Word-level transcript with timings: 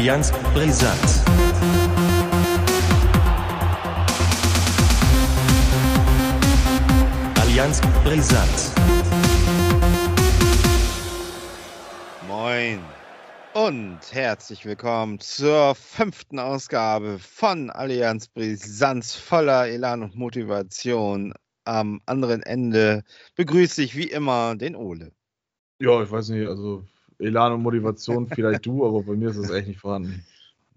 Allianz 0.00 0.32
Brisant. 0.54 0.98
Allianz 7.38 7.82
Brisant. 8.02 8.48
Moin 12.26 12.80
und 13.52 13.98
herzlich 14.10 14.64
willkommen 14.64 15.20
zur 15.20 15.74
fünften 15.74 16.38
Ausgabe 16.38 17.18
von 17.18 17.68
Allianz 17.68 18.28
Brisanz 18.28 19.14
voller 19.14 19.68
Elan 19.68 20.02
und 20.02 20.16
Motivation. 20.16 21.34
Am 21.66 22.00
anderen 22.06 22.42
Ende 22.42 23.04
begrüße 23.36 23.82
ich 23.82 23.94
wie 23.94 24.08
immer 24.08 24.56
den 24.56 24.76
Ole. 24.76 25.12
Ja, 25.78 26.02
ich 26.02 26.10
weiß 26.10 26.30
nicht, 26.30 26.48
also 26.48 26.86
Elan 27.20 27.52
und 27.52 27.62
Motivation 27.62 28.26
vielleicht 28.28 28.66
du, 28.66 28.86
aber 28.86 29.02
bei 29.02 29.14
mir 29.14 29.30
ist 29.30 29.38
das 29.38 29.50
echt 29.50 29.68
nicht 29.68 29.80
vorhanden. 29.80 30.24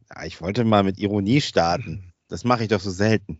Ja, 0.09 0.25
ich 0.25 0.41
wollte 0.41 0.63
mal 0.63 0.83
mit 0.83 0.99
Ironie 0.99 1.41
starten. 1.41 2.13
Das 2.27 2.43
mache 2.43 2.63
ich 2.63 2.69
doch 2.69 2.79
so 2.79 2.91
selten. 2.91 3.39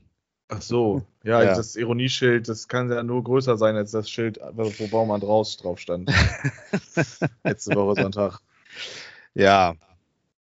Ach 0.49 0.61
so, 0.61 1.05
ja, 1.23 1.41
Ja. 1.44 1.55
das 1.55 1.75
Ironieschild, 1.75 2.47
das 2.47 2.67
kann 2.67 2.91
ja 2.91 3.02
nur 3.02 3.23
größer 3.23 3.58
sein 3.58 3.75
als 3.75 3.91
das 3.91 4.09
Schild, 4.09 4.39
wo 4.53 4.88
Baumann 4.88 5.21
draus 5.21 5.58
drauf 5.58 5.80
stand. 5.80 6.11
Letzte 7.44 7.75
Woche 7.75 8.02
Sonntag. 8.02 8.39
Ja, 9.33 9.73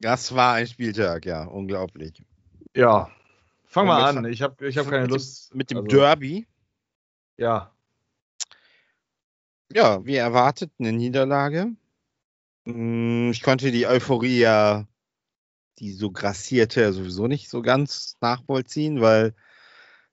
das 0.00 0.34
war 0.34 0.54
ein 0.54 0.66
Spieltag, 0.66 1.24
ja, 1.24 1.44
unglaublich. 1.44 2.22
Ja, 2.74 3.10
fang 3.64 3.86
mal 3.86 4.12
wir 4.14 4.18
an. 4.18 4.24
Ich 4.32 4.42
habe 4.42 4.66
ich 4.66 4.76
hab 4.76 4.88
keine 4.88 5.02
mit 5.02 5.12
Lust. 5.12 5.54
Mit 5.54 5.70
dem 5.70 5.78
also, 5.78 5.88
Derby, 5.88 6.46
Ja, 7.36 7.70
ja, 9.74 10.04
wie 10.04 10.16
erwartet, 10.16 10.70
eine 10.78 10.92
Niederlage. 10.92 11.72
Mm, 12.64 13.30
Ich 13.32 13.42
konnte 13.42 13.70
die 13.72 13.86
Euphorie 13.86 14.38
ja, 14.40 14.86
die 15.78 15.92
so 15.92 16.10
grassierte, 16.10 16.92
sowieso 16.92 17.26
nicht 17.26 17.48
so 17.50 17.62
ganz 17.62 18.16
nachvollziehen, 18.20 19.00
weil 19.00 19.34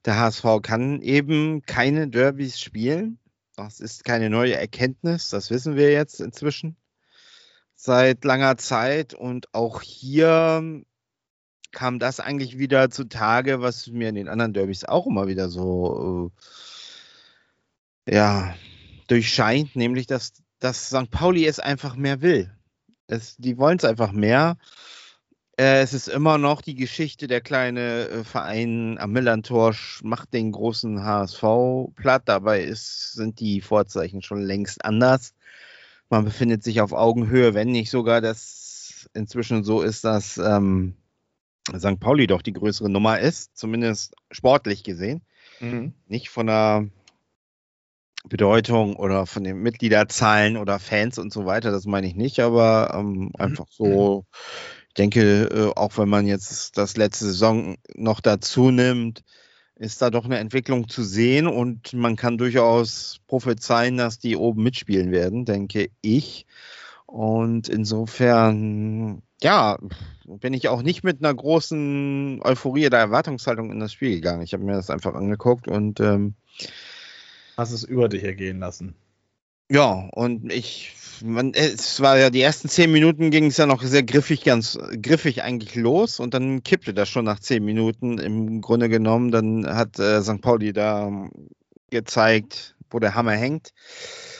der 0.05 0.17
HSV 0.19 0.61
kann 0.63 1.01
eben 1.01 1.61
keine 1.63 2.07
Derbys 2.09 2.59
spielen. 2.59 3.19
Das 3.55 3.79
ist 3.81 4.05
keine 4.05 4.29
neue 4.29 4.55
Erkenntnis, 4.55 5.29
das 5.29 5.49
wissen 5.51 5.75
wir 5.75 5.91
jetzt 5.91 6.21
inzwischen 6.21 6.77
seit 7.75 8.23
langer 8.25 8.57
Zeit. 8.57 9.13
Und 9.13 9.53
auch 9.53 9.81
hier 9.81 10.83
kam 11.71 11.99
das 11.99 12.19
eigentlich 12.19 12.57
wieder 12.57 12.89
zutage, 12.89 13.61
was 13.61 13.87
mir 13.87 14.09
in 14.09 14.15
den 14.15 14.29
anderen 14.29 14.53
Derbys 14.53 14.85
auch 14.85 15.07
immer 15.07 15.27
wieder 15.27 15.49
so 15.49 16.31
äh, 18.07 18.13
ja, 18.15 18.55
durchscheint, 19.07 19.75
nämlich 19.75 20.07
dass, 20.07 20.33
dass 20.59 20.87
St. 20.87 21.09
Pauli 21.09 21.45
es 21.45 21.59
einfach 21.59 21.95
mehr 21.95 22.21
will. 22.21 22.51
Es, 23.07 23.37
die 23.37 23.57
wollen 23.57 23.77
es 23.77 23.85
einfach 23.85 24.11
mehr. 24.11 24.57
Äh, 25.57 25.81
es 25.81 25.93
ist 25.93 26.07
immer 26.07 26.37
noch 26.37 26.61
die 26.61 26.75
Geschichte, 26.75 27.27
der 27.27 27.41
kleine 27.41 28.07
äh, 28.07 28.23
Verein 28.23 28.97
am 28.99 29.11
Millantor 29.11 29.75
macht 30.03 30.33
den 30.33 30.51
großen 30.51 31.03
HSV 31.03 31.43
platt. 31.95 32.23
Dabei 32.25 32.63
ist, 32.63 33.13
sind 33.13 33.39
die 33.39 33.61
Vorzeichen 33.61 34.21
schon 34.21 34.41
längst 34.41 34.85
anders. 34.85 35.33
Man 36.09 36.25
befindet 36.25 36.63
sich 36.63 36.81
auf 36.81 36.93
Augenhöhe, 36.93 37.53
wenn 37.53 37.71
nicht 37.71 37.89
sogar 37.91 38.21
das 38.21 39.09
inzwischen 39.13 39.63
so 39.63 39.81
ist, 39.81 40.03
dass 40.03 40.37
ähm, 40.37 40.95
St. 41.75 41.99
Pauli 41.99 42.27
doch 42.27 42.41
die 42.41 42.53
größere 42.53 42.89
Nummer 42.89 43.19
ist, 43.19 43.57
zumindest 43.57 44.15
sportlich 44.31 44.83
gesehen 44.83 45.21
mhm. 45.59 45.93
nicht 46.07 46.29
von 46.29 46.47
der 46.47 46.87
Bedeutung 48.27 48.95
oder 48.95 49.25
von 49.25 49.43
den 49.43 49.61
Mitgliederzahlen 49.61 50.57
oder 50.57 50.79
Fans 50.79 51.17
und 51.17 51.31
so 51.31 51.45
weiter, 51.45 51.71
das 51.71 51.85
meine 51.85 52.07
ich 52.07 52.15
nicht, 52.15 52.39
aber 52.39 52.93
ähm, 52.93 53.31
einfach 53.37 53.67
so, 53.69 54.25
ich 54.89 54.93
denke, 54.95 55.43
äh, 55.45 55.71
auch 55.79 55.97
wenn 55.97 56.09
man 56.09 56.27
jetzt 56.27 56.77
das 56.77 56.97
letzte 56.97 57.25
Saison 57.25 57.77
noch 57.95 58.19
dazu 58.19 58.71
nimmt, 58.71 59.23
ist 59.75 60.01
da 60.01 60.09
doch 60.09 60.25
eine 60.25 60.39
Entwicklung 60.39 60.89
zu 60.89 61.03
sehen 61.03 61.47
und 61.47 61.93
man 61.93 62.17
kann 62.17 62.37
durchaus 62.37 63.21
prophezeien, 63.27 63.95
dass 63.95 64.19
die 64.19 64.35
oben 64.35 64.61
mitspielen 64.63 65.11
werden, 65.11 65.45
denke 65.45 65.89
ich. 66.01 66.45
Und 67.05 67.69
insofern, 67.69 69.23
ja, 69.41 69.79
bin 70.25 70.53
ich 70.53 70.67
auch 70.67 70.81
nicht 70.81 71.03
mit 71.03 71.23
einer 71.23 71.33
großen 71.33 72.41
Euphorie 72.43 72.87
oder 72.87 72.99
Erwartungshaltung 72.99 73.71
in 73.71 73.79
das 73.79 73.93
Spiel 73.93 74.11
gegangen. 74.11 74.43
Ich 74.43 74.53
habe 74.53 74.65
mir 74.65 74.73
das 74.73 74.89
einfach 74.89 75.15
angeguckt 75.15 75.69
und 75.69 76.01
ähm, 76.01 76.35
hast 77.59 77.71
es 77.71 77.83
über 77.83 78.09
dich 78.09 78.23
ergehen 78.23 78.59
lassen. 78.59 78.95
ja, 79.69 80.09
und 80.13 80.51
ich, 80.51 80.95
man, 81.23 81.53
es 81.53 82.01
war 82.01 82.17
ja 82.17 82.29
die 82.29 82.41
ersten 82.41 82.69
zehn 82.69 82.91
Minuten 82.91 83.29
ging 83.29 83.45
es 83.47 83.57
ja 83.57 83.65
noch 83.65 83.83
sehr 83.83 84.03
griffig, 84.03 84.43
ganz 84.43 84.79
griffig 85.01 85.43
eigentlich 85.43 85.75
los 85.75 86.19
und 86.19 86.33
dann 86.33 86.63
kippte 86.63 86.93
das 86.93 87.09
schon 87.09 87.25
nach 87.25 87.39
zehn 87.39 87.63
Minuten 87.63 88.17
im 88.17 88.61
Grunde 88.61 88.89
genommen. 88.89 89.31
Dann 89.31 89.67
hat 89.67 89.99
äh, 89.99 90.21
St. 90.23 90.41
Pauli 90.41 90.73
da 90.73 91.29
gezeigt, 91.91 92.75
wo 92.89 92.99
der 92.99 93.15
Hammer 93.15 93.33
hängt. 93.33 93.73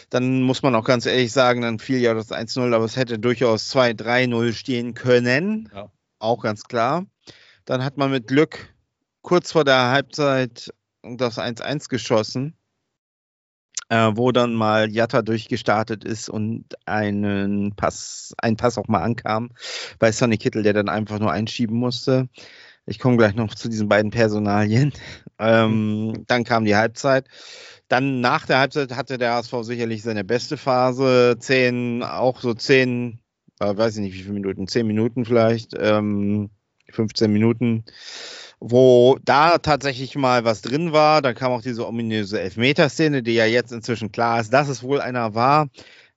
Dann 0.10 0.42
muss 0.42 0.64
man 0.64 0.74
auch 0.74 0.86
ganz 0.86 1.06
ehrlich 1.06 1.32
sagen, 1.32 1.62
dann 1.62 1.78
fiel 1.78 2.00
ja 2.00 2.14
das 2.16 2.32
1-0, 2.32 2.74
aber 2.74 2.86
es 2.86 2.96
hätte 2.96 3.20
durchaus 3.20 3.72
2-3-0 3.76 4.54
stehen 4.54 4.94
können. 4.96 5.70
Ja. 5.74 5.92
Auch 6.18 6.42
ganz 6.42 6.64
klar. 6.64 7.06
Dann 7.66 7.84
hat 7.84 7.98
man 7.98 8.10
mit 8.10 8.28
Glück 8.28 8.74
kurz 9.22 9.52
vor 9.52 9.66
der 9.66 9.92
Halbzeit 9.92 10.74
das 11.04 11.38
1-1 11.38 11.90
geschossen, 11.90 12.56
äh, 13.90 14.12
wo 14.14 14.32
dann 14.32 14.54
mal 14.54 14.92
Jatta 14.92 15.22
durchgestartet 15.22 16.04
ist 16.04 16.30
und 16.30 16.66
einen 16.86 17.76
Pass, 17.76 18.34
ein 18.38 18.56
Pass 18.56 18.78
auch 18.78 18.88
mal 18.88 19.02
ankam 19.02 19.50
bei 19.98 20.12
Sonny 20.12 20.38
Kittel, 20.38 20.64
der 20.64 20.74
dann 20.74 20.90
einfach 20.90 21.20
nur 21.20 21.32
einschieben 21.32 21.78
musste. 21.78 22.30
Ich 22.86 22.98
komme 23.00 23.18
gleich 23.18 23.36
noch 23.36 23.54
zu 23.54 23.70
diesen 23.70 23.90
beiden 23.90 24.12
Personalien. 24.12 24.94
Ähm, 25.42 26.26
dann 26.28 26.44
kam 26.44 26.66
die 26.66 26.76
Halbzeit. 26.76 27.26
Dann 27.88 28.20
nach 28.20 28.46
der 28.46 28.60
Halbzeit 28.60 28.94
hatte 28.94 29.18
der 29.18 29.36
HSV 29.36 29.54
sicherlich 29.62 30.04
seine 30.04 30.26
beste 30.26 30.58
Phase. 30.58 31.38
Zehn, 31.40 32.04
auch 32.04 32.42
so 32.42 32.54
zehn, 32.54 33.22
äh, 33.62 33.78
weiß 33.78 33.96
ich 33.96 34.02
nicht 34.02 34.16
wie 34.16 34.24
viele 34.24 34.34
Minuten, 34.34 34.68
zehn 34.68 34.86
Minuten 34.86 35.24
vielleicht, 35.24 35.76
ähm, 35.80 36.50
15 36.92 37.32
Minuten, 37.32 37.86
wo 38.60 39.18
da 39.24 39.58
tatsächlich 39.58 40.16
mal 40.16 40.46
was 40.46 40.62
drin 40.62 40.92
war. 40.92 41.22
Dann 41.22 41.36
kam 41.36 41.52
auch 41.52 41.62
diese 41.62 41.88
ominöse 41.88 42.40
Elfmeterszene, 42.42 43.24
die 43.24 43.34
ja 43.34 43.46
jetzt 43.46 43.72
inzwischen 43.72 44.12
klar 44.12 44.40
ist, 44.42 44.54
dass 44.54 44.68
es 44.68 44.84
wohl 44.84 45.02
einer 45.02 45.34
war. 45.36 45.70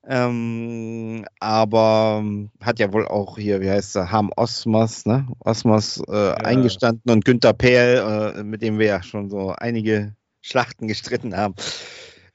Ähm, 0.05 1.25
aber 1.39 2.19
ähm, 2.21 2.51
hat 2.59 2.79
ja 2.79 2.91
wohl 2.91 3.07
auch 3.07 3.37
hier, 3.37 3.61
wie 3.61 3.69
heißt 3.69 3.95
er, 3.95 4.11
Ham 4.11 4.31
Osmas, 4.35 5.05
ne? 5.05 5.27
Osmas 5.39 6.01
äh, 6.09 6.33
eingestanden 6.33 7.09
und 7.09 7.23
Günther 7.23 7.53
Perl, 7.53 8.35
äh, 8.35 8.43
mit 8.43 8.61
dem 8.61 8.79
wir 8.79 8.87
ja 8.87 9.03
schon 9.03 9.29
so 9.29 9.53
einige 9.57 10.13
Schlachten 10.41 10.89
gestritten 10.89 11.37
haben. 11.37 11.55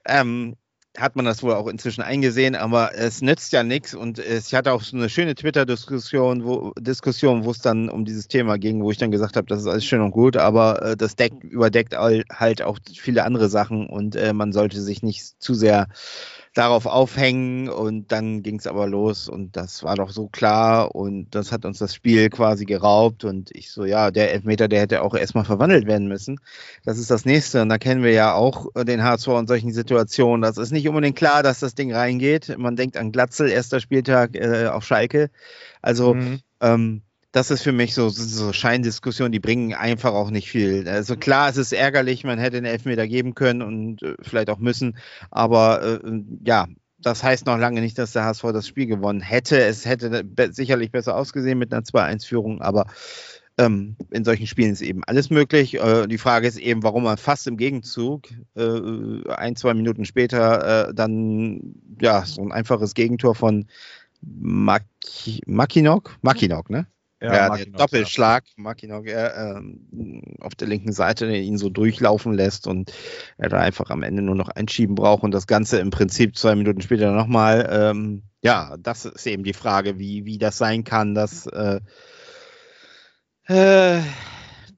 Ähm, 0.07 0.57
hat 1.01 1.17
man 1.17 1.25
das 1.25 1.43
wohl 1.43 1.55
auch 1.55 1.67
inzwischen 1.69 2.03
eingesehen, 2.03 2.55
aber 2.55 2.95
es 2.95 3.23
nützt 3.23 3.53
ja 3.53 3.63
nichts 3.63 3.95
und 3.95 4.19
es, 4.19 4.49
ich 4.49 4.55
hatte 4.55 4.73
auch 4.73 4.83
so 4.83 4.97
eine 4.97 5.09
schöne 5.09 5.35
Twitter-Diskussion, 5.35 6.45
wo 6.45 6.73
Diskussion, 6.79 7.45
wo 7.45 7.51
es 7.51 7.61
dann 7.61 7.89
um 7.89 8.05
dieses 8.05 8.29
Thema 8.29 8.59
ging, 8.59 8.83
wo 8.83 8.91
ich 8.91 8.99
dann 8.99 9.11
gesagt 9.11 9.37
habe, 9.37 9.47
das 9.47 9.61
ist 9.61 9.67
alles 9.67 9.85
schön 9.85 10.01
und 10.01 10.11
gut, 10.11 10.37
aber 10.37 10.83
äh, 10.83 10.97
das 10.97 11.17
deckt, 11.17 11.45
überdeckt 11.45 11.95
all, 11.95 12.25
halt 12.31 12.63
auch 12.63 12.79
viele 12.93 13.25
andere 13.25 13.49
Sachen 13.49 13.87
und 13.87 14.17
äh, 14.17 14.33
man 14.33 14.53
sollte 14.53 14.81
sich 14.81 15.03
nicht 15.03 15.41
zu 15.43 15.55
sehr 15.55 15.89
darauf 16.59 16.87
aufhängen 16.87 17.69
und 17.69 18.11
dann 18.11 18.43
ging 18.43 18.59
es 18.59 18.67
aber 18.67 18.89
los 18.89 19.29
und 19.29 19.57
das 19.57 19.85
war 19.85 19.95
doch 19.95 20.11
so 20.11 20.27
klar 20.29 20.95
und 20.95 21.35
das 21.35 21.53
hat 21.53 21.65
uns 21.65 21.79
das 21.79 21.95
Spiel 21.95 22.29
quasi 22.31 22.65
geraubt 22.65 23.25
und 23.25 23.51
ich 23.55 23.71
so, 23.71 23.85
ja, 23.85 24.11
der 24.11 24.33
Elfmeter, 24.33 24.67
der 24.67 24.81
hätte 24.81 25.03
auch 25.03 25.15
erstmal 25.15 25.45
verwandelt 25.45 25.87
werden 25.87 26.09
müssen. 26.09 26.41
Das 26.85 26.99
ist 26.99 27.11
das 27.11 27.25
nächste 27.25 27.63
und 27.63 27.69
da 27.69 27.79
kennen 27.79 28.03
wir 28.03 28.13
ja 28.13 28.35
auch 28.35 28.67
den 28.77 29.05
HSV 29.05 29.29
in 29.29 29.47
solchen 29.47 29.73
Situationen. 29.73 30.43
Das 30.43 30.59
ist 30.59 30.73
nicht 30.73 30.89
unbedingt 30.89 31.17
klar, 31.17 31.43
dass 31.43 31.61
das 31.61 31.75
Ding 31.77 31.95
reingeht. 31.95 32.57
Man 32.59 32.77
denkt 32.77 32.97
an 32.97 33.13
Glatzel, 33.13 33.49
erster 33.49 33.81
Spieltag 33.81 34.35
äh, 34.35 34.67
auf 34.67 34.85
Schalke. 34.85 35.31
Also 35.81 36.15
Mhm. 36.15 36.41
ähm, 36.61 37.03
das 37.33 37.51
ist 37.51 37.63
für 37.63 37.73
mich 37.73 37.95
so, 37.95 38.09
so, 38.09 38.53
Scheindiskussionen, 38.53 39.33
die 39.33 39.41
bringen 39.41 39.75
einfach 39.75 40.13
auch 40.13 40.31
nicht 40.31 40.51
viel. 40.51 40.89
Also 40.89 41.17
klar, 41.17 41.49
es 41.49 41.57
ist 41.57 41.73
ärgerlich, 41.73 42.25
man 42.25 42.39
hätte 42.39 42.57
einen 42.57 42.67
Elfmeter 42.67 43.07
geben 43.07 43.35
können 43.35 43.63
und 43.63 44.03
äh, 44.03 44.15
vielleicht 44.23 44.51
auch 44.51 44.59
müssen, 44.59 44.97
aber 45.31 46.01
äh, 46.03 46.23
ja, 46.45 46.67
das 47.01 47.23
heißt 47.23 47.47
noch 47.47 47.59
lange 47.59 47.81
nicht, 47.81 47.99
dass 47.99 48.13
der 48.13 48.25
HSV 48.25 48.43
das 48.53 48.67
Spiel 48.67 48.87
gewonnen 48.87 49.21
hätte. 49.21 49.61
Es 49.61 49.87
hätte 49.87 50.25
be 50.25 50.53
sicherlich 50.53 50.91
besser 50.91 51.17
ausgesehen 51.17 51.59
mit 51.59 51.73
einer 51.73 51.83
2-1-Führung, 51.83 52.61
aber 52.61 52.87
ähm, 53.57 53.97
in 54.11 54.25
solchen 54.25 54.47
Spielen 54.47 54.73
ist 54.73 54.83
eben 54.83 55.05
alles 55.05 55.31
möglich. 55.31 55.75
Äh, 55.75 56.07
die 56.07 56.19
Frage 56.19 56.49
ist 56.49 56.59
eben, 56.59 56.83
warum 56.83 57.05
man 57.05 57.19
fast 57.19 57.47
im 57.47 57.57
Gegenzug 57.57 58.29
äh, 58.57 59.31
ein, 59.31 59.57
zwei 59.57 59.75
Minuten 59.75 60.05
später 60.05 60.89
äh, 60.89 60.95
dann 60.95 61.75
ja 62.01 62.25
so 62.25 62.43
ein 62.43 62.53
einfaches 62.53 62.95
Gegentor 62.95 63.35
von 63.35 63.67
Maki 64.21 65.43
Makinok, 65.47 66.19
Makinok, 66.23 66.71
ne? 66.71 66.87
Ja, 67.21 67.57
der 67.57 67.67
Doppelschlag, 67.67 68.45
Makinok, 68.57 69.09
er, 69.09 69.57
ähm, 69.57 70.23
auf 70.41 70.55
der 70.55 70.69
linken 70.69 70.93
Seite, 70.93 71.27
der 71.27 71.41
ihn 71.41 71.59
so 71.59 71.69
durchlaufen 71.69 72.33
lässt 72.33 72.69
und 72.69 72.93
er 73.39 73.49
da 73.49 73.59
einfach 73.59 73.91
am 73.91 74.05
Ende 74.05 74.23
nur 74.23 74.37
noch 74.37 74.49
einschieben 74.49 74.95
braucht 74.95 75.25
und 75.25 75.33
das 75.33 75.49
Ganze 75.49 75.81
im 75.81 75.91
Prinzip 75.91 76.37
zwei 76.37 76.55
Minuten 76.55 76.81
später 76.81 77.11
nochmal. 77.11 77.69
Ähm, 77.73 78.23
ja, 78.41 78.77
das 78.79 79.05
ist 79.05 79.27
eben 79.27 79.43
die 79.43 79.53
Frage, 79.53 79.99
wie, 79.99 80.27
wie 80.27 80.39
das 80.39 80.59
sein 80.59 80.85
kann, 80.85 81.17
dass 81.17 81.47
äh, 81.47 81.81
äh, 83.49 84.01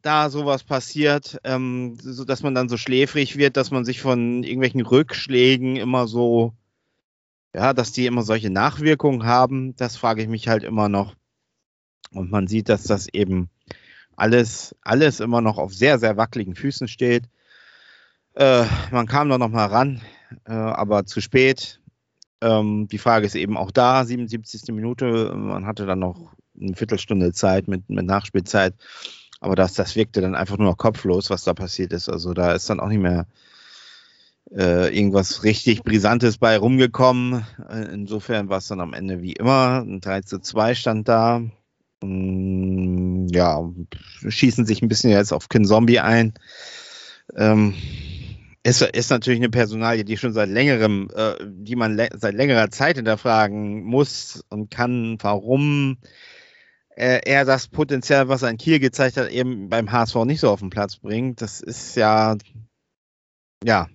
da 0.00 0.30
sowas 0.30 0.64
passiert, 0.64 1.38
ähm, 1.44 1.98
so 2.00 2.24
dass 2.24 2.42
man 2.42 2.54
dann 2.54 2.70
so 2.70 2.78
schläfrig 2.78 3.36
wird, 3.36 3.58
dass 3.58 3.70
man 3.70 3.84
sich 3.84 4.00
von 4.00 4.42
irgendwelchen 4.44 4.80
Rückschlägen 4.80 5.76
immer 5.76 6.06
so, 6.06 6.54
ja, 7.54 7.74
dass 7.74 7.92
die 7.92 8.06
immer 8.06 8.22
solche 8.22 8.48
Nachwirkungen 8.48 9.24
haben, 9.24 9.76
das 9.76 9.98
frage 9.98 10.22
ich 10.22 10.28
mich 10.28 10.48
halt 10.48 10.64
immer 10.64 10.88
noch. 10.88 11.19
Und 12.12 12.30
man 12.30 12.46
sieht, 12.46 12.68
dass 12.68 12.84
das 12.84 13.08
eben 13.08 13.50
alles, 14.16 14.74
alles 14.82 15.20
immer 15.20 15.40
noch 15.40 15.58
auf 15.58 15.72
sehr, 15.74 15.98
sehr 15.98 16.16
wackeligen 16.16 16.54
Füßen 16.54 16.88
steht. 16.88 17.24
Äh, 18.34 18.64
man 18.90 19.06
kam 19.06 19.28
da 19.28 19.38
noch 19.38 19.48
mal 19.48 19.66
ran, 19.66 20.00
äh, 20.46 20.52
aber 20.52 21.06
zu 21.06 21.20
spät. 21.20 21.80
Ähm, 22.40 22.88
die 22.88 22.98
Frage 22.98 23.26
ist 23.26 23.34
eben 23.34 23.56
auch 23.56 23.70
da, 23.70 24.04
77. 24.04 24.74
Minute, 24.74 25.34
man 25.34 25.66
hatte 25.66 25.86
dann 25.86 25.98
noch 25.98 26.34
eine 26.60 26.74
Viertelstunde 26.74 27.32
Zeit 27.32 27.68
mit, 27.68 27.88
mit 27.88 28.06
Nachspielzeit. 28.06 28.74
Aber 29.40 29.56
das, 29.56 29.74
das 29.74 29.96
wirkte 29.96 30.20
dann 30.20 30.34
einfach 30.34 30.58
nur 30.58 30.68
noch 30.68 30.76
kopflos, 30.76 31.30
was 31.30 31.44
da 31.44 31.54
passiert 31.54 31.92
ist. 31.92 32.08
Also 32.08 32.34
da 32.34 32.52
ist 32.52 32.68
dann 32.68 32.80
auch 32.80 32.88
nicht 32.88 33.00
mehr 33.00 33.26
äh, 34.50 34.94
irgendwas 34.94 35.44
richtig 35.44 35.82
Brisantes 35.82 36.38
bei 36.38 36.58
rumgekommen. 36.58 37.46
Äh, 37.70 37.92
insofern 37.92 38.48
war 38.48 38.58
es 38.58 38.68
dann 38.68 38.80
am 38.80 38.92
Ende 38.92 39.22
wie 39.22 39.32
immer. 39.32 39.80
Ein 39.80 40.00
3 40.00 40.22
zu 40.22 40.40
2 40.40 40.74
stand 40.74 41.08
da. 41.08 41.42
Mm, 42.02 43.26
ja, 43.28 43.62
schießen 44.26 44.66
sich 44.66 44.82
ein 44.82 44.88
bisschen 44.88 45.10
jetzt 45.10 45.32
auf 45.32 45.48
Kin 45.48 45.64
Zombie 45.64 46.00
ein. 46.00 46.34
Ähm, 47.36 47.74
ist, 48.62 48.82
ist 48.82 49.10
natürlich 49.10 49.40
eine 49.40 49.50
Personalie, 49.50 50.04
die 50.04 50.16
schon 50.16 50.32
seit 50.32 50.48
längerem, 50.48 51.08
äh, 51.14 51.34
die 51.40 51.76
man 51.76 51.96
seit 52.14 52.34
längerer 52.34 52.70
Zeit 52.70 52.96
hinterfragen 52.96 53.82
muss 53.84 54.44
und 54.50 54.70
kann, 54.70 55.16
warum 55.20 55.98
äh, 56.96 57.20
er 57.24 57.44
das 57.44 57.68
Potenzial, 57.68 58.28
was 58.28 58.42
er 58.42 58.50
in 58.50 58.58
Kiel 58.58 58.78
gezeigt 58.78 59.16
hat, 59.16 59.30
eben 59.30 59.68
beim 59.70 59.90
HSV 59.90 60.16
nicht 60.26 60.40
so 60.40 60.50
auf 60.50 60.60
den 60.60 60.70
Platz 60.70 60.96
bringt. 60.96 61.40
Das 61.40 61.60
ist 61.60 61.96
ja, 61.96 62.36
ja, 63.64 63.88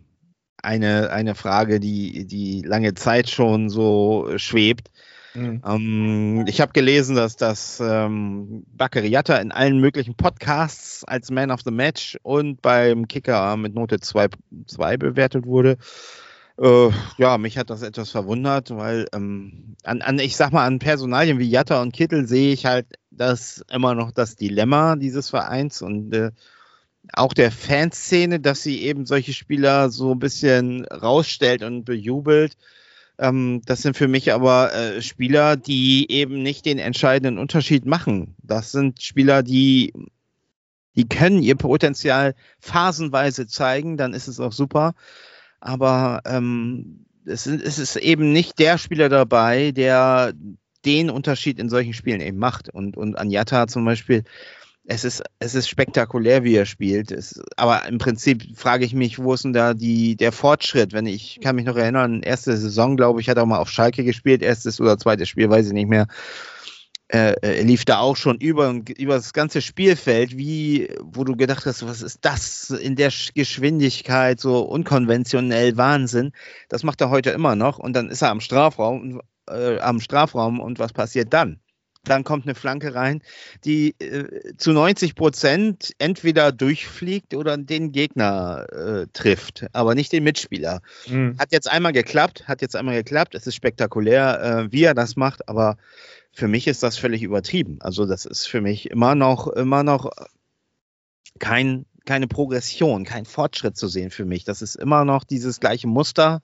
eine, 0.63 1.11
eine 1.11 1.35
Frage, 1.35 1.79
die, 1.79 2.25
die 2.25 2.61
lange 2.61 2.95
Zeit 2.95 3.29
schon 3.29 3.69
so 3.69 4.29
schwebt. 4.37 4.89
Mhm. 5.35 5.61
Ähm, 5.65 6.45
ich 6.47 6.61
habe 6.61 6.73
gelesen, 6.73 7.15
dass 7.15 7.35
das 7.35 7.79
ähm, 7.79 8.65
Bakariata 8.73 9.37
in 9.37 9.51
allen 9.51 9.79
möglichen 9.79 10.15
Podcasts 10.15 11.03
als 11.03 11.31
Man 11.31 11.51
of 11.51 11.61
the 11.63 11.71
Match 11.71 12.17
und 12.23 12.61
beim 12.61 13.07
Kicker 13.07 13.57
mit 13.57 13.75
Note 13.75 13.99
2 13.99 14.29
bewertet 14.97 15.45
wurde. 15.45 15.77
Äh, 16.57 16.89
ja, 17.17 17.37
mich 17.37 17.57
hat 17.57 17.69
das 17.69 17.81
etwas 17.81 18.11
verwundert, 18.11 18.71
weil 18.71 19.07
ähm, 19.13 19.75
an, 19.83 20.01
an, 20.01 20.19
ich 20.19 20.37
sag 20.37 20.53
mal, 20.53 20.65
an 20.65 20.79
Personalien 20.79 21.38
wie 21.38 21.49
Jatta 21.49 21.81
und 21.81 21.91
Kittel 21.91 22.27
sehe 22.27 22.53
ich 22.53 22.65
halt 22.65 22.88
das 23.11 23.63
immer 23.69 23.93
noch 23.93 24.11
das 24.11 24.38
Dilemma 24.38 24.95
dieses 24.95 25.29
Vereins 25.29 25.81
und 25.81 26.13
äh, 26.13 26.31
auch 27.13 27.33
der 27.33 27.51
Fanszene, 27.51 28.39
dass 28.39 28.63
sie 28.63 28.81
eben 28.83 29.05
solche 29.05 29.33
Spieler 29.33 29.89
so 29.89 30.13
ein 30.13 30.19
bisschen 30.19 30.85
rausstellt 30.85 31.61
und 31.61 31.83
bejubelt. 31.83 32.55
Ähm, 33.17 33.62
das 33.65 33.81
sind 33.81 33.97
für 33.97 34.07
mich 34.07 34.33
aber 34.33 34.73
äh, 34.73 35.01
Spieler, 35.01 35.56
die 35.57 36.12
eben 36.12 36.44
nicht 36.44 36.65
den 36.65 36.79
entscheidenden 36.79 37.38
Unterschied 37.38 37.85
machen. 37.85 38.35
Das 38.44 38.71
sind 38.71 39.01
Spieler, 39.01 39.44
die, 39.44 39.94
die 40.95 41.07
können 41.07 41.41
ihr 41.41 41.56
Potenzial 41.56 42.35
phasenweise 42.59 43.47
zeigen, 43.47 43.97
dann 43.97 44.13
ist 44.13 44.27
es 44.27 44.39
auch 44.39 44.51
super 44.51 44.94
aber 45.65 46.21
ähm, 46.25 47.06
es, 47.25 47.47
es, 47.47 47.79
ist 47.79 47.95
eben 47.95 48.31
nicht 48.31 48.59
der 48.59 48.77
Spieler 48.77 49.09
dabei, 49.09 49.71
der 49.71 50.33
den 50.85 51.09
Unterschied 51.09 51.57
in 51.57 51.69
solchen 51.69 51.94
Spielen 51.94 52.21
eben 52.21 52.38
macht. 52.38 52.69
Und, 52.69 52.95
und 52.95 53.17
Anjata 53.17 53.65
zum 53.67 53.83
Beispiel, 53.83 54.23
es 54.87 55.03
ist, 55.03 55.23
es 55.39 55.55
ist 55.55 55.67
spektakulär, 55.67 56.43
wie 56.43 56.55
er 56.55 56.65
spielt. 56.65 57.11
Es, 57.11 57.41
aber 57.57 57.87
im 57.87 57.97
Prinzip 57.97 58.57
frage 58.57 58.85
ich 58.85 58.93
mich, 58.93 59.17
wo 59.17 59.33
ist 59.33 59.43
denn 59.43 59.53
da 59.53 59.73
die, 59.73 60.15
der 60.15 60.31
Fortschritt? 60.31 60.93
Wenn 60.93 61.07
ich 61.07 61.39
kann 61.41 61.55
mich 61.55 61.65
noch 61.65 61.75
erinnern, 61.75 62.21
erste 62.21 62.55
Saison, 62.55 62.95
glaube 62.95 63.21
ich, 63.21 63.29
hat 63.29 63.37
er 63.37 63.43
auch 63.43 63.47
mal 63.47 63.59
auf 63.59 63.69
Schalke 63.69 64.03
gespielt, 64.03 64.41
erstes 64.43 64.79
oder 64.79 64.97
zweites 64.97 65.29
Spiel, 65.29 65.49
weiß 65.49 65.67
ich 65.67 65.73
nicht 65.73 65.89
mehr 65.89 66.07
äh, 67.11 67.33
äh 67.41 67.61
lief 67.61 67.85
da 67.85 67.99
auch 67.99 68.15
schon 68.15 68.37
über, 68.37 68.81
über 68.97 69.15
das 69.15 69.33
ganze 69.33 69.61
Spielfeld, 69.61 70.37
wie, 70.37 70.89
wo 71.01 71.23
du 71.23 71.35
gedacht 71.35 71.65
hast, 71.65 71.88
was 71.88 72.01
ist 72.01 72.19
das 72.23 72.69
in 72.69 72.95
der 72.95 73.11
Geschwindigkeit, 73.33 74.39
so 74.39 74.59
unkonventionell 74.61 75.77
Wahnsinn. 75.77 76.31
Das 76.69 76.83
macht 76.83 77.01
er 77.01 77.09
heute 77.09 77.31
immer 77.31 77.55
noch 77.55 77.79
und 77.79 77.93
dann 77.93 78.09
ist 78.09 78.21
er 78.21 78.29
am 78.29 78.41
Strafraum, 78.41 79.21
äh, 79.49 79.79
am 79.79 79.99
Strafraum 79.99 80.59
und 80.59 80.79
was 80.79 80.93
passiert 80.93 81.33
dann? 81.33 81.59
Dann 82.09 82.23
kommt 82.23 82.45
eine 82.45 82.55
Flanke 82.55 82.95
rein, 82.95 83.21
die 83.63 83.95
äh, 83.99 84.55
zu 84.57 84.71
90 84.71 85.15
Prozent 85.15 85.91
entweder 85.97 86.51
durchfliegt 86.51 87.33
oder 87.33 87.57
den 87.57 87.91
Gegner 87.91 88.67
äh, 88.71 89.07
trifft, 89.13 89.65
aber 89.73 89.95
nicht 89.95 90.11
den 90.11 90.23
Mitspieler. 90.23 90.81
Mhm. 91.07 91.37
Hat 91.37 91.51
jetzt 91.51 91.69
einmal 91.69 91.93
geklappt, 91.93 92.47
hat 92.47 92.61
jetzt 92.61 92.75
einmal 92.75 92.95
geklappt. 92.95 93.35
Es 93.35 93.47
ist 93.47 93.55
spektakulär, 93.55 94.41
äh, 94.41 94.71
wie 94.71 94.83
er 94.83 94.93
das 94.93 95.15
macht, 95.15 95.47
aber 95.49 95.77
für 96.31 96.47
mich 96.47 96.67
ist 96.67 96.83
das 96.83 96.97
völlig 96.97 97.23
übertrieben. 97.23 97.77
Also 97.79 98.05
das 98.05 98.25
ist 98.25 98.45
für 98.47 98.61
mich 98.61 98.91
immer 98.91 99.15
noch, 99.15 99.47
immer 99.47 99.83
noch 99.83 100.11
kein, 101.39 101.85
keine 102.05 102.27
Progression, 102.27 103.05
kein 103.05 103.25
Fortschritt 103.25 103.77
zu 103.77 103.87
sehen 103.87 104.11
für 104.11 104.25
mich. 104.25 104.43
Das 104.43 104.61
ist 104.61 104.75
immer 104.75 105.05
noch 105.05 105.23
dieses 105.23 105.59
gleiche 105.59 105.87
Muster. 105.87 106.41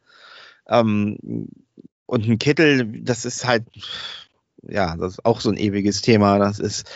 Ähm, 0.67 1.47
und 2.05 2.27
ein 2.27 2.39
Kittel, 2.39 3.01
das 3.03 3.25
ist 3.25 3.45
halt, 3.45 3.63
ja, 4.63 4.95
das 4.95 5.13
ist 5.13 5.25
auch 5.25 5.41
so 5.41 5.49
ein 5.49 5.57
ewiges 5.57 6.01
Thema. 6.01 6.39
Das 6.39 6.59
ist 6.59 6.89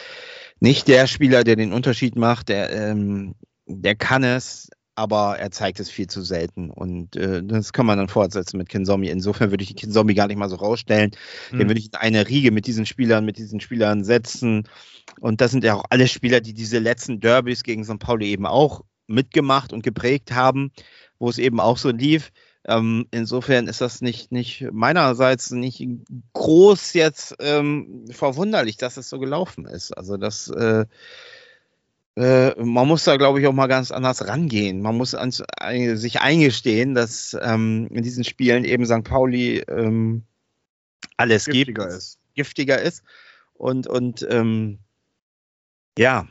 nicht 0.59 0.88
der 0.88 1.07
Spieler, 1.07 1.44
der 1.44 1.56
den 1.56 1.73
Unterschied 1.73 2.15
macht, 2.15 2.50
der, 2.50 2.71
ähm, 2.71 3.35
der 3.65 3.95
kann 3.95 4.23
es, 4.23 4.69
aber 4.95 5.38
er 5.38 5.51
zeigt 5.51 5.79
es 5.79 5.89
viel 5.89 6.07
zu 6.07 6.21
selten. 6.21 6.69
Und 6.69 7.15
äh, 7.17 7.44
das 7.44 7.73
kann 7.73 7.85
man 7.85 7.97
dann 7.97 8.07
fortsetzen 8.07 8.57
mit 8.57 8.69
Kinzombie. 8.69 9.09
Insofern 9.09 9.51
würde 9.51 9.63
ich 9.63 9.69
die 9.69 9.75
Kinzombie 9.75 10.13
gar 10.13 10.27
nicht 10.27 10.38
mal 10.38 10.50
so 10.50 10.56
rausstellen. 10.56 11.12
Mhm. 11.51 11.57
Den 11.57 11.67
würde 11.67 11.79
ich 11.79 11.88
in 11.88 11.95
eine 11.95 12.27
Riege 12.27 12.51
mit 12.51 12.65
diesen 12.65 12.85
Spielern, 12.85 13.25
mit 13.25 13.38
diesen 13.38 13.59
Spielern 13.59 14.06
setzen. 14.06 14.67
Und 15.19 15.41
das 15.41 15.51
sind 15.51 15.63
ja 15.63 15.75
auch 15.75 15.83
alle 15.89 16.07
Spieler, 16.07 16.39
die 16.39 16.53
diese 16.53 16.79
letzten 16.79 17.19
Derbys 17.19 17.63
gegen 17.63 17.83
St. 17.83 18.00
Pauli 18.00 18.27
eben 18.27 18.45
auch 18.45 18.81
mitgemacht 19.07 19.73
und 19.73 19.83
geprägt 19.83 20.31
haben, 20.31 20.71
wo 21.19 21.29
es 21.29 21.38
eben 21.38 21.59
auch 21.59 21.77
so 21.77 21.91
lief. 21.91 22.31
Ähm, 22.67 23.07
insofern 23.12 23.67
ist 23.67 23.81
das 23.81 24.01
nicht, 24.01 24.31
nicht 24.31 24.65
meinerseits 24.71 25.51
nicht 25.51 25.88
groß 26.33 26.94
jetzt 26.94 27.35
ähm, 27.39 28.05
verwunderlich, 28.10 28.77
dass 28.77 28.98
es 28.98 29.10
so 29.10 29.19
gelaufen 29.19 29.65
ist. 29.65 29.91
Also 29.91 30.17
das 30.17 30.50
äh, 30.50 30.86
äh, 32.15 32.55
man 32.63 32.88
muss 32.88 33.03
da, 33.03 33.17
glaube 33.17 33.41
ich, 33.41 33.48
auch 33.48 33.53
mal 33.53 33.67
ganz 33.67 33.91
anders 33.91 34.27
rangehen. 34.27 34.81
Man 34.81 34.95
muss 34.95 35.13
ans, 35.15 35.43
äh, 35.60 35.95
sich 35.95 36.22
eingestehen, 36.22 36.95
dass 36.95 37.38
ähm, 37.41 37.89
in 37.91 38.03
diesen 38.03 38.24
Spielen 38.24 38.63
eben 38.63 38.86
St. 38.86 39.03
Pauli 39.03 39.60
ähm, 39.67 40.24
alles 41.17 41.45
giftiger 41.45 41.84
gibt, 41.84 41.98
ist. 41.98 42.19
giftiger 42.34 42.81
ist. 42.81 43.03
Und, 43.53 43.88
und 43.88 44.25
ähm, 44.29 44.79
ja, 45.98 46.27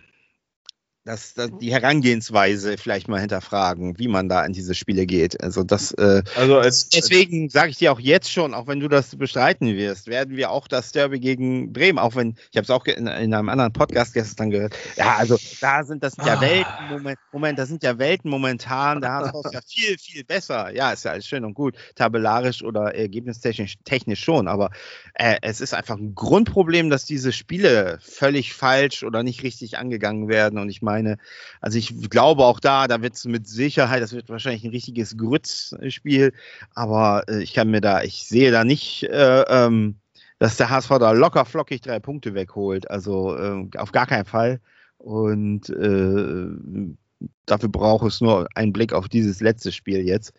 das, 1.05 1.35
das, 1.35 1.51
die 1.61 1.71
Herangehensweise 1.71 2.79
vielleicht 2.79 3.09
mal 3.09 3.21
hinterfragen, 3.21 3.99
wie 3.99 4.09
man 4.09 4.31
da 4.31 4.45
in 4.45 4.55
diese 4.55 4.75
Spiele 4.75 5.05
geht. 5.05 5.43
Also 5.43 5.63
das, 5.63 5.93
äh, 5.93 6.23
also 6.35 6.59
als, 6.59 6.89
deswegen 6.89 7.51
sage 7.51 7.71
ich 7.71 7.77
dir 7.77 7.93
auch 7.93 8.01
jetzt 8.01 8.33
schon, 8.33 8.55
auch 8.55 8.67
wenn 8.67 8.81
du 8.81 8.89
das 8.89 9.15
bestreiten 9.15 9.77
wirst, 9.77 10.07
werden 10.07 10.37
wir 10.37 10.51
auch 10.51 10.67
das 10.67 10.93
Derby 10.93 11.21
gegen 11.21 11.75
Bremen, 11.75 11.99
auch 11.99 12.17
wenn 12.17 12.37
ich 12.51 12.57
habe 12.57 12.65
es 12.65 12.71
auch 12.71 12.87
in, 12.87 13.07
in, 13.07 13.35
einem 13.35 13.51
anderen 13.51 13.75
Podcast 13.75 14.15
gestern 14.15 14.49
gehört. 14.49 14.75
Ja, 14.97 15.17
also 15.17 15.37
da 15.61 15.85
sind 15.85 16.03
das 16.03 16.15
sind 16.15 16.27
ja 16.27 16.39
ah. 16.39 16.41
Welten 16.41 16.89
Moment, 16.89 17.19
Moment, 17.33 17.59
das 17.59 17.69
sind 17.69 17.83
ja 17.83 17.99
Welten 17.99 18.31
momentan. 18.31 19.03
Da 19.03 19.29
ist 19.29 19.53
ja 19.53 19.61
viel 19.69 19.99
viel 19.99 20.25
besser. 20.25 20.75
Ja, 20.75 20.93
ist 20.93 21.05
ja 21.05 21.11
alles 21.11 21.27
schön 21.27 21.45
und 21.45 21.53
gut, 21.53 21.77
tabellarisch 21.97 22.63
oder 22.63 22.95
ergebnistechnisch 22.95 23.75
technisch 23.85 24.25
schon, 24.25 24.49
aber 24.49 24.71
äh, 25.13 25.37
es 25.43 25.61
ist 25.61 25.75
einfach 25.75 25.99
ein 25.99 26.15
Grundproblem, 26.15 26.89
dass 26.89 27.05
diese 27.05 27.33
Spiele 27.33 27.99
völlig 28.01 28.55
falsch 28.55 29.03
oder 29.03 29.23
nicht 29.23 29.43
richtig 29.43 29.77
angegangen 29.77 30.29
werden. 30.29 30.59
Und 30.59 30.71
ich 30.71 30.81
meine 30.81 30.94
meine, 30.95 31.17
also 31.61 31.77
ich 31.79 32.11
glaube 32.11 32.45
auch 32.45 32.61
da, 32.61 32.87
da 32.87 33.03
wird 33.03 33.15
es 33.15 33.25
mit 33.25 33.49
Sicherheit, 33.49 34.03
das 34.03 34.13
wird 34.13 34.29
wahrscheinlich 34.29 34.65
ein 34.65 34.71
richtiges 34.71 35.17
Grützspiel, 35.17 36.33
aber 36.75 37.25
äh, 37.29 37.43
ich 37.43 37.53
kann 37.53 37.71
mir 37.71 37.81
da, 37.81 38.03
ich 38.03 38.27
sehe 38.29 38.53
da 38.53 38.65
nicht, 38.65 39.03
äh, 39.05 39.43
ähm, 39.49 39.97
dass 40.39 40.57
der 40.57 40.71
HSV 40.71 40.91
da 40.99 41.13
locker 41.13 41.45
flockig 41.45 41.81
drei 41.81 41.99
Punkte 42.01 42.35
wegholt. 42.35 42.91
Also 42.91 43.37
äh, 43.37 43.69
auf 43.77 43.93
gar 43.93 44.07
keinen 44.07 44.25
Fall. 44.25 44.61
Und 44.99 45.69
äh, 45.71 47.27
dafür 47.47 47.69
braucht 47.69 48.07
es 48.07 48.21
nur 48.21 48.49
einen 48.55 48.73
Blick 48.73 48.93
auf 48.93 49.09
dieses 49.09 49.41
letzte 49.41 49.73
Spiel 49.73 50.01
jetzt 50.07 50.33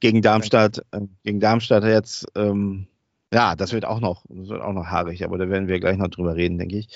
gegen 0.00 0.22
Darmstadt. 0.22 0.84
Äh, 0.92 1.00
gegen 1.24 1.40
Darmstadt 1.40 1.84
jetzt 1.84 2.26
ähm, 2.36 2.86
ja, 3.32 3.54
das 3.54 3.72
wird 3.72 3.84
auch 3.84 4.00
noch, 4.00 4.24
das 4.28 4.48
wird 4.48 4.60
auch 4.60 4.72
noch 4.72 4.86
haarig, 4.86 5.24
aber 5.24 5.38
da 5.38 5.48
werden 5.48 5.68
wir 5.68 5.78
gleich 5.78 5.96
noch 5.96 6.08
drüber 6.08 6.34
reden, 6.34 6.58
denke 6.58 6.78
ich. 6.78 6.88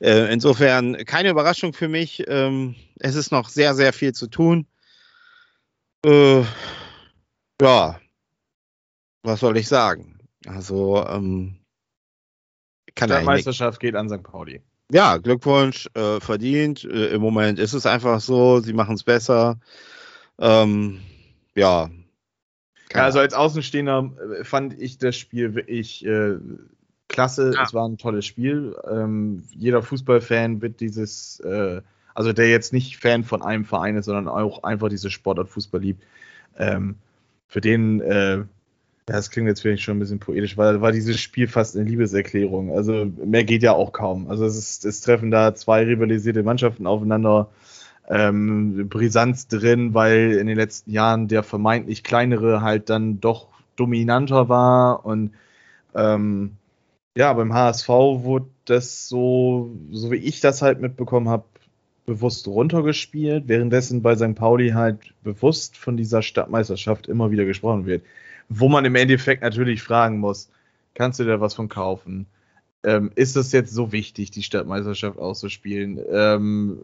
Äh, 0.00 0.32
insofern 0.32 0.96
keine 1.04 1.30
Überraschung 1.30 1.72
für 1.72 1.88
mich. 1.88 2.24
Ähm, 2.28 2.74
es 2.98 3.14
ist 3.14 3.32
noch 3.32 3.48
sehr, 3.48 3.74
sehr 3.74 3.92
viel 3.92 4.12
zu 4.12 4.26
tun. 4.26 4.66
Äh, 6.04 6.42
ja, 7.60 7.98
was 9.22 9.40
soll 9.40 9.56
ich 9.56 9.68
sagen? 9.68 10.18
Also, 10.46 11.04
ähm, 11.06 11.56
kann 12.94 13.10
Die 13.10 13.24
Meisterschaft 13.24 13.80
geht 13.80 13.94
an 13.94 14.08
St. 14.08 14.22
Pauli. 14.22 14.62
Ja, 14.90 15.18
Glückwunsch, 15.18 15.88
äh, 15.94 16.20
verdient. 16.20 16.84
Äh, 16.84 17.08
Im 17.08 17.20
Moment 17.20 17.58
ist 17.58 17.74
es 17.74 17.86
einfach 17.86 18.20
so, 18.20 18.60
sie 18.60 18.72
machen 18.72 18.94
es 18.94 19.04
besser. 19.04 19.60
Ähm, 20.38 21.00
ja. 21.54 21.90
Ja, 22.92 23.04
also 23.04 23.18
als 23.18 23.34
Außenstehender 23.34 24.10
äh, 24.40 24.44
fand 24.44 24.80
ich 24.80 24.98
das 24.98 25.16
Spiel 25.16 25.54
wirklich 25.54 26.04
äh, 26.06 26.36
klasse. 27.08 27.52
Ja. 27.54 27.62
Es 27.62 27.74
war 27.74 27.88
ein 27.88 27.98
tolles 27.98 28.26
Spiel. 28.26 28.76
Ähm, 28.90 29.44
jeder 29.50 29.82
Fußballfan 29.82 30.62
wird 30.62 30.80
dieses, 30.80 31.40
äh, 31.40 31.80
also 32.14 32.32
der 32.32 32.48
jetzt 32.48 32.72
nicht 32.72 32.98
Fan 32.98 33.24
von 33.24 33.42
einem 33.42 33.64
Verein 33.64 33.96
ist, 33.96 34.06
sondern 34.06 34.28
auch 34.28 34.62
einfach 34.62 34.88
diese 34.88 35.10
Sportart 35.10 35.48
Fußball 35.48 35.80
liebt, 35.80 36.02
ähm, 36.56 36.96
für 37.46 37.60
den, 37.60 38.00
äh, 38.00 38.36
ja, 38.38 38.46
das 39.06 39.30
klingt 39.30 39.48
jetzt 39.48 39.62
vielleicht 39.62 39.82
schon 39.82 39.96
ein 39.96 40.00
bisschen 40.00 40.18
poetisch, 40.18 40.58
weil 40.58 40.82
war 40.82 40.92
dieses 40.92 41.18
Spiel 41.18 41.48
fast 41.48 41.76
eine 41.76 41.88
Liebeserklärung. 41.88 42.72
Also 42.76 43.10
mehr 43.24 43.44
geht 43.44 43.62
ja 43.62 43.72
auch 43.72 43.92
kaum. 43.92 44.28
Also 44.28 44.44
es, 44.44 44.58
ist, 44.58 44.84
es 44.84 45.00
treffen 45.00 45.30
da 45.30 45.54
zwei 45.54 45.84
rivalisierte 45.84 46.42
Mannschaften 46.42 46.86
aufeinander. 46.86 47.48
Ähm, 48.08 48.88
Brisanz 48.88 49.48
drin, 49.48 49.94
weil 49.94 50.32
in 50.32 50.46
den 50.46 50.56
letzten 50.56 50.90
Jahren 50.90 51.28
der 51.28 51.42
vermeintlich 51.42 52.02
kleinere 52.02 52.62
halt 52.62 52.88
dann 52.88 53.20
doch 53.20 53.48
dominanter 53.76 54.48
war 54.48 55.04
und 55.04 55.32
ähm, 55.94 56.56
ja, 57.16 57.32
beim 57.32 57.52
HSV 57.52 57.88
wurde 57.88 58.46
das 58.64 59.08
so, 59.08 59.70
so 59.90 60.12
wie 60.12 60.16
ich 60.16 60.40
das 60.40 60.62
halt 60.62 60.80
mitbekommen 60.80 61.28
habe, 61.28 61.44
bewusst 62.06 62.46
runtergespielt, 62.48 63.48
währenddessen 63.48 64.02
bei 64.02 64.16
St. 64.16 64.34
Pauli 64.34 64.70
halt 64.70 65.12
bewusst 65.22 65.76
von 65.76 65.96
dieser 65.96 66.22
Stadtmeisterschaft 66.22 67.06
immer 67.08 67.30
wieder 67.30 67.44
gesprochen 67.44 67.86
wird. 67.86 68.02
Wo 68.48 68.68
man 68.68 68.84
im 68.84 68.94
Endeffekt 68.94 69.42
natürlich 69.42 69.82
fragen 69.82 70.18
muss, 70.18 70.48
kannst 70.94 71.20
du 71.20 71.24
da 71.24 71.40
was 71.40 71.54
von 71.54 71.68
kaufen? 71.68 72.26
Ähm, 72.84 73.10
ist 73.14 73.36
es 73.36 73.52
jetzt 73.52 73.74
so 73.74 73.92
wichtig, 73.92 74.30
die 74.30 74.42
Stadtmeisterschaft 74.42 75.18
auszuspielen? 75.18 76.00
Ähm, 76.10 76.78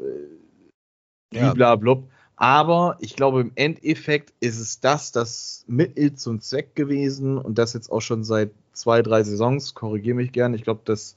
Ja. 1.33 1.49
bliblablub. 1.51 2.09
Aber 2.37 2.97
ich 3.01 3.15
glaube, 3.15 3.41
im 3.41 3.53
Endeffekt 3.55 4.33
ist 4.41 4.59
es 4.59 4.81
das, 4.81 5.13
das 5.13 5.65
Mittel 5.69 6.15
zum 6.15 6.41
Zweck 6.41 6.75
gewesen 6.75 7.39
und 7.39 7.59
das 7.59 7.75
jetzt 7.75 7.91
auch 7.91 8.01
schon 8.01 8.25
seit 8.25 8.51
zwei, 8.73 9.03
drei 9.03 9.23
Saisons. 9.23 9.75
Korrigiere 9.75 10.17
mich 10.17 10.33
gern. 10.33 10.53
Ich 10.53 10.63
glaube, 10.65 10.81
das 10.85 11.17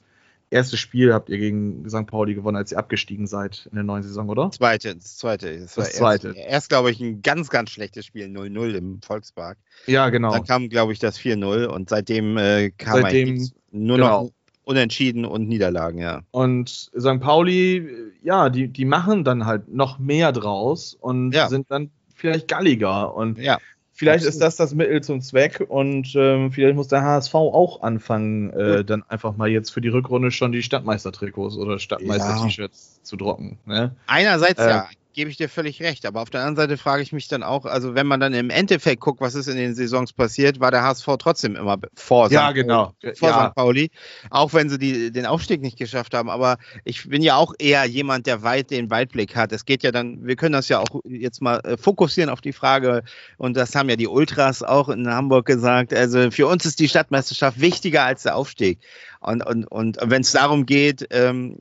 erste 0.50 0.76
Spiel 0.76 1.12
habt 1.12 1.28
ihr 1.28 1.38
gegen 1.38 1.88
St. 1.90 2.06
Pauli 2.06 2.34
gewonnen, 2.34 2.56
als 2.56 2.70
ihr 2.72 2.78
abgestiegen 2.78 3.26
seid 3.26 3.66
in 3.70 3.74
der 3.74 3.84
neuen 3.84 4.02
Saison, 4.04 4.28
oder? 4.28 4.50
Zweite, 4.52 4.94
das 4.94 5.16
zweite. 5.18 5.58
Das, 5.58 5.74
Das 5.74 5.92
zweite. 5.92 6.28
Erst, 6.28 6.38
erst 6.48 6.68
glaube 6.70 6.90
ich, 6.92 7.00
ein 7.00 7.20
ganz, 7.20 7.50
ganz 7.50 7.70
schlechtes 7.70 8.06
Spiel, 8.06 8.26
0-0 8.26 8.74
im 8.74 9.02
Volkspark. 9.02 9.58
Ja, 9.86 10.08
genau. 10.10 10.30
Dann 10.32 10.44
kam, 10.44 10.68
glaube 10.68 10.92
ich, 10.92 11.00
das 11.00 11.18
4-0 11.18 11.66
und 11.66 11.88
seitdem 11.90 12.36
äh, 12.36 12.70
kam 12.70 13.02
Seitdem- 13.02 13.50
nur 13.70 13.96
genau. 13.98 14.22
noch 14.22 14.30
Unentschieden 14.68 15.24
und 15.24 15.48
Niederlagen, 15.48 15.98
ja. 15.98 16.20
Und 16.30 16.68
St. 16.68 17.20
Pauli, 17.20 17.88
ja, 18.22 18.50
die, 18.50 18.68
die 18.68 18.84
machen 18.84 19.24
dann 19.24 19.46
halt 19.46 19.72
noch 19.72 19.98
mehr 19.98 20.30
draus 20.30 20.92
und 21.00 21.32
Ja. 21.32 21.48
sind 21.48 21.70
dann 21.70 21.90
vielleicht 22.14 22.48
galliger. 22.48 23.14
Und 23.14 23.38
Ja, 23.38 23.56
vielleicht 23.94 24.26
absolut. 24.26 24.34
ist 24.34 24.42
das 24.42 24.56
das 24.56 24.74
Mittel 24.74 25.02
zum 25.02 25.22
Zweck 25.22 25.64
und 25.66 26.12
ähm, 26.16 26.52
vielleicht 26.52 26.76
muss 26.76 26.88
der 26.88 27.02
HSV 27.02 27.34
auch 27.34 27.80
anfangen, 27.80 28.50
äh, 28.50 28.84
dann 28.84 29.04
einfach 29.08 29.38
mal 29.38 29.48
jetzt 29.48 29.70
für 29.70 29.80
die 29.80 29.88
Rückrunde 29.88 30.30
schon 30.30 30.52
die 30.52 30.62
Stadtmeister-Trikots 30.62 31.56
oder 31.56 31.78
Stadtmeister-T-Shirts 31.78 33.02
zu 33.02 33.16
drucken. 33.16 33.58
Ne? 33.64 33.96
einerseits 34.06 34.60
Äh, 34.60 34.68
ja, 34.68 34.88
gebe 35.18 35.32
ich 35.32 35.36
dir 35.36 35.48
völlig 35.48 35.82
recht, 35.82 36.06
aber 36.06 36.22
auf 36.22 36.30
der 36.30 36.42
anderen 36.42 36.68
Seite 36.68 36.78
frage 36.78 37.02
ich 37.02 37.12
mich 37.12 37.26
dann 37.26 37.42
auch, 37.42 37.64
also 37.64 37.96
wenn 37.96 38.06
man 38.06 38.20
dann 38.20 38.34
im 38.34 38.50
Endeffekt 38.50 39.00
guckt, 39.00 39.20
was 39.20 39.34
ist 39.34 39.48
in 39.48 39.56
den 39.56 39.74
Saisons 39.74 40.12
passiert, 40.12 40.60
war 40.60 40.70
der 40.70 40.84
HSV 40.84 41.08
trotzdem 41.18 41.56
immer 41.56 41.76
vor 41.96 42.30
Ja, 42.30 42.50
St. 42.50 42.54
genau. 42.54 42.92
Pauli, 43.02 43.16
vor 43.16 43.28
Ja. 43.30 43.48
St. 43.48 43.54
Pauli, 43.56 43.90
auch 44.30 44.52
wenn 44.52 44.70
sie 44.70 44.78
die, 44.78 45.10
den 45.10 45.26
Aufstieg 45.26 45.60
nicht 45.60 45.76
geschafft 45.76 46.14
haben, 46.14 46.30
aber 46.30 46.56
ich 46.84 47.08
bin 47.08 47.20
ja 47.20 47.34
auch 47.34 47.52
eher 47.58 47.84
jemand, 47.84 48.28
der 48.28 48.44
weit 48.44 48.70
den 48.70 48.90
Weitblick 48.90 49.34
hat. 49.34 49.50
Es 49.50 49.64
geht 49.64 49.82
ja 49.82 49.90
dann, 49.90 50.24
wir 50.24 50.36
können 50.36 50.52
das 50.52 50.68
ja 50.68 50.78
auch 50.78 51.00
jetzt 51.04 51.42
mal 51.42 51.58
äh, 51.64 51.76
fokussieren 51.76 52.30
auf 52.30 52.40
die 52.40 52.52
Frage 52.52 53.02
und 53.38 53.56
das 53.56 53.74
haben 53.74 53.88
ja 53.88 53.96
die 53.96 54.06
Ultras 54.06 54.62
auch 54.62 54.88
in 54.88 55.08
Hamburg 55.12 55.46
gesagt, 55.46 55.92
also 55.92 56.30
für 56.30 56.46
uns 56.46 56.64
ist 56.64 56.78
die 56.78 56.88
Stadtmeisterschaft 56.88 57.60
wichtiger 57.60 58.04
als 58.04 58.22
der 58.22 58.36
Aufstieg 58.36 58.78
und, 59.18 59.44
und, 59.44 59.64
und 59.66 59.98
wenn 60.00 60.22
es 60.22 60.30
darum 60.30 60.64
geht, 60.64 61.08
ähm, 61.10 61.58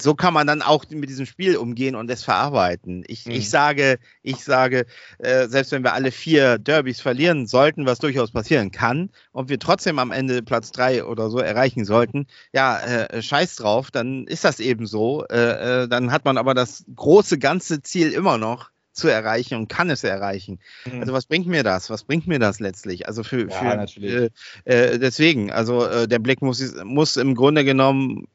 so 0.00 0.14
kann 0.14 0.34
man 0.34 0.46
dann 0.46 0.62
auch 0.62 0.84
mit 0.90 1.08
diesem 1.08 1.26
Spiel 1.26 1.56
umgehen 1.56 1.94
und 1.94 2.10
es 2.10 2.22
verarbeiten. 2.24 3.04
Ich, 3.06 3.26
Mhm. 3.26 3.32
ich 3.32 3.50
sage, 3.50 3.98
ich 4.22 4.44
sage, 4.44 4.86
äh, 5.18 5.48
selbst 5.48 5.72
wenn 5.72 5.82
wir 5.84 5.92
alle 5.94 6.10
vier 6.12 6.58
Derbys 6.58 7.00
verlieren 7.00 7.46
sollten, 7.46 7.86
was 7.86 7.98
durchaus 7.98 8.30
passieren 8.32 8.70
kann, 8.70 9.10
und 9.32 9.48
wir 9.48 9.58
trotzdem 9.58 9.98
am 9.98 10.12
Ende 10.12 10.42
Platz 10.42 10.70
drei 10.72 11.04
oder 11.04 11.30
so 11.30 11.38
erreichen 11.38 11.84
sollten, 11.84 12.26
ja, 12.52 12.78
äh, 12.80 13.22
scheiß 13.22 13.56
drauf, 13.56 13.90
dann 13.90 14.26
ist 14.26 14.44
das 14.44 14.60
eben 14.60 14.86
so. 14.86 15.24
Äh, 15.26 15.82
äh, 15.84 15.88
dann 15.88 16.12
hat 16.12 16.24
man 16.24 16.38
aber 16.38 16.54
das 16.54 16.84
große 16.94 17.38
ganze 17.38 17.82
Ziel 17.82 18.12
immer 18.12 18.38
noch 18.38 18.70
zu 18.92 19.08
erreichen 19.08 19.56
und 19.56 19.68
kann 19.68 19.90
es 19.90 20.04
erreichen. 20.04 20.60
Also 21.00 21.12
was 21.12 21.26
bringt 21.26 21.48
mir 21.48 21.64
das? 21.64 21.90
Was 21.90 22.04
bringt 22.04 22.28
mir 22.28 22.38
das 22.38 22.60
letztlich? 22.60 23.08
Also 23.08 23.24
für, 23.24 23.44
Mhm. 23.44 23.50
Ja, 23.50 23.58
für 23.58 23.76
natürlich. 23.76 24.30
Äh, 24.66 24.92
äh, 24.94 24.98
deswegen, 25.00 25.50
also 25.50 25.84
äh, 25.84 26.06
der 26.06 26.20
Blick 26.20 26.42
muss, 26.42 26.74
muss 26.84 27.16
im 27.16 27.34
Grunde 27.34 27.64
genommen 27.64 28.28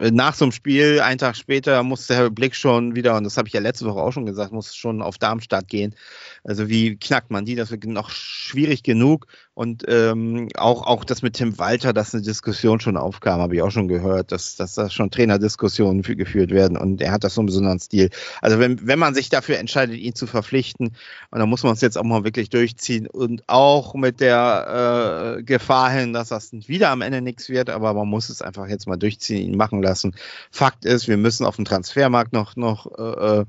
nach 0.00 0.34
so 0.34 0.44
einem 0.44 0.52
Spiel, 0.52 1.00
einen 1.00 1.18
Tag 1.18 1.36
später, 1.36 1.82
muss 1.82 2.08
der 2.08 2.30
Blick 2.30 2.54
schon 2.54 2.96
wieder, 2.96 3.16
und 3.16 3.24
das 3.24 3.36
habe 3.36 3.48
ich 3.48 3.54
ja 3.54 3.60
letzte 3.60 3.86
Woche 3.86 4.00
auch 4.00 4.12
schon 4.12 4.26
gesagt, 4.26 4.52
muss 4.52 4.74
schon 4.74 5.02
auf 5.02 5.18
Darmstadt 5.18 5.68
gehen. 5.68 5.94
Also 6.42 6.68
wie 6.68 6.96
knackt 6.96 7.30
man 7.30 7.44
die? 7.44 7.54
Das 7.54 7.70
wird 7.70 7.84
noch 7.84 8.10
schwierig 8.10 8.82
genug. 8.82 9.26
Und 9.54 9.84
ähm, 9.86 10.48
auch, 10.56 10.82
auch 10.82 11.04
das 11.04 11.22
mit 11.22 11.34
Tim 11.34 11.58
Walter, 11.58 11.92
dass 11.92 12.12
eine 12.12 12.24
Diskussion 12.24 12.80
schon 12.80 12.96
aufkam, 12.96 13.40
habe 13.40 13.54
ich 13.54 13.62
auch 13.62 13.70
schon 13.70 13.86
gehört, 13.86 14.32
dass, 14.32 14.56
dass 14.56 14.74
da 14.74 14.90
schon 14.90 15.12
Trainerdiskussionen 15.12 16.02
geführt 16.02 16.50
werden. 16.50 16.76
Und 16.76 17.00
er 17.00 17.12
hat 17.12 17.22
das 17.22 17.34
so 17.34 17.40
einen 17.40 17.46
besonderen 17.46 17.78
Stil. 17.78 18.10
Also 18.42 18.58
wenn, 18.58 18.84
wenn 18.84 18.98
man 18.98 19.14
sich 19.14 19.28
dafür 19.28 19.58
entscheidet, 19.58 19.96
ihn 19.96 20.16
zu 20.16 20.26
verpflichten, 20.26 20.96
und 21.30 21.38
dann 21.38 21.48
muss 21.48 21.62
man 21.62 21.74
es 21.74 21.80
jetzt 21.80 21.96
auch 21.96 22.02
mal 22.02 22.24
wirklich 22.24 22.50
durchziehen 22.50 23.06
und 23.06 23.44
auch 23.46 23.94
mit 23.94 24.18
der 24.20 25.36
äh, 25.38 25.42
Gefahr 25.44 25.90
hin, 25.90 26.12
dass 26.12 26.30
das 26.30 26.52
wieder 26.52 26.90
am 26.90 27.00
Ende 27.00 27.20
nichts 27.20 27.48
wird, 27.48 27.70
aber 27.70 27.94
man 27.94 28.08
muss 28.08 28.30
es 28.30 28.42
einfach 28.42 28.66
jetzt 28.66 28.88
mal 28.88 28.96
durchziehen, 28.96 29.52
ihn 29.52 29.56
machen 29.56 29.82
lassen. 29.84 30.16
Fakt 30.50 30.84
ist, 30.84 31.06
wir 31.06 31.16
müssen 31.16 31.46
auf 31.46 31.56
dem 31.56 31.64
Transfermarkt 31.64 32.32
noch, 32.32 32.56
noch 32.56 32.86
äh, 32.98 33.40
äh, 33.40 33.44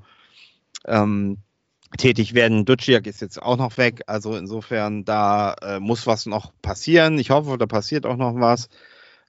ähm, 0.88 1.38
tätig 1.98 2.34
werden. 2.34 2.66
Duciak 2.66 3.08
ist 3.08 3.22
jetzt 3.22 3.42
auch 3.42 3.58
noch 3.58 3.78
weg, 3.78 4.04
also 4.08 4.36
insofern 4.36 5.06
da 5.06 5.54
äh, 5.62 5.80
muss 5.80 6.08
was 6.08 6.26
noch 6.26 6.52
passieren. 6.62 7.18
Ich 7.20 7.30
hoffe, 7.30 7.58
da 7.58 7.66
passiert 7.66 8.06
auch 8.06 8.18
noch 8.18 8.36
was, 8.36 8.70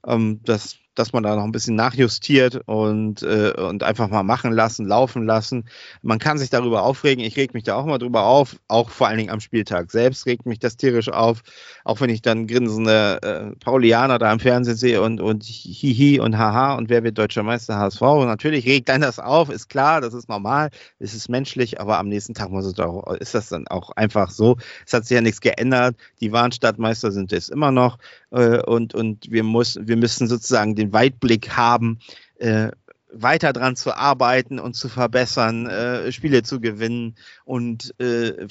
ähm, 0.05 0.41
dass, 0.43 0.77
dass 0.97 1.13
man 1.13 1.23
da 1.23 1.35
noch 1.35 1.43
ein 1.43 1.51
bisschen 1.51 1.75
nachjustiert 1.75 2.61
und, 2.65 3.21
äh, 3.23 3.51
und 3.51 3.83
einfach 3.83 4.09
mal 4.09 4.23
machen 4.23 4.51
lassen, 4.51 4.85
laufen 4.85 5.25
lassen. 5.25 5.65
Man 6.01 6.19
kann 6.19 6.37
sich 6.37 6.49
darüber 6.49 6.83
aufregen. 6.83 7.23
Ich 7.23 7.37
reg 7.37 7.53
mich 7.53 7.63
da 7.63 7.75
auch 7.75 7.85
mal 7.85 7.97
drüber 7.97 8.23
auf, 8.23 8.57
auch 8.67 8.89
vor 8.89 9.07
allen 9.07 9.17
Dingen 9.17 9.29
am 9.29 9.39
Spieltag 9.39 9.91
selbst 9.91 10.25
regt 10.25 10.45
mich 10.45 10.59
das 10.59 10.77
tierisch 10.77 11.09
auf, 11.09 11.41
auch 11.83 12.01
wenn 12.01 12.09
ich 12.09 12.21
dann 12.21 12.47
grinsende 12.47 13.19
äh, 13.21 13.55
Paulianer 13.63 14.17
da 14.17 14.31
im 14.31 14.39
Fernsehen 14.39 14.75
sehe 14.75 15.01
und, 15.01 15.21
und 15.21 15.43
hihi 15.43 16.19
und 16.19 16.37
haha 16.37 16.75
und 16.75 16.89
wer 16.89 17.03
wird 17.03 17.17
deutscher 17.17 17.43
Meister 17.43 17.77
HSV. 17.77 18.01
Und 18.01 18.27
natürlich 18.27 18.65
regt 18.65 18.89
dann 18.89 19.01
das 19.01 19.19
auf, 19.19 19.49
ist 19.49 19.69
klar, 19.69 20.01
das 20.01 20.13
ist 20.13 20.29
normal, 20.29 20.69
es 20.99 21.13
ist 21.13 21.29
menschlich, 21.29 21.79
aber 21.79 21.99
am 21.99 22.07
nächsten 22.07 22.33
Tag 22.33 22.49
muss 22.49 22.65
es 22.65 22.73
doch, 22.73 23.05
ist 23.19 23.35
das 23.35 23.49
dann 23.49 23.67
auch 23.67 23.91
einfach 23.91 24.31
so. 24.31 24.57
Es 24.85 24.93
hat 24.93 25.05
sich 25.05 25.15
ja 25.15 25.21
nichts 25.21 25.41
geändert. 25.41 25.95
Die 26.21 26.31
wahren 26.31 26.51
Stadtmeister 26.51 27.11
sind 27.11 27.31
es 27.33 27.49
immer 27.49 27.71
noch 27.71 27.97
äh, 28.31 28.61
und, 28.63 28.93
und 28.93 29.31
wir, 29.31 29.43
muss, 29.43 29.77
wir 29.81 29.97
müssen 29.97 30.27
sozusagen 30.27 30.75
den 30.75 30.86
Weitblick 30.93 31.55
haben, 31.55 31.99
äh, 32.37 32.69
weiter 33.11 33.53
dran 33.53 33.75
zu 33.75 33.95
arbeiten 33.95 34.59
und 34.59 34.75
zu 34.75 34.89
verbessern, 34.89 35.67
äh, 35.67 36.11
Spiele 36.11 36.43
zu 36.43 36.59
gewinnen. 36.59 37.15
Und 37.45 37.93
äh, 37.99 38.47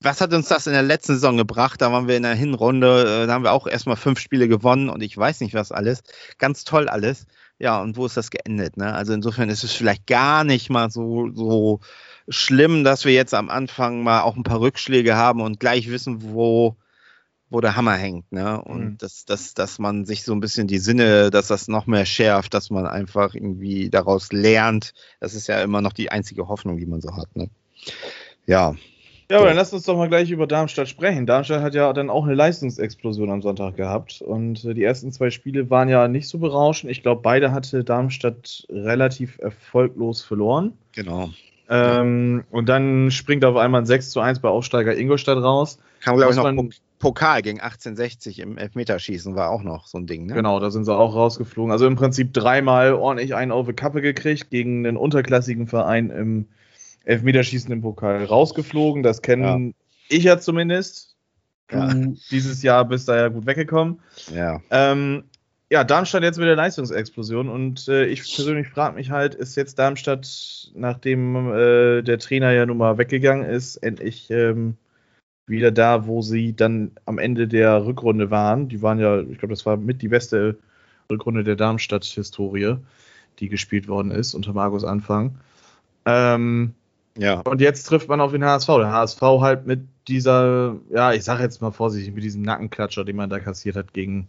was 0.00 0.20
hat 0.20 0.32
uns 0.32 0.48
das 0.48 0.66
in 0.66 0.72
der 0.72 0.82
letzten 0.82 1.14
Saison 1.14 1.36
gebracht? 1.36 1.80
Da 1.80 1.92
waren 1.92 2.08
wir 2.08 2.16
in 2.16 2.24
der 2.24 2.34
Hinrunde, 2.34 3.22
äh, 3.22 3.26
da 3.26 3.32
haben 3.32 3.44
wir 3.44 3.52
auch 3.52 3.66
erstmal 3.66 3.96
fünf 3.96 4.18
Spiele 4.18 4.48
gewonnen 4.48 4.88
und 4.88 5.02
ich 5.02 5.16
weiß 5.16 5.40
nicht 5.40 5.54
was 5.54 5.72
alles. 5.72 6.02
Ganz 6.38 6.64
toll 6.64 6.88
alles. 6.88 7.26
Ja, 7.58 7.80
und 7.80 7.96
wo 7.96 8.04
ist 8.04 8.16
das 8.16 8.30
geendet? 8.30 8.76
Ne? 8.76 8.92
Also 8.92 9.14
insofern 9.14 9.48
ist 9.48 9.64
es 9.64 9.72
vielleicht 9.72 10.06
gar 10.06 10.44
nicht 10.44 10.68
mal 10.68 10.90
so, 10.90 11.30
so 11.32 11.80
schlimm, 12.28 12.84
dass 12.84 13.04
wir 13.04 13.12
jetzt 13.12 13.34
am 13.34 13.48
Anfang 13.48 14.02
mal 14.02 14.22
auch 14.22 14.36
ein 14.36 14.42
paar 14.42 14.60
Rückschläge 14.60 15.16
haben 15.16 15.40
und 15.40 15.60
gleich 15.60 15.90
wissen, 15.90 16.22
wo, 16.22 16.76
wo 17.48 17.60
der 17.60 17.76
Hammer 17.76 17.94
hängt, 17.94 18.32
ne? 18.32 18.60
Und 18.60 18.80
Mhm. 18.84 18.98
dass, 18.98 19.24
dass, 19.24 19.54
dass 19.54 19.78
man 19.78 20.04
sich 20.04 20.24
so 20.24 20.32
ein 20.32 20.40
bisschen 20.40 20.66
die 20.66 20.78
Sinne, 20.78 21.30
dass 21.30 21.46
das 21.48 21.68
noch 21.68 21.86
mehr 21.86 22.04
schärft, 22.06 22.54
dass 22.54 22.70
man 22.70 22.86
einfach 22.86 23.34
irgendwie 23.34 23.88
daraus 23.90 24.32
lernt. 24.32 24.92
Das 25.20 25.34
ist 25.34 25.46
ja 25.46 25.62
immer 25.62 25.80
noch 25.80 25.92
die 25.92 26.10
einzige 26.10 26.48
Hoffnung, 26.48 26.76
die 26.78 26.86
man 26.86 27.00
so 27.00 27.16
hat, 27.16 27.34
ne? 27.36 27.48
Ja. 28.46 28.74
Ja, 29.28 29.38
aber 29.38 29.46
dann 29.48 29.56
lass 29.56 29.72
uns 29.72 29.82
doch 29.82 29.96
mal 29.96 30.08
gleich 30.08 30.30
über 30.30 30.46
Darmstadt 30.46 30.88
sprechen. 30.88 31.26
Darmstadt 31.26 31.60
hat 31.60 31.74
ja 31.74 31.92
dann 31.92 32.10
auch 32.10 32.24
eine 32.24 32.34
Leistungsexplosion 32.34 33.28
am 33.30 33.42
Sonntag 33.42 33.74
gehabt 33.76 34.22
und 34.22 34.64
äh, 34.64 34.72
die 34.72 34.84
ersten 34.84 35.10
zwei 35.10 35.30
Spiele 35.30 35.68
waren 35.68 35.88
ja 35.88 36.06
nicht 36.06 36.28
so 36.28 36.38
berauschend. 36.38 36.92
Ich 36.92 37.02
glaube, 37.02 37.22
beide 37.22 37.50
hatte 37.50 37.82
Darmstadt 37.82 38.66
relativ 38.70 39.38
erfolglos 39.40 40.22
verloren. 40.22 40.74
Genau. 40.94 41.30
Ähm, 41.68 42.44
und 42.52 42.68
dann 42.68 43.10
springt 43.10 43.44
auf 43.44 43.56
einmal 43.56 43.82
ein 43.82 43.86
6 43.86 44.10
zu 44.10 44.20
1 44.20 44.38
bei 44.38 44.48
Aufsteiger 44.48 44.96
Ingolstadt 44.96 45.38
raus. 45.42 45.78
Kam, 46.00 46.16
glaube 46.16 46.30
ich, 46.30 46.36
noch 46.36 46.44
man- 46.44 46.54
Punkt, 46.56 46.80
Pokal 46.98 47.42
gegen 47.42 47.60
1860 47.60 48.38
im 48.38 48.58
Elfmeterschießen 48.58 49.34
war 49.36 49.50
auch 49.50 49.62
noch 49.62 49.86
so 49.86 49.98
ein 49.98 50.06
Ding, 50.06 50.26
ne? 50.26 50.34
Genau, 50.34 50.60
da 50.60 50.70
sind 50.70 50.84
sie 50.84 50.94
auch 50.94 51.14
rausgeflogen. 51.14 51.70
Also 51.70 51.86
im 51.86 51.96
Prinzip 51.96 52.32
dreimal 52.32 52.94
ordentlich 52.94 53.34
einen 53.34 53.52
auf 53.52 53.66
die 53.66 53.74
Kappe 53.74 54.00
gekriegt, 54.00 54.50
gegen 54.50 54.86
einen 54.86 54.96
unterklassigen 54.96 55.66
Verein 55.66 56.10
im 56.10 56.46
Elfmeterschießen 57.04 57.70
im 57.70 57.82
Pokal 57.82 58.24
rausgeflogen. 58.24 59.02
Das 59.02 59.22
kennen 59.22 59.74
ich 60.08 60.24
ja 60.24 60.38
zumindest. 60.38 61.16
Ja. 61.70 61.92
Du 61.92 62.16
dieses 62.30 62.62
Jahr 62.62 62.84
bist 62.84 63.08
da 63.08 63.16
ja 63.16 63.28
gut 63.28 63.46
weggekommen. 63.46 64.00
Ja. 64.32 64.60
Ähm, 64.70 65.24
ja, 65.68 65.82
Darmstadt 65.82 66.22
jetzt 66.22 66.38
mit 66.38 66.46
der 66.46 66.54
Leistungsexplosion 66.54 67.48
und 67.48 67.88
äh, 67.88 68.06
ich 68.06 68.22
persönlich 68.22 68.68
frage 68.68 68.94
mich 68.94 69.10
halt, 69.10 69.34
ist 69.34 69.56
jetzt 69.56 69.78
Darmstadt, 69.80 70.70
nachdem 70.74 71.52
äh, 71.52 72.02
der 72.02 72.18
Trainer 72.20 72.52
ja 72.52 72.66
nun 72.66 72.76
mal 72.76 72.98
weggegangen 72.98 73.44
ist, 73.44 73.76
endlich 73.78 74.30
ähm, 74.30 74.76
wieder 75.46 75.70
da, 75.70 76.06
wo 76.06 76.22
sie 76.22 76.54
dann 76.54 76.90
am 77.04 77.18
Ende 77.18 77.46
der 77.48 77.86
Rückrunde 77.86 78.30
waren. 78.30 78.68
Die 78.68 78.82
waren 78.82 78.98
ja, 78.98 79.20
ich 79.20 79.38
glaube, 79.38 79.54
das 79.54 79.64
war 79.66 79.76
mit 79.76 80.02
die 80.02 80.08
beste 80.08 80.58
Rückrunde 81.10 81.44
der 81.44 81.56
Darmstadt-Historie, 81.56 82.76
die 83.38 83.48
gespielt 83.48 83.86
worden 83.88 84.10
ist 84.10 84.34
unter 84.34 84.52
Markus 84.52 84.84
Anfang. 84.84 85.36
Ähm, 86.04 86.74
Ja. 87.16 87.40
und 87.40 87.60
jetzt 87.60 87.84
trifft 87.84 88.08
man 88.08 88.20
auf 88.20 88.32
den 88.32 88.44
HSV. 88.44 88.66
Der 88.66 88.92
HSV 88.92 89.20
halt 89.22 89.66
mit 89.66 89.80
dieser, 90.08 90.76
ja, 90.90 91.12
ich 91.12 91.24
sage 91.24 91.42
jetzt 91.42 91.62
mal 91.62 91.70
vorsichtig, 91.72 92.14
mit 92.14 92.24
diesem 92.24 92.42
Nackenklatscher, 92.42 93.04
den 93.04 93.16
man 93.16 93.30
da 93.30 93.38
kassiert 93.40 93.76
hat 93.76 93.92
gegen 93.92 94.28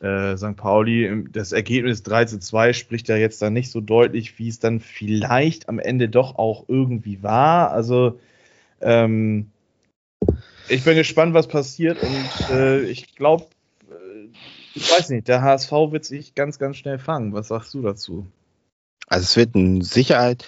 äh, 0.00 0.36
St. 0.36 0.56
Pauli. 0.56 1.24
Das 1.32 1.52
Ergebnis 1.52 2.02
3 2.02 2.26
zu 2.26 2.38
2 2.38 2.72
spricht 2.72 3.08
ja 3.08 3.16
jetzt 3.16 3.42
dann 3.42 3.52
nicht 3.52 3.70
so 3.70 3.80
deutlich, 3.80 4.38
wie 4.38 4.48
es 4.48 4.58
dann 4.58 4.80
vielleicht 4.80 5.68
am 5.68 5.78
Ende 5.78 6.08
doch 6.08 6.36
auch 6.38 6.64
irgendwie 6.68 7.22
war. 7.22 7.72
Also, 7.72 8.18
ähm, 8.80 9.50
ich 10.68 10.84
bin 10.84 10.96
gespannt, 10.96 11.34
was 11.34 11.48
passiert 11.48 12.02
und 12.02 12.50
äh, 12.50 12.82
ich 12.82 13.14
glaube, 13.14 13.46
äh, 13.90 14.28
ich 14.74 14.90
weiß 14.90 15.10
nicht, 15.10 15.28
der 15.28 15.42
HSV 15.42 15.70
wird 15.90 16.04
sich 16.04 16.34
ganz, 16.34 16.58
ganz 16.58 16.76
schnell 16.76 16.98
fangen. 16.98 17.32
Was 17.32 17.48
sagst 17.48 17.72
du 17.74 17.82
dazu? 17.82 18.26
Also 19.08 19.24
es 19.24 19.36
wird 19.36 19.54
in 19.54 19.82
Sicherheit 19.82 20.44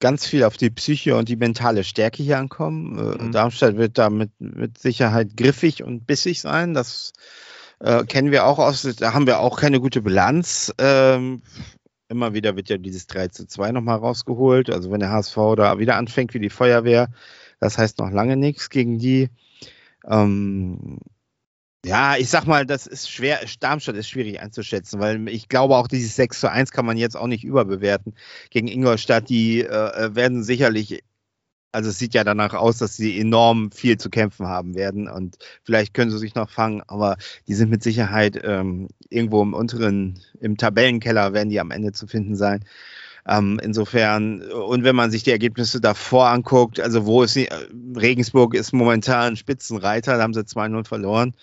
ganz 0.00 0.26
viel 0.26 0.42
auf 0.42 0.56
die 0.56 0.70
Psyche 0.70 1.16
und 1.16 1.28
die 1.28 1.36
mentale 1.36 1.84
Stärke 1.84 2.22
hier 2.22 2.38
ankommen. 2.38 2.98
Äh, 2.98 3.22
Mhm. 3.22 3.32
Darmstadt 3.32 3.76
wird 3.76 3.98
da 3.98 4.10
mit, 4.10 4.32
mit 4.40 4.78
Sicherheit 4.78 5.36
griffig 5.36 5.84
und 5.84 6.06
bissig 6.06 6.40
sein. 6.40 6.74
Das 6.74 7.12
äh, 7.78 8.04
kennen 8.04 8.32
wir 8.32 8.46
auch 8.46 8.58
aus, 8.58 8.82
da 8.82 9.14
haben 9.14 9.26
wir 9.26 9.38
auch 9.40 9.58
keine 9.58 9.80
gute 9.80 10.02
Bilanz. 10.02 10.74
Ähm, 10.78 11.42
immer 12.08 12.34
wieder 12.34 12.56
wird 12.56 12.68
ja 12.68 12.78
dieses 12.78 13.06
3 13.06 13.28
zu 13.28 13.46
2 13.46 13.72
nochmal 13.72 13.98
rausgeholt. 13.98 14.70
Also 14.70 14.90
wenn 14.90 15.00
der 15.00 15.10
HSV 15.10 15.36
da 15.56 15.78
wieder 15.78 15.96
anfängt 15.96 16.34
wie 16.34 16.40
die 16.40 16.50
Feuerwehr, 16.50 17.08
das 17.60 17.78
heißt 17.78 17.98
noch 17.98 18.10
lange 18.10 18.36
nichts 18.36 18.70
gegen 18.70 18.98
die. 18.98 19.30
Ähm, 20.08 20.98
ja, 21.84 22.16
ich 22.16 22.28
sag 22.28 22.46
mal, 22.46 22.64
das 22.64 22.86
ist 22.86 23.10
schwer, 23.10 23.40
Darmstadt 23.58 23.96
ist 23.96 24.08
schwierig 24.08 24.40
einzuschätzen, 24.40 25.00
weil 25.00 25.28
ich 25.28 25.48
glaube 25.48 25.76
auch 25.76 25.88
dieses 25.88 26.14
6 26.14 26.38
zu 26.40 26.50
1 26.50 26.70
kann 26.70 26.86
man 26.86 26.96
jetzt 26.96 27.16
auch 27.16 27.26
nicht 27.26 27.42
überbewerten. 27.44 28.14
Gegen 28.50 28.68
Ingolstadt, 28.68 29.28
die 29.28 29.62
äh, 29.62 30.14
werden 30.14 30.44
sicherlich, 30.44 31.02
also 31.72 31.90
es 31.90 31.98
sieht 31.98 32.14
ja 32.14 32.22
danach 32.22 32.54
aus, 32.54 32.78
dass 32.78 32.96
sie 32.96 33.18
enorm 33.18 33.72
viel 33.72 33.98
zu 33.98 34.10
kämpfen 34.10 34.46
haben 34.46 34.76
werden 34.76 35.08
und 35.08 35.38
vielleicht 35.64 35.92
können 35.94 36.12
sie 36.12 36.18
sich 36.18 36.36
noch 36.36 36.50
fangen, 36.50 36.82
aber 36.86 37.16
die 37.48 37.54
sind 37.54 37.70
mit 37.70 37.82
Sicherheit 37.82 38.40
ähm, 38.44 38.88
irgendwo 39.08 39.42
im 39.42 39.54
unteren, 39.54 40.20
im 40.40 40.56
Tabellenkeller 40.56 41.32
werden 41.32 41.50
die 41.50 41.60
am 41.60 41.72
Ende 41.72 41.92
zu 41.92 42.06
finden 42.06 42.36
sein. 42.36 42.64
Ähm, 43.26 43.60
insofern, 43.62 44.42
und 44.42 44.82
wenn 44.82 44.96
man 44.96 45.12
sich 45.12 45.22
die 45.22 45.30
Ergebnisse 45.30 45.80
davor 45.80 46.28
anguckt, 46.28 46.80
also 46.80 47.06
wo 47.06 47.22
ist 47.22 47.36
die, 47.36 47.46
äh, 47.46 47.68
Regensburg 47.96 48.54
ist 48.54 48.72
momentan 48.72 49.36
Spitzenreiter, 49.36 50.16
da 50.16 50.22
haben 50.22 50.34
sie 50.34 50.44
2-0 50.44 50.86
verloren. 50.86 51.34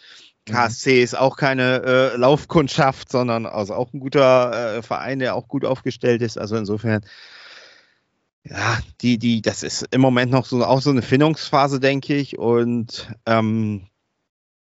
KSC 0.46 1.02
ist 1.04 1.18
auch 1.18 1.38
keine 1.38 1.84
äh, 1.84 2.18
Laufkundschaft, 2.18 3.12
sondern 3.12 3.46
also 3.46 3.76
auch 3.76 3.94
ein 3.94 4.00
guter 4.00 4.78
äh, 4.78 4.82
Verein, 4.82 5.20
der 5.20 5.36
auch 5.36 5.48
gut 5.48 5.64
aufgestellt 5.64 6.22
ist. 6.22 6.38
Also 6.38 6.58
insofern, 6.58 7.02
ja, 8.44 8.80
die, 9.02 9.18
die, 9.18 9.42
das 9.42 9.64
ist 9.64 9.86
im 9.92 10.02
Moment 10.02 10.32
noch 10.32 10.46
so 10.46 10.66
auch 10.66 10.82
so 10.82 10.90
eine 10.90 11.02
Findungsphase, 11.02 11.80
denke 11.80 12.16
ich. 12.16 12.38
Und 12.38 13.14
ähm, 13.26 13.88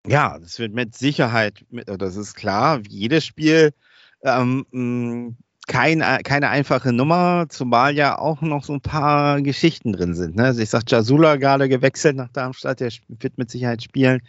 ja, 0.06 0.38
das 0.40 0.60
wird 0.60 0.74
mit 0.74 0.96
Sicherheit, 0.96 1.66
mit, 1.70 1.90
das 1.90 2.16
ist 2.16 2.36
klar, 2.36 2.82
jedes 2.88 3.26
Spiel 3.26 3.74
ähm, 4.24 5.36
kein, 5.68 6.00
keine 6.24 6.50
einfache 6.50 6.92
Nummer, 6.92 7.46
zumal 7.50 7.96
ja 7.96 8.18
auch 8.18 8.42
noch 8.42 8.64
so 8.64 8.74
ein 8.74 8.82
paar 8.82 9.42
Geschichten 9.42 9.94
drin 9.94 10.14
sind. 10.16 10.36
Ne? 10.36 10.46
Also 10.46 10.62
ich 10.62 10.70
sag, 10.70 10.90
Jasula 10.90 11.36
gerade 11.38 11.70
gewechselt 11.70 12.16
nach 12.16 12.30
Darmstadt, 12.30 12.80
der 12.80 12.92
wird 13.08 13.38
mit 13.38 13.52
Sicherheit 13.52 13.84
spielen. 13.84 14.22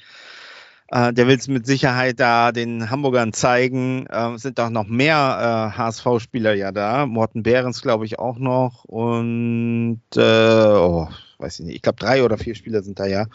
Äh, 0.93 1.15
der 1.15 1.27
will 1.27 1.37
es 1.37 1.49
mit 1.49 1.67
Sicherheit 1.67 2.21
da 2.21 2.53
den 2.53 2.91
Hamburgern 2.91 3.33
zeigen. 3.33 4.07
Äh, 4.09 4.37
sind 4.37 4.61
auch 4.61 4.69
noch 4.69 4.87
mehr 4.87 5.73
äh, 5.75 5.79
HSV-Spieler 5.79 6.53
ja 6.53 6.71
da. 6.71 7.07
Morten 7.07 7.43
Behrens, 7.43 7.81
glaube 7.81 8.05
ich, 8.05 8.19
auch 8.19 8.39
noch. 8.39 8.85
Und 8.85 10.03
äh, 10.15 10.21
oh, 10.21 11.09
weiß 11.39 11.61
ich 11.61 11.67
nicht, 11.67 11.77
ich 11.77 11.83
glaube 11.83 11.99
drei 11.99 12.23
oder 12.23 12.37
vier 12.37 12.55
Spieler 12.55 12.83
sind 12.83 13.01
da 13.01 13.07
ja 13.07 13.27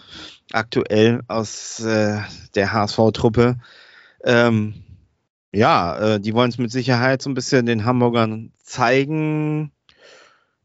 aktuell 0.54 1.22
aus 1.28 1.80
äh, 1.80 2.20
der 2.54 2.74
HSV-Truppe. 2.74 3.58
Ähm, 4.24 4.84
ja, 5.58 6.16
äh, 6.16 6.20
die 6.20 6.34
wollen 6.34 6.50
es 6.50 6.58
mit 6.58 6.72
Sicherheit 6.72 7.22
so 7.22 7.30
ein 7.30 7.34
bisschen 7.34 7.66
den 7.66 7.84
Hamburgern 7.84 8.52
zeigen. 8.62 9.72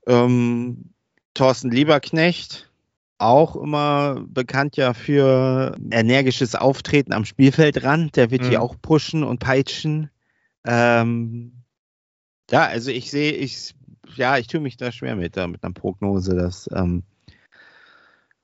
Ähm, 0.07 0.93
Thorsten 1.35 1.71
Lieberknecht, 1.71 2.71
auch 3.17 3.57
immer 3.57 4.23
bekannt 4.27 4.77
ja 4.77 4.93
für 4.93 5.77
energisches 5.91 6.55
Auftreten 6.55 7.13
am 7.15 7.25
Spielfeldrand. 7.25 8.17
Der 8.17 8.31
wird 8.31 8.43
Mhm. 8.43 8.49
hier 8.49 8.63
auch 8.63 8.77
pushen 8.83 9.25
und 9.25 9.39
peitschen. 9.39 10.11
Ähm, 10.67 11.63
ja, 12.51 12.67
also 12.67 12.91
ich 12.91 13.11
sehe, 13.11 13.33
ich, 13.33 13.75
ja, 14.17 14.37
ich 14.37 14.47
tue 14.47 14.61
mich 14.61 14.77
da 14.77 14.93
schwer 14.93 15.17
mit, 15.17 15.37
da, 15.39 15.47
mit 15.47 15.65
einer 15.65 15.73
Prognose. 15.73 16.35
Dass, 16.37 16.69
ähm, 16.75 17.05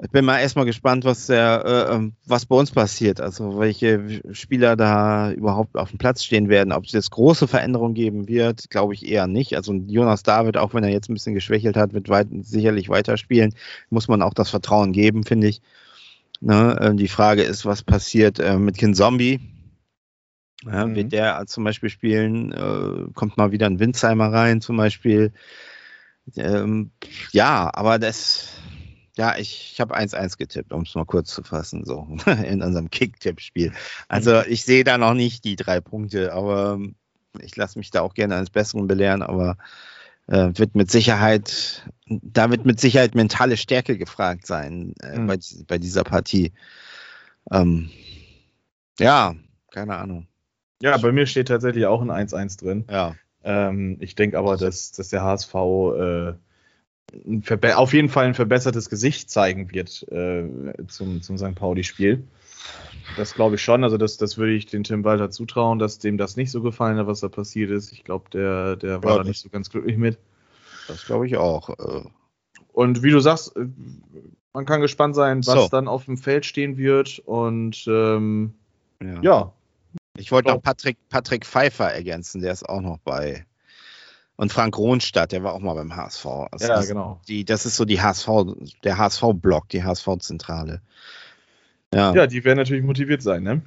ich 0.00 0.10
bin 0.10 0.24
mal 0.24 0.38
erstmal 0.38 0.64
gespannt, 0.64 1.04
was 1.04 1.26
der, 1.26 1.64
äh, 1.64 1.94
ähm, 1.94 2.12
was 2.24 2.46
bei 2.46 2.54
uns 2.54 2.70
passiert. 2.70 3.20
Also 3.20 3.58
welche 3.58 4.20
Spieler 4.32 4.76
da 4.76 5.32
überhaupt 5.32 5.76
auf 5.76 5.90
dem 5.90 5.98
Platz 5.98 6.22
stehen 6.22 6.48
werden. 6.48 6.72
Ob 6.72 6.84
es 6.84 6.92
jetzt 6.92 7.10
große 7.10 7.48
Veränderungen 7.48 7.94
geben 7.94 8.28
wird, 8.28 8.70
glaube 8.70 8.94
ich 8.94 9.08
eher 9.08 9.26
nicht. 9.26 9.56
Also 9.56 9.74
Jonas 9.74 10.22
David, 10.22 10.56
auch 10.56 10.72
wenn 10.72 10.84
er 10.84 10.90
jetzt 10.90 11.10
ein 11.10 11.14
bisschen 11.14 11.34
geschwächelt 11.34 11.76
hat, 11.76 11.94
wird 11.94 12.08
weit, 12.08 12.28
sicherlich 12.42 12.88
weiterspielen. 12.88 13.54
Muss 13.90 14.06
man 14.06 14.22
auch 14.22 14.34
das 14.34 14.50
Vertrauen 14.50 14.92
geben, 14.92 15.24
finde 15.24 15.48
ich. 15.48 15.62
Ne? 16.40 16.76
äh, 16.80 16.94
Die 16.94 17.08
Frage 17.08 17.42
ist, 17.42 17.66
was 17.66 17.82
passiert 17.82 18.38
äh, 18.38 18.56
mit 18.56 18.78
Kin 18.78 18.94
Zombie? 18.94 19.40
Ja, 20.64 20.86
Mhm. 20.86 20.94
Wird 20.94 21.12
der 21.12 21.44
zum 21.46 21.64
Beispiel 21.64 21.90
spielen? 21.90 22.52
Äh, 22.52 23.12
kommt 23.14 23.36
mal 23.36 23.50
wieder 23.50 23.66
ein 23.66 23.80
Winzheimer 23.80 24.32
rein, 24.32 24.60
zum 24.60 24.76
Beispiel? 24.76 25.32
Ähm, 26.36 26.90
ja, 27.32 27.70
aber 27.72 27.98
das, 27.98 28.50
ja, 29.18 29.36
ich, 29.36 29.72
ich 29.72 29.80
habe 29.80 29.96
1-1 29.96 30.38
getippt, 30.38 30.72
um 30.72 30.82
es 30.82 30.94
mal 30.94 31.04
kurz 31.04 31.34
zu 31.34 31.42
fassen, 31.42 31.84
so 31.84 32.06
in 32.44 32.62
unserem 32.62 32.88
Kick-Tipp-Spiel. 32.88 33.72
Also 34.08 34.42
ich 34.42 34.64
sehe 34.64 34.84
da 34.84 34.96
noch 34.96 35.14
nicht 35.14 35.44
die 35.44 35.56
drei 35.56 35.80
Punkte, 35.80 36.32
aber 36.32 36.74
ähm, 36.74 36.94
ich 37.40 37.56
lasse 37.56 37.78
mich 37.78 37.90
da 37.90 38.00
auch 38.02 38.14
gerne 38.14 38.36
eines 38.36 38.50
Besseren 38.50 38.86
belehren, 38.86 39.22
aber 39.22 39.56
äh, 40.28 40.50
wird 40.54 40.74
mit 40.74 40.90
Sicherheit, 40.90 41.88
da 42.06 42.50
wird 42.50 42.64
mit 42.64 42.80
Sicherheit 42.80 43.14
mentale 43.14 43.56
Stärke 43.56 43.98
gefragt 43.98 44.46
sein 44.46 44.94
äh, 45.02 45.18
Mhm. 45.18 45.26
bei, 45.26 45.38
bei 45.66 45.78
dieser 45.78 46.04
Partie. 46.04 46.52
Ähm, 47.50 47.90
ja, 49.00 49.34
keine 49.72 49.96
Ahnung. 49.96 50.26
Ja, 50.80 50.96
bei 50.96 51.12
mir 51.12 51.26
steht 51.26 51.48
tatsächlich 51.48 51.86
auch 51.86 52.02
ein 52.02 52.10
1-1 52.10 52.56
drin. 52.56 52.84
Ja, 52.88 53.16
Ähm, 53.42 53.96
ich 54.00 54.14
denke 54.14 54.38
aber, 54.38 54.56
dass, 54.56 54.92
dass 54.92 55.08
der 55.08 55.22
HSV 55.22 55.54
äh, 55.54 56.34
auf 57.74 57.92
jeden 57.94 58.08
Fall 58.08 58.26
ein 58.26 58.34
verbessertes 58.34 58.90
Gesicht 58.90 59.30
zeigen 59.30 59.72
wird 59.72 60.06
äh, 60.10 60.44
zum, 60.88 61.22
zum 61.22 61.38
St. 61.38 61.54
Pauli-Spiel. 61.54 62.24
Das 63.16 63.34
glaube 63.34 63.54
ich 63.54 63.62
schon. 63.62 63.82
Also 63.84 63.96
das, 63.96 64.18
das 64.18 64.36
würde 64.36 64.52
ich 64.52 64.66
den 64.66 64.84
Tim 64.84 65.04
Walter 65.04 65.30
zutrauen, 65.30 65.78
dass 65.78 65.98
dem 65.98 66.18
das 66.18 66.36
nicht 66.36 66.50
so 66.50 66.60
gefallen 66.60 66.98
hat, 66.98 67.06
was 67.06 67.20
da 67.20 67.28
passiert 67.28 67.70
ist. 67.70 67.92
Ich 67.92 68.04
glaube, 68.04 68.28
der, 68.30 68.76
der 68.76 69.02
war 69.02 69.12
Ja, 69.12 69.22
da 69.22 69.24
nicht 69.24 69.40
so 69.40 69.48
ganz 69.48 69.70
glücklich 69.70 69.96
mit. 69.96 70.18
das 70.86 71.06
glaube 71.06 71.26
ich 71.26 71.36
auch. 71.38 71.70
Äh, 71.70 72.02
Und 72.72 73.02
wie 73.02 73.10
du 73.10 73.20
sagst, 73.20 73.56
äh, 73.56 73.66
man 74.52 74.66
kann 74.66 74.80
gespannt 74.82 75.14
sein, 75.14 75.38
was 75.46 75.54
So. 75.54 75.68
dann 75.70 75.88
auf 75.88 76.04
dem 76.04 76.18
Feld 76.18 76.44
stehen 76.44 76.76
wird. 76.76 77.18
Und 77.20 77.84
ähm, 77.88 78.54
ja. 79.02 79.20
ja, 79.22 79.52
Ich 80.18 80.30
wollte 80.30 80.50
noch 80.50 80.60
Patrick, 80.62 80.98
Patrick 81.08 81.46
Pfeiffer 81.46 81.90
ergänzen, 81.90 82.42
der 82.42 82.52
ist 82.52 82.68
auch 82.68 82.82
noch 82.82 82.98
bei. 82.98 83.46
Und 84.40 84.52
Frank 84.52 84.78
Rohnstadt, 84.78 85.32
der 85.32 85.42
war 85.42 85.52
auch 85.52 85.58
mal 85.58 85.74
beim 85.74 85.96
HSV. 85.96 86.24
Das 86.52 86.62
ja, 86.62 86.80
genau. 86.82 87.20
die, 87.26 87.44
das 87.44 87.66
ist 87.66 87.74
so 87.76 87.84
die 87.84 88.00
HSV, 88.00 88.28
der 88.84 88.96
HSV-Block, 88.96 89.68
die 89.68 89.82
HSV-Zentrale. 89.82 90.80
Ja, 91.92 92.14
Ja, 92.14 92.26
die 92.28 92.44
werden 92.44 92.58
natürlich 92.58 92.84
motiviert 92.84 93.20
sein, 93.20 93.42
ne? 93.42 93.62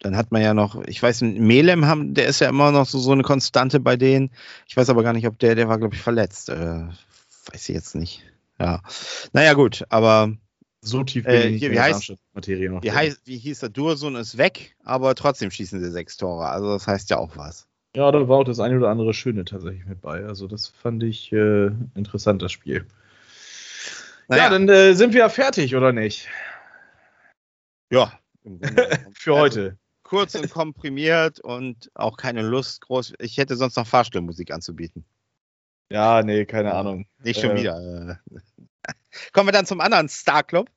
dann 0.00 0.16
hat 0.16 0.30
man 0.32 0.42
ja 0.42 0.54
noch, 0.54 0.82
ich 0.86 1.02
weiß, 1.02 1.22
Melem 1.22 1.86
haben, 1.86 2.14
der 2.14 2.26
ist 2.26 2.40
ja 2.40 2.48
immer 2.48 2.70
noch 2.72 2.86
so, 2.86 2.98
so 2.98 3.12
eine 3.12 3.22
Konstante 3.22 3.80
bei 3.80 3.96
denen. 3.96 4.30
Ich 4.68 4.76
weiß 4.76 4.90
aber 4.90 5.02
gar 5.02 5.12
nicht, 5.14 5.26
ob 5.26 5.38
der, 5.38 5.54
der 5.54 5.68
war, 5.68 5.78
glaube 5.78 5.94
ich, 5.94 6.02
verletzt. 6.02 6.48
Äh, 6.50 6.82
weiß 7.52 7.68
ich 7.68 7.74
jetzt 7.74 7.94
nicht. 7.94 8.22
Ja. 8.60 8.82
Naja, 9.32 9.54
gut, 9.54 9.84
aber 9.88 10.32
So 10.82 11.02
tief 11.02 11.24
bin 11.24 11.32
Äh, 11.34 11.46
ich 11.48 11.62
wie 11.62 11.78
heißt- 11.80 11.90
Darmstadt-Materie 11.92 12.70
noch. 12.70 12.82
Wie, 12.82 12.92
heißt, 12.92 13.22
wie 13.24 13.38
hieß 13.38 13.60
der 13.60 13.68
Dursun 13.70 14.16
ist 14.16 14.36
weg, 14.36 14.76
aber 14.84 15.14
trotzdem 15.14 15.50
schießen 15.50 15.80
sie 15.80 15.90
sechs 15.90 16.16
Tore. 16.16 16.46
Also 16.48 16.72
das 16.72 16.86
heißt 16.86 17.08
ja 17.10 17.16
auch 17.18 17.36
was. 17.36 17.66
Ja, 17.96 18.12
da 18.12 18.28
war 18.28 18.40
auch 18.40 18.44
das 18.44 18.60
eine 18.60 18.76
oder 18.76 18.90
andere 18.90 19.14
Schöne 19.14 19.46
tatsächlich 19.46 19.86
mit 19.86 20.02
bei. 20.02 20.22
Also 20.26 20.46
das 20.46 20.68
fand 20.68 21.02
ich 21.02 21.32
äh, 21.32 21.68
interessant, 21.94 22.42
das 22.42 22.52
Spiel. 22.52 22.84
Ja, 24.28 24.50
dann 24.50 24.68
äh, 24.68 24.92
sind 24.92 25.14
wir 25.14 25.30
fertig, 25.30 25.74
oder 25.74 25.92
nicht? 25.92 26.28
ja. 27.90 28.12
Für 29.14 29.32
Also, 29.32 29.36
heute. 29.36 29.78
Kurz 30.02 30.34
und 30.34 30.50
komprimiert 30.50 31.40
und 31.40 31.90
auch 31.94 32.18
keine 32.18 32.42
Lust 32.42 32.82
groß. 32.82 33.14
Ich 33.18 33.38
hätte 33.38 33.56
sonst 33.56 33.76
noch 33.76 33.86
Fahrstuhlmusik 33.86 34.50
anzubieten. 34.52 35.06
Ja, 35.90 36.22
nee, 36.22 36.44
keine 36.44 36.74
Ahnung. 36.74 37.06
Nicht 37.24 37.40
schon 37.40 37.56
Äh, 37.56 37.60
wieder. 37.62 38.20
äh. 38.30 38.40
Kommen 39.32 39.48
wir 39.48 39.52
dann 39.52 39.64
zum 39.64 39.80
anderen 39.80 40.10
Star 40.10 40.42
Club. 40.42 40.68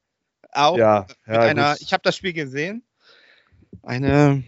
Auch 0.54 0.78
Ja, 0.78 1.06
mit 1.26 1.36
ja 1.36 1.42
einer, 1.42 1.76
ich 1.82 1.92
habe 1.92 2.02
das 2.02 2.16
Spiel 2.16 2.32
gesehen. 2.34 2.82
Eine 3.84 4.42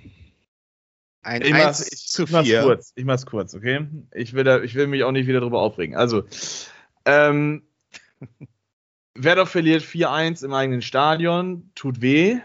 ein 1.21 1.41
Ich 1.41 1.53
1 1.53 1.63
mach's, 1.63 1.91
ich, 1.91 2.07
zu 2.07 2.23
ich 2.23 2.31
mach's 2.31 2.47
4. 2.47 2.63
kurz. 2.63 2.93
Ich 2.95 3.05
mach's 3.05 3.25
kurz, 3.25 3.53
okay? 3.53 3.87
Ich 4.13 4.33
will, 4.33 4.43
da, 4.43 4.61
ich 4.61 4.75
will 4.75 4.87
mich 4.87 5.03
auch 5.03 5.11
nicht 5.11 5.27
wieder 5.27 5.41
drüber 5.41 5.61
aufregen. 5.61 5.95
Also, 5.95 6.23
ähm, 7.05 7.63
Werder 9.13 9.45
verliert 9.45 9.83
4-1 9.83 10.45
im 10.45 10.53
eigenen 10.53 10.81
Stadion, 10.81 11.69
tut 11.75 12.01
weh. 12.01 12.37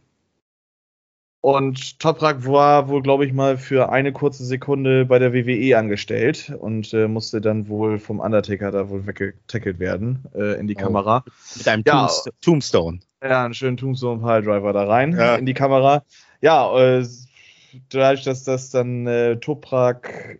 und 1.43 1.99
Toprak 1.99 2.45
war 2.45 2.87
wohl, 2.87 3.01
glaube 3.01 3.25
ich, 3.25 3.33
mal 3.33 3.57
für 3.57 3.89
eine 3.91 4.11
kurze 4.13 4.45
Sekunde 4.45 5.05
bei 5.05 5.17
der 5.17 5.33
WWE 5.33 5.75
angestellt 5.75 6.53
und 6.59 6.93
äh, 6.93 7.07
musste 7.07 7.41
dann 7.41 7.67
wohl 7.67 7.97
vom 7.97 8.19
Undertaker 8.19 8.69
da 8.71 8.89
wohl 8.89 9.07
weggetackelt 9.07 9.79
werden 9.79 10.23
äh, 10.35 10.59
in 10.59 10.67
die 10.67 10.75
Oh. 10.77 10.81
Kamera. 10.83 11.23
Mit 11.57 11.67
einem 11.67 11.83
Ja. 11.85 12.05
Tombst- 12.05 12.29
Tombstone. 12.41 12.99
Ja, 13.23 13.43
einen 13.45 13.55
schönen 13.55 13.77
Tombstone 13.77 14.19
Piledriver 14.21 14.71
da 14.73 14.83
rein 14.85 15.13
Ja. 15.13 15.35
in 15.35 15.47
die 15.47 15.55
Kamera. 15.55 16.03
Ja, 16.41 16.77
äh, 16.77 17.07
dadurch, 17.89 18.23
dass 18.23 18.43
das 18.43 18.69
dann 18.69 19.07
äh, 19.07 19.37
Toprak 19.37 20.39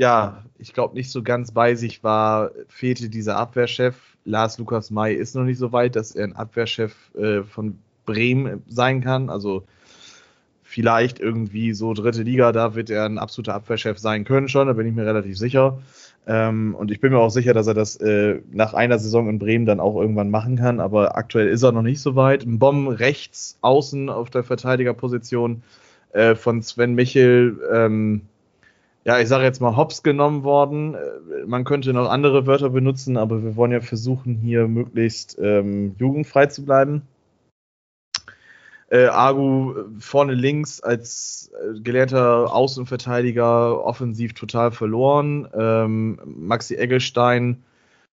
ja, 0.00 0.42
ich 0.58 0.72
glaube, 0.72 0.94
nicht 0.94 1.10
so 1.10 1.22
ganz 1.22 1.52
bei 1.52 1.74
sich 1.74 2.02
war, 2.02 2.52
fehlte 2.68 3.10
dieser 3.10 3.36
Abwehrchef. 3.36 3.94
Lars 4.24 4.56
Lukas 4.56 4.90
May 4.90 5.14
ist 5.14 5.34
noch 5.34 5.44
nicht 5.44 5.58
so 5.58 5.72
weit, 5.72 5.94
dass 5.94 6.12
er 6.12 6.24
ein 6.24 6.36
Abwehrchef 6.36 6.94
äh, 7.14 7.42
von 7.42 7.78
Bremen 8.06 8.62
sein 8.66 9.02
kann. 9.02 9.28
Also 9.28 9.64
vielleicht 10.62 11.20
irgendwie 11.20 11.74
so 11.74 11.92
dritte 11.92 12.22
Liga, 12.22 12.50
da 12.52 12.74
wird 12.74 12.88
er 12.88 13.04
ein 13.04 13.18
absoluter 13.18 13.52
Abwehrchef 13.54 13.98
sein 13.98 14.24
können 14.24 14.48
schon, 14.48 14.68
da 14.68 14.72
bin 14.72 14.86
ich 14.86 14.94
mir 14.94 15.04
relativ 15.04 15.36
sicher. 15.36 15.82
Ähm, 16.26 16.74
und 16.74 16.90
ich 16.90 17.00
bin 17.00 17.12
mir 17.12 17.18
auch 17.18 17.28
sicher, 17.28 17.52
dass 17.52 17.66
er 17.66 17.74
das 17.74 17.96
äh, 17.96 18.40
nach 18.52 18.72
einer 18.72 18.98
Saison 18.98 19.28
in 19.28 19.38
Bremen 19.38 19.66
dann 19.66 19.80
auch 19.80 20.00
irgendwann 20.00 20.30
machen 20.30 20.56
kann, 20.56 20.80
aber 20.80 21.18
aktuell 21.18 21.48
ist 21.48 21.62
er 21.62 21.72
noch 21.72 21.82
nicht 21.82 22.00
so 22.00 22.16
weit. 22.16 22.46
Ein 22.46 22.58
Bomben 22.58 22.88
rechts 22.88 23.58
außen 23.60 24.08
auf 24.08 24.30
der 24.30 24.44
Verteidigerposition 24.44 25.62
äh, 26.12 26.34
von 26.36 26.62
Sven 26.62 26.94
Michel, 26.94 27.58
ähm, 27.70 28.22
ja, 29.04 29.18
ich 29.18 29.28
sage 29.28 29.44
jetzt 29.44 29.60
mal 29.60 29.76
hops 29.76 30.02
genommen 30.02 30.44
worden. 30.44 30.94
Äh, 30.94 31.46
Man 31.46 31.64
könnte 31.64 31.92
noch 31.92 32.08
andere 32.08 32.46
Wörter 32.46 32.70
benutzen, 32.70 33.16
aber 33.16 33.42
wir 33.42 33.56
wollen 33.56 33.72
ja 33.72 33.80
versuchen, 33.80 34.36
hier 34.36 34.68
möglichst 34.68 35.38
ähm, 35.40 35.94
jugendfrei 35.98 36.46
zu 36.46 36.64
bleiben. 36.64 37.02
Äh, 38.90 39.06
Agu 39.06 39.72
äh, 39.72 39.84
vorne 40.00 40.34
links 40.34 40.80
als 40.80 41.50
äh, 41.54 41.80
gelernter 41.80 42.52
Außenverteidiger 42.52 43.84
offensiv 43.84 44.34
total 44.34 44.72
verloren. 44.72 45.48
Ähm, 45.54 46.18
Maxi 46.24 46.74
Eggestein 46.74 47.62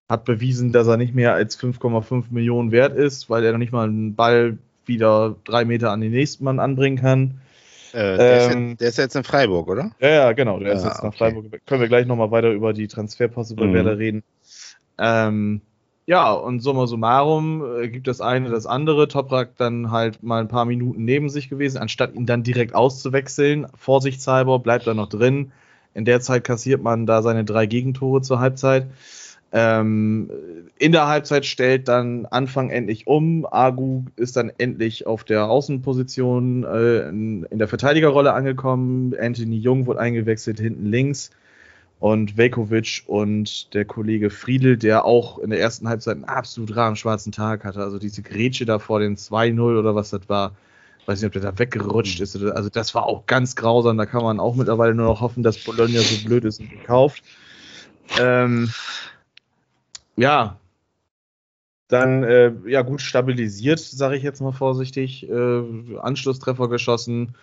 hat 0.08 0.24
bewiesen, 0.24 0.72
dass 0.72 0.88
er 0.88 0.98
nicht 0.98 1.16
mehr 1.16 1.34
als 1.34 1.60
5,5 1.60 2.26
Millionen 2.30 2.72
wert 2.72 2.96
ist, 2.96 3.30
weil 3.30 3.44
er 3.44 3.52
noch 3.52 3.60
nicht 3.60 3.74
mal 3.74 3.88
einen 3.88 4.16
Ball 4.16 4.58
wieder 4.86 5.36
drei 5.44 5.66
Meter 5.66 5.92
an 5.92 6.00
den 6.02 6.12
nächsten 6.12 6.44
Mann 6.44 6.60
anbringen 6.60 6.98
kann. 6.98 7.42
Äh, 7.94 8.18
der, 8.18 8.38
ist 8.38 8.50
Ähm, 8.50 8.70
jetzt, 8.70 8.82
der 8.82 8.90
ist 8.90 8.98
jetzt 8.98 9.16
in 9.16 9.24
Freiburg, 9.24 9.68
oder? 9.70 9.92
Ja, 10.00 10.10
ja, 10.10 10.32
genau. 10.34 10.60
Der 10.60 10.74
ist 10.74 10.84
Ja, 10.84 10.90
jetzt 10.90 11.04
nach 11.04 11.10
okay. 11.10 11.18
Freiburg. 11.18 11.46
Können 11.66 11.82
wir 11.82 11.88
gleich 11.88 12.06
nochmal 12.06 12.32
weiter 12.32 12.52
über 12.52 12.74
die 12.74 12.88
Transferposse 12.88 13.56
bei 13.56 13.68
Mhm. 13.68 13.74
Werder 13.74 13.98
reden. 13.98 14.24
Ähm, 14.98 15.62
ja, 16.06 16.32
und 16.32 16.62
summa 16.62 16.88
summarum 16.88 17.64
äh, 17.82 17.90
gibt 17.90 18.08
das 18.08 18.22
eine 18.22 18.50
das 18.50 18.66
andere. 18.66 19.08
Toprak 19.08 19.58
dann 19.58 19.92
halt 19.92 20.24
mal 20.24 20.40
ein 20.42 20.48
paar 20.48 20.66
Minuten 20.66 21.04
neben 21.06 21.30
sich 21.30 21.50
gewesen, 21.50 21.78
anstatt 21.80 22.16
ihn 22.16 22.26
dann 22.26 22.44
direkt 22.44 22.74
auszuwechseln. 22.76 23.68
Vorsichtshalber 23.76 24.60
bleibt 24.60 24.88
er 24.88 24.94
noch 24.94 25.10
drin. 25.10 25.52
In 25.94 26.06
der 26.06 26.22
Zeit 26.22 26.44
kassiert 26.44 26.82
man 26.82 27.06
da 27.06 27.22
seine 27.22 27.44
drei 27.44 27.66
Gegentore 27.66 28.22
zur 28.22 28.40
Halbzeit. 28.40 28.88
Ähm, 29.54 30.30
in 30.78 30.92
der 30.92 31.08
Halbzeit 31.08 31.46
stellt 31.46 31.88
dann 31.88 32.26
Anfang 32.26 32.70
endlich 32.70 33.08
um. 33.08 33.46
Agu 33.50 34.04
ist 34.16 34.36
dann 34.36 34.52
endlich 34.58 35.08
auf 35.08 35.24
der 35.24 35.50
Außenposition 35.50 36.64
äh, 36.66 37.10
in, 37.10 37.44
in 37.44 37.58
der 37.58 37.68
Verteidigerrolle 37.68 38.34
angekommen. 38.34 39.16
Anthony 39.20 39.58
Jung 39.58 39.86
wurde 39.86 40.00
eingewechselt 40.00 40.60
hinten 40.60 40.86
links. 40.86 41.32
Und 42.00 42.38
Velkovic 42.38 43.04
und 43.08 43.74
der 43.74 43.84
Kollege 43.86 44.30
Friedel, 44.30 44.78
der 44.78 45.06
auch 45.06 45.40
in 45.40 45.50
der 45.50 45.60
ersten 45.60 45.90
Halbzeit 45.90 46.16
einen 46.16 46.26
absolut 46.26 46.76
raren 46.76 46.96
schwarzen 46.96 47.32
Tag 47.32 47.64
hatte. 47.64 47.80
Also 47.80 47.98
diese 47.98 48.22
Grätsche 48.22 48.66
da 48.66 48.78
vor 48.78 49.00
den 49.00 49.16
2-0 49.16 49.80
oder 49.80 49.96
was 49.96 50.12
das 50.12 50.30
war. 50.30 50.52
Weiß 51.08 51.22
nicht, 51.22 51.28
ob 51.28 51.42
der 51.42 51.52
da 51.52 51.58
weggerutscht 51.58 52.20
ist. 52.20 52.36
Also 52.36 52.70
das 52.70 52.94
war 52.94 53.06
auch 53.06 53.26
ganz 53.26 53.56
grausam. 53.56 53.98
Da 53.98 54.06
kann 54.06 54.22
man 54.22 54.40
auch 54.40 54.56
mittlerweile 54.56 54.94
nur 54.94 55.08
noch 55.08 55.22
hoffen, 55.22 55.42
dass 55.42 55.58
Bologna 55.58 56.02
so 56.02 56.24
blöd 56.28 56.44
ist 56.46 56.60
und 56.60 56.70
gekauft. 56.70 57.24
Ähm, 58.20 58.70
ja, 60.18 60.60
dann 61.88 62.24
äh, 62.24 62.52
ja 62.66 62.82
gut 62.82 63.02
stabilisiert, 63.02 63.80
sage 63.80 64.18
ich 64.18 64.24
jetzt 64.24 64.42
mal 64.42 64.52
vorsichtig. 64.52 65.30
Äh, 65.30 65.98
Anschlusstreffer 66.00 66.68
geschossen. 66.68 67.36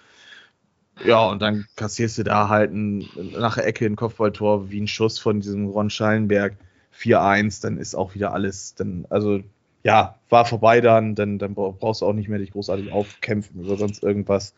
Ja, 1.05 1.25
und 1.27 1.43
dann 1.43 1.67
kassierst 1.77 2.19
du 2.19 2.25
da 2.25 2.49
halt 2.49 2.73
ein, 2.73 3.09
nach 3.37 3.57
der 3.57 3.67
Ecke 3.67 3.87
ein 3.87 3.97
Kopfballtor 3.97 4.71
wie 4.71 4.81
ein 4.81 4.87
Schuss 4.89 5.19
von 5.19 5.41
diesem 5.41 5.67
Ron 5.67 5.91
Schallenberg 5.91 6.57
4-1, 6.97 7.63
dann 7.63 7.79
ist 7.79 7.95
auch 7.95 8.15
wieder 8.15 8.33
alles, 8.33 8.75
dann, 8.77 9.05
also 9.11 9.41
ja, 9.83 10.19
war 10.29 10.45
vorbei 10.45 10.81
dann, 10.81 11.15
dann, 11.15 11.39
dann 11.39 11.55
brauchst 11.55 12.01
du 12.03 12.07
auch 12.07 12.13
nicht 12.13 12.29
mehr 12.29 12.39
dich 12.39 12.53
großartig 12.53 12.93
aufkämpfen 12.93 13.65
oder 13.65 13.77
sonst 13.77 14.03
irgendwas. 14.03 14.55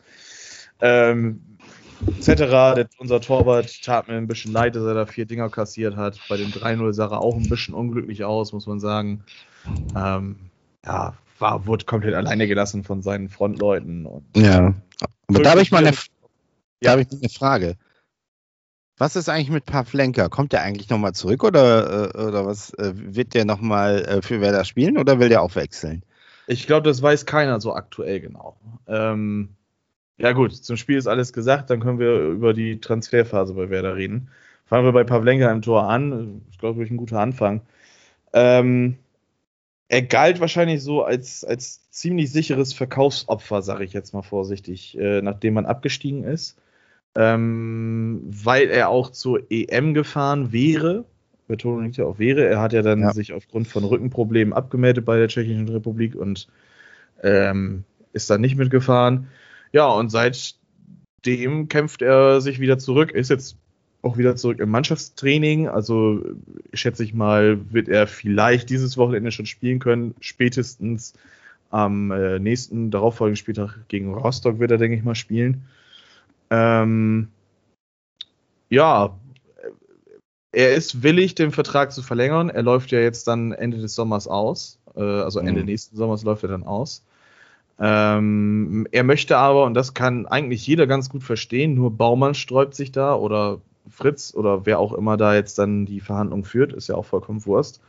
Ähm, 0.79 1.41
etc. 2.17 2.87
Unser 2.97 3.21
Torwart 3.21 3.81
tat 3.83 4.07
mir 4.07 4.15
ein 4.15 4.27
bisschen 4.27 4.51
leid, 4.53 4.75
dass 4.75 4.83
er 4.83 4.93
da 4.93 5.05
vier 5.05 5.25
Dinger 5.25 5.49
kassiert 5.49 5.95
hat. 5.95 6.19
Bei 6.29 6.37
dem 6.37 6.51
3-0 6.51 6.93
sah 6.93 7.05
er 7.07 7.21
auch 7.21 7.35
ein 7.35 7.49
bisschen 7.49 7.73
unglücklich 7.73 8.23
aus, 8.23 8.53
muss 8.53 8.67
man 8.67 8.79
sagen. 8.79 9.23
Ähm, 9.95 10.37
ja, 10.85 11.13
war, 11.39 11.65
wurde 11.65 11.85
komplett 11.85 12.15
alleine 12.15 12.47
gelassen 12.47 12.83
von 12.83 13.01
seinen 13.01 13.29
Frontleuten. 13.29 14.07
Ja. 14.35 14.73
Aber 15.27 15.43
da 15.43 15.51
habe 15.51 15.61
ich 15.61 15.71
mal 15.71 15.85
eine, 15.85 15.91
Ja. 15.91 15.95
da 16.81 16.91
habe 16.91 17.01
ich 17.01 17.11
eine 17.11 17.29
Frage. 17.29 17.75
Was 18.99 19.15
ist 19.15 19.29
eigentlich 19.29 19.51
mit 19.51 19.65
Pavlenka? 19.65 20.27
Kommt 20.27 20.53
der 20.53 20.63
eigentlich 20.63 20.89
nochmal 20.89 21.13
zurück 21.13 21.43
oder, 21.43 22.15
äh, 22.15 22.17
oder 22.27 22.45
was? 22.47 22.73
äh, 22.75 22.93
Wird 22.95 23.35
der 23.35 23.45
nochmal 23.45 24.03
äh, 24.05 24.21
für 24.23 24.41
Werder 24.41 24.65
spielen 24.65 24.97
oder 24.97 25.19
will 25.19 25.29
der 25.29 25.43
auch 25.43 25.53
wechseln? 25.55 26.01
Ich 26.47 26.65
glaube, 26.65 26.87
das 26.87 27.01
weiß 27.01 27.25
keiner 27.25 27.61
so 27.61 27.73
aktuell 27.75 28.21
genau. 28.21 28.57
Ähm, 28.87 29.49
ja 30.17 30.31
gut, 30.31 30.53
zum 30.53 30.77
Spiel 30.77 30.97
ist 30.97 31.07
alles 31.07 31.33
gesagt, 31.33 31.69
dann 31.69 31.79
können 31.79 31.99
wir 31.99 32.19
über 32.29 32.53
die 32.53 32.79
Transferphase 32.79 33.53
bei 33.53 33.69
Werder 33.69 33.95
reden. 33.95 34.29
Fangen 34.65 34.85
wir 34.85 34.91
bei 34.91 35.03
Pavlenka 35.03 35.51
im 35.51 35.61
Tor 35.61 35.89
an. 35.89 36.41
Ich 36.51 36.57
glaube, 36.57 36.83
ich 36.83 36.91
ein 36.91 36.97
guter 36.97 37.19
Anfang. 37.19 37.61
Ähm, 38.33 38.97
er 39.89 40.01
galt 40.01 40.39
wahrscheinlich 40.39 40.83
so 40.83 41.03
als, 41.03 41.45
als 41.45 41.89
ziemlich 41.91 42.31
sicheres 42.31 42.73
Verkaufsopfer, 42.73 43.61
sage 43.61 43.85
ich 43.85 43.93
jetzt 43.93 44.13
mal 44.13 44.21
vorsichtig, 44.23 44.97
äh, 44.97 45.21
nachdem 45.21 45.53
man 45.53 45.65
abgestiegen 45.65 46.23
ist. 46.23 46.57
Ähm, 47.15 48.21
weil 48.25 48.69
er 48.69 48.89
auch 48.89 49.11
zur 49.11 49.49
EM 49.49 49.93
gefahren 49.93 50.51
wäre. 50.51 51.05
Betonung 51.47 51.85
liegt 51.85 51.97
ja 51.97 52.05
auf 52.05 52.19
wäre. 52.19 52.45
Er 52.45 52.59
hat 52.61 52.73
ja 52.73 52.81
dann 52.81 52.99
Ja. 52.99 53.13
sich 53.13 53.31
aufgrund 53.33 53.67
von 53.67 53.85
Rückenproblemen 53.85 54.53
abgemeldet 54.53 55.05
bei 55.05 55.17
der 55.17 55.29
Tschechischen 55.29 55.69
Republik 55.69 56.15
und 56.15 56.47
ähm, 57.23 57.85
ist 58.11 58.29
dann 58.29 58.41
nicht 58.41 58.57
mitgefahren. 58.57 59.27
Ja, 59.71 59.87
und 59.87 60.09
seitdem 60.09 61.67
kämpft 61.67 62.01
er 62.01 62.41
sich 62.41 62.59
wieder 62.59 62.77
zurück, 62.77 63.11
ist 63.11 63.29
jetzt 63.29 63.57
auch 64.01 64.17
wieder 64.17 64.35
zurück 64.35 64.59
im 64.59 64.69
Mannschaftstraining. 64.69 65.67
Also 65.67 66.23
schätze 66.73 67.03
ich 67.03 67.13
mal, 67.13 67.59
wird 67.71 67.89
er 67.89 68.07
vielleicht 68.07 68.69
dieses 68.69 68.97
Wochenende 68.97 69.31
schon 69.31 69.45
spielen 69.45 69.79
können. 69.79 70.15
Spätestens 70.21 71.13
am 71.69 72.11
äh, 72.11 72.39
nächsten 72.39 72.91
darauffolgenden 72.91 73.37
Spieltag 73.37 73.79
gegen 73.89 74.13
Rostock 74.13 74.59
wird 74.59 74.71
er, 74.71 74.77
denke 74.77 74.95
ich 74.95 75.03
mal, 75.03 75.15
spielen. 75.15 75.65
Ähm, 76.49 77.27
ja, 78.69 79.17
er 80.53 80.75
ist 80.75 81.03
willig, 81.03 81.35
den 81.35 81.51
Vertrag 81.51 81.91
zu 81.91 82.01
verlängern. 82.01 82.49
Er 82.49 82.63
läuft 82.63 82.91
ja 82.91 82.99
jetzt 82.99 83.27
dann 83.27 83.51
Ende 83.51 83.77
des 83.77 83.95
Sommers 83.95 84.27
aus. 84.27 84.79
Äh, 84.95 85.01
also 85.01 85.39
Ende 85.39 85.61
Mhm. 85.61 85.67
nächsten 85.67 85.97
Sommers 85.97 86.23
läuft 86.23 86.43
er 86.43 86.49
dann 86.49 86.63
aus. 86.63 87.03
Ähm, 87.79 88.87
er 88.91 89.03
möchte 89.03 89.37
aber, 89.37 89.65
und 89.65 89.73
das 89.75 89.93
kann 89.93 90.25
eigentlich 90.25 90.65
jeder 90.65 90.87
ganz 90.87 91.09
gut 91.09 91.23
verstehen, 91.23 91.75
nur 91.75 91.91
Baumann 91.91 92.33
sträubt 92.33 92.73
sich 92.75 92.91
da 92.91 93.13
oder 93.15 93.59
Fritz 93.89 94.33
oder 94.35 94.65
wer 94.65 94.79
auch 94.79 94.93
immer 94.93 95.15
da 95.17 95.35
jetzt 95.35 95.59
dann 95.59 95.85
die 95.85 96.01
Verhandlung 96.01 96.43
führt, 96.43 96.73
ist 96.73 96.89
ja 96.89 96.95
auch 96.95 97.05
vollkommen 97.05 97.45
Wurst. 97.45 97.81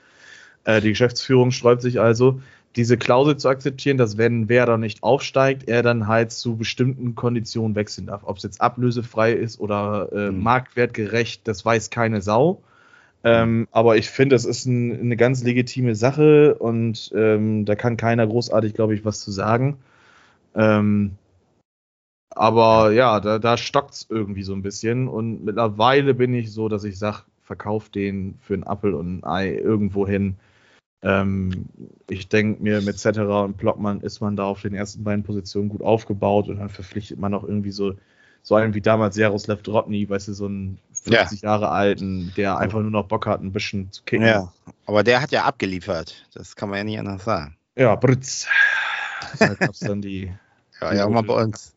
Äh, 0.65 0.81
die 0.81 0.91
Geschäftsführung 0.91 1.51
sträubt 1.51 1.83
sich 1.83 2.01
also, 2.01 2.41
diese 2.77 2.99
Klausel 2.99 3.37
zu 3.39 3.49
akzeptieren, 3.49 3.97
dass 3.97 4.19
wenn 4.19 4.49
Werder 4.49 4.77
nicht 4.77 5.03
aufsteigt, 5.03 5.69
er 5.69 5.83
dann 5.83 6.07
halt 6.07 6.33
zu 6.33 6.57
bestimmten 6.57 7.15
Konditionen 7.15 7.75
wechseln 7.75 8.07
darf. 8.07 8.23
Ob 8.25 8.37
es 8.37 8.43
jetzt 8.43 8.61
ablösefrei 8.61 9.33
ist 9.33 9.59
oder 9.59 10.11
äh, 10.13 10.31
Mhm. 10.31 10.43
marktwertgerecht, 10.43 11.49
das 11.49 11.65
weiß 11.65 11.91
keine 11.91 12.21
Sau. 12.21 12.63
Ähm, 13.29 13.69
aber 13.71 13.97
ich 13.97 14.09
finde, 14.11 14.37
es 14.37 14.45
ist 14.45 14.67
ein, 14.67 14.99
eine 15.01 15.17
ganz 15.17 15.43
legitime 15.43 15.95
Sache 15.95 16.55
und 16.55 17.11
ähm, 17.15 17.65
da 17.65 17.75
kann 17.75 17.97
keiner 17.97 18.27
großartig, 18.27 18.75
glaube 18.75 18.95
ich, 18.95 19.05
was 19.05 19.21
zu 19.21 19.31
sagen. 19.31 19.79
Ähm, 20.55 21.13
aber 22.31 22.93
ja, 22.93 23.21
da, 23.21 23.39
da 23.39 23.57
stockt 23.57 23.95
es 23.95 24.07
irgendwie 24.09 24.43
so 24.43 24.55
ein 24.55 24.63
bisschen 24.63 25.09
und 25.09 25.45
mittlerweile 25.45 26.15
bin 26.15 26.33
ich 26.35 26.53
so, 26.53 26.69
dass 26.69 26.85
ich 26.85 26.99
sage, 26.99 27.23
verkauf 27.43 27.89
den 27.89 28.37
für 28.41 28.55
einen 28.55 28.65
Appel 28.65 28.95
und 28.95 29.19
ein 29.19 29.25
Ei 29.25 29.55
irgendwo 29.55 30.07
hin. 30.07 30.37
Ähm, 31.03 31.67
ich 32.09 32.29
denke 32.29 32.63
mir, 32.63 32.81
mit 32.83 32.99
Cetera 32.99 33.45
und 33.45 33.57
Blockmann 33.57 34.01
ist 34.01 34.21
man 34.21 34.37
da 34.37 34.45
auf 34.45 34.63
den 34.63 34.75
ersten 34.75 35.05
beiden 35.05 35.25
Positionen 35.25 35.69
gut 35.69 35.83
aufgebaut 35.83 36.49
und 36.49 36.59
dann 36.59 36.69
verpflichtet 36.69 37.19
man 37.19 37.35
auch 37.35 37.45
irgendwie 37.45 37.71
so, 37.71 37.95
so 38.43 38.55
einen 38.55 38.75
wie 38.75 38.81
damals 38.81 39.17
Jaroslav 39.17 39.63
Drobny, 39.63 40.09
weißt 40.09 40.29
du, 40.29 40.33
so 40.33 40.47
einen 40.47 40.79
50 40.93 41.43
Jahre 41.43 41.71
alten, 41.71 42.33
der 42.37 42.59
einfach 42.59 42.81
nur 42.81 42.91
noch 42.91 43.07
Bock 43.07 43.27
hat, 43.27 43.41
ein 43.41 43.53
bisschen 43.53 43.91
zu 43.93 44.03
kicken. 44.05 44.27
Ja, 44.27 44.53
aber 44.87 45.03
der 45.05 45.21
hat 45.21 45.31
ja 45.33 45.45
abgeliefert. 45.45 46.27
Das 46.35 46.57
kann 46.57 46.69
man 46.69 46.79
ja 46.79 46.85
nicht 46.85 46.99
anders 46.99 47.25
sagen. 47.25 47.57
Ja, 47.77 47.95
Britz. 47.95 48.47
Da 49.39 49.55
gab's 49.59 49.81
dann 49.81 50.03
die. 50.03 50.33
Ja, 50.81 50.91
Die 50.91 50.97
ja, 50.97 51.07
auch 51.07 51.11
mal 51.11 51.23
bei 51.23 51.35
uns. 51.43 51.75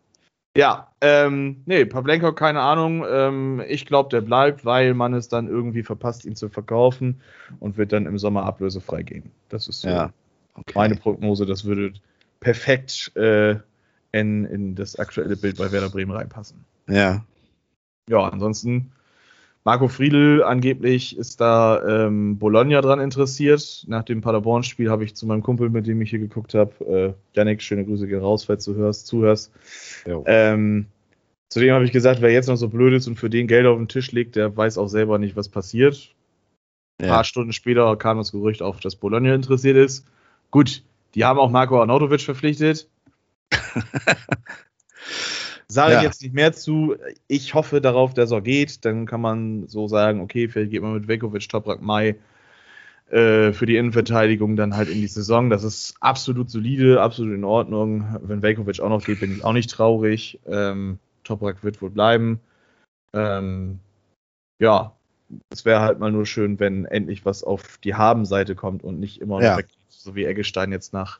Ja, 0.56 0.92
ähm, 1.00 1.62
nee, 1.66 1.86
Pavlenko, 1.86 2.34
keine 2.34 2.60
Ahnung. 2.60 3.06
Ähm, 3.10 3.64
ich 3.68 3.86
glaube, 3.86 4.10
der 4.10 4.22
bleibt, 4.22 4.66
weil 4.66 4.94
man 4.94 5.14
es 5.14 5.30
dann 5.30 5.48
irgendwie 5.48 5.84
verpasst, 5.84 6.26
ihn 6.26 6.36
zu 6.36 6.50
verkaufen 6.50 7.22
und 7.62 7.78
wird 7.78 7.94
dann 7.94 8.06
im 8.06 8.18
Sommer 8.18 8.44
ablösefrei 8.46 9.04
gehen. 9.04 9.32
Das 9.48 9.68
ist 9.70 9.82
so 9.82 9.90
Ja. 9.90 10.12
Okay. 10.56 10.74
meine 10.76 10.96
Prognose. 10.96 11.46
Das 11.46 11.64
würde 11.64 11.94
perfekt 12.42 13.16
äh, 13.16 13.56
in, 14.12 14.46
in 14.46 14.76
das 14.76 14.98
aktuelle 14.98 15.38
Bild 15.38 15.58
bei 15.58 15.72
Werder 15.72 15.90
Bremen 15.90 16.12
reinpassen. 16.12 16.66
Ja. 16.88 17.24
Ja, 18.10 18.28
ansonsten 18.28 18.92
Marco 19.64 19.88
Friedl 19.88 20.44
angeblich 20.44 21.18
ist 21.18 21.40
da 21.40 22.08
ähm, 22.08 22.38
Bologna 22.40 22.82
dran 22.82 23.00
interessiert. 23.00 23.86
Nach 23.88 24.04
dem 24.04 24.22
Paderborn-Spiel 24.22 24.90
habe 24.90 25.04
ich 25.04 25.16
zu 25.16 25.28
meinem 25.28 25.44
Kumpel, 25.44 25.70
mit 25.70 25.86
dem 25.86 26.02
ich 26.02 26.10
hier 26.10 26.20
geguckt 26.20 26.56
habe, 26.56 26.74
äh, 26.86 27.14
Janik, 27.38 27.62
schöne 27.62 27.86
Grüße 27.86 28.08
gehen 28.08 28.22
raus, 28.22 28.46
falls 28.46 28.66
du 28.66 28.74
hörst, 28.74 29.06
zuhörst. 29.06 29.52
Ähm, 30.26 30.88
zudem 31.50 31.74
habe 31.76 31.86
ich 31.86 31.92
gesagt, 31.92 32.22
wer 32.22 32.32
jetzt 32.32 32.48
noch 32.48 32.56
so 32.56 32.70
blöd 32.70 32.94
ist 32.94 33.08
und 33.08 33.18
für 33.18 33.30
den 33.30 33.48
Geld 33.48 33.68
auf 33.68 33.78
den 33.78 33.88
Tisch 33.88 34.12
legt, 34.12 34.36
der 34.36 34.56
weiß 34.58 34.80
auch 34.80 34.88
selber 34.88 35.20
nicht, 35.20 35.36
was 35.36 35.48
passiert. 35.48 36.16
Ein 37.00 37.08
Ja. 37.08 37.14
paar 37.14 37.24
Stunden 37.24 37.54
später 37.54 37.96
kam 37.98 38.18
das 38.18 38.32
Gerücht 38.32 38.64
auf, 38.64 38.80
dass 38.80 38.96
Bologna 38.96 39.36
interessiert 39.36 39.78
ist. 39.78 40.08
Gut, 40.50 40.84
die 41.14 41.24
haben 41.24 41.40
auch 41.40 41.52
Marco 41.52 41.80
Arnautovic 41.80 42.22
verpflichtet. 42.22 42.90
Sage 45.68 45.94
Ja. 45.94 45.98
ich 46.00 46.04
jetzt 46.04 46.22
nicht 46.22 46.34
mehr 46.34 46.52
zu. 46.54 46.96
Ich 47.28 47.54
hoffe 47.54 47.80
darauf, 47.82 48.14
dass 48.14 48.32
er 48.32 48.42
geht. 48.42 48.84
Dann 48.86 49.06
kann 49.06 49.22
man 49.22 49.68
so 49.68 49.88
sagen, 49.88 50.20
okay, 50.22 50.48
vielleicht 50.50 50.72
geht 50.72 50.82
man 50.82 50.94
mit 50.94 51.08
Vekovic, 51.08 51.48
Toprak, 51.48 51.82
Mai 51.82 52.16
äh, 53.10 53.54
für 53.54 53.66
die 53.66 53.78
Innenverteidigung 53.78 54.56
dann 54.56 54.76
halt 54.76 54.90
in 54.90 55.00
die 55.02 55.08
Saison. 55.08 55.50
Das 55.50 55.64
ist 55.64 55.96
absolut 56.02 56.50
solide, 56.50 57.02
absolut 57.02 57.34
in 57.36 57.44
Ordnung. 57.44 58.18
Wenn 58.22 58.42
Vekovic 58.42 58.80
auch 58.82 58.90
noch 58.90 59.04
geht, 59.04 59.22
bin 59.22 59.36
ich 59.36 59.44
auch 59.44 59.54
nicht 59.54 59.70
traurig. 59.70 60.40
Ähm, 60.46 61.00
Toprak 61.24 61.64
wird 61.64 61.82
wohl 61.82 61.90
bleiben. 61.90 62.40
Ähm, 63.14 63.80
ja, 64.60 64.96
es 65.50 65.66
wäre 65.66 65.82
halt 65.82 66.00
mal 66.00 66.12
nur 66.12 66.26
schön, 66.26 66.60
wenn 66.60 66.86
endlich 66.86 67.26
was 67.26 67.44
auf 67.44 67.78
die 67.78 67.96
Haben-Seite 67.96 68.56
kommt 68.56 68.84
und 68.84 69.00
nicht 69.00 69.22
immer 69.22 69.42
Ja. 69.42 69.58
weg, 69.58 69.68
so 69.90 70.16
wie 70.16 70.26
Eggestein 70.26 70.72
jetzt 70.72 70.94
nach 70.94 71.20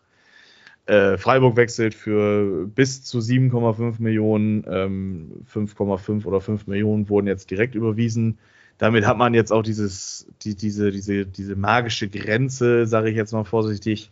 äh, 0.86 1.18
Freiburg 1.18 1.56
wechselt 1.56 1.94
für 1.94 2.68
bis 2.68 3.04
zu 3.04 3.20
7,5 3.20 4.02
Millionen, 4.02 4.66
ähm, 4.68 5.44
5,5 5.52 6.26
oder 6.26 6.42
5 6.42 6.68
Millionen 6.68 7.10
wurden 7.10 7.28
jetzt 7.28 7.52
direkt 7.52 7.76
überwiesen. 7.76 8.40
Damit 8.78 9.06
hat 9.06 9.18
man 9.18 9.34
jetzt 9.34 9.52
auch 9.52 9.62
dieses, 9.62 10.28
die, 10.42 10.56
diese, 10.56 10.92
diese, 10.92 11.26
diese 11.26 11.56
magische 11.56 12.10
Grenze, 12.10 12.88
sage 12.88 13.10
ich 13.12 13.16
jetzt 13.16 13.32
mal 13.32 13.44
vorsichtig, 13.44 14.10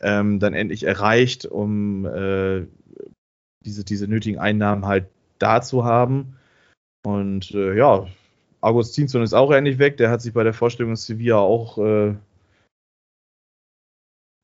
ähm, 0.00 0.38
dann 0.38 0.54
endlich 0.54 0.84
erreicht, 0.84 1.46
um 1.46 2.06
äh, 2.06 2.66
diese, 3.64 3.84
diese 3.84 4.06
nötigen 4.06 4.38
Einnahmen 4.38 4.86
halt 4.86 5.06
da 5.38 5.62
zu 5.62 5.84
haben. 5.84 6.36
Und 7.04 7.50
äh, 7.52 7.76
ja, 7.76 8.06
Augustinsson 8.60 9.22
ist 9.22 9.34
auch 9.34 9.50
endlich 9.50 9.78
weg. 9.78 9.96
Der 9.96 10.10
hat 10.10 10.22
sich 10.22 10.32
bei 10.32 10.44
der 10.44 10.54
Vorstellung 10.54 10.92
in 10.92 10.96
Sevilla 10.96 11.38
auch, 11.38 11.78
äh, 11.78 12.14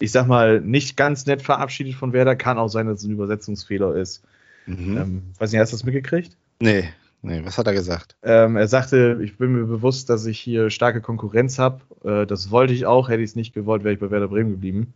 ich 0.00 0.12
sag 0.12 0.26
mal, 0.26 0.60
nicht 0.60 0.96
ganz 0.96 1.26
nett 1.26 1.42
verabschiedet 1.42 1.94
von 1.94 2.12
Werder. 2.12 2.34
Kann 2.34 2.58
auch 2.58 2.68
sein, 2.68 2.86
dass 2.86 3.00
es 3.00 3.04
ein 3.06 3.12
Übersetzungsfehler 3.12 3.94
ist. 3.94 4.22
Mhm. 4.66 4.96
Ähm, 4.96 5.22
weiß 5.38 5.52
nicht, 5.52 5.60
hast 5.60 5.72
du 5.72 5.76
das 5.76 5.84
mitgekriegt? 5.84 6.36
Nee, 6.60 6.88
nee, 7.22 7.40
was 7.44 7.58
hat 7.58 7.66
er 7.66 7.72
gesagt? 7.72 8.16
Ähm, 8.22 8.56
er 8.56 8.68
sagte, 8.68 9.20
ich 9.22 9.38
bin 9.38 9.52
mir 9.52 9.64
bewusst, 9.64 10.10
dass 10.10 10.26
ich 10.26 10.38
hier 10.40 10.70
starke 10.70 11.00
Konkurrenz 11.00 11.58
habe. 11.58 11.80
Äh, 12.04 12.26
das 12.26 12.50
wollte 12.50 12.72
ich 12.72 12.86
auch. 12.86 13.08
Hätte 13.08 13.22
ich 13.22 13.30
es 13.30 13.36
nicht 13.36 13.54
gewollt, 13.54 13.84
wäre 13.84 13.94
ich 13.94 14.00
bei 14.00 14.10
Werder 14.10 14.28
Bremen 14.28 14.50
geblieben. 14.52 14.94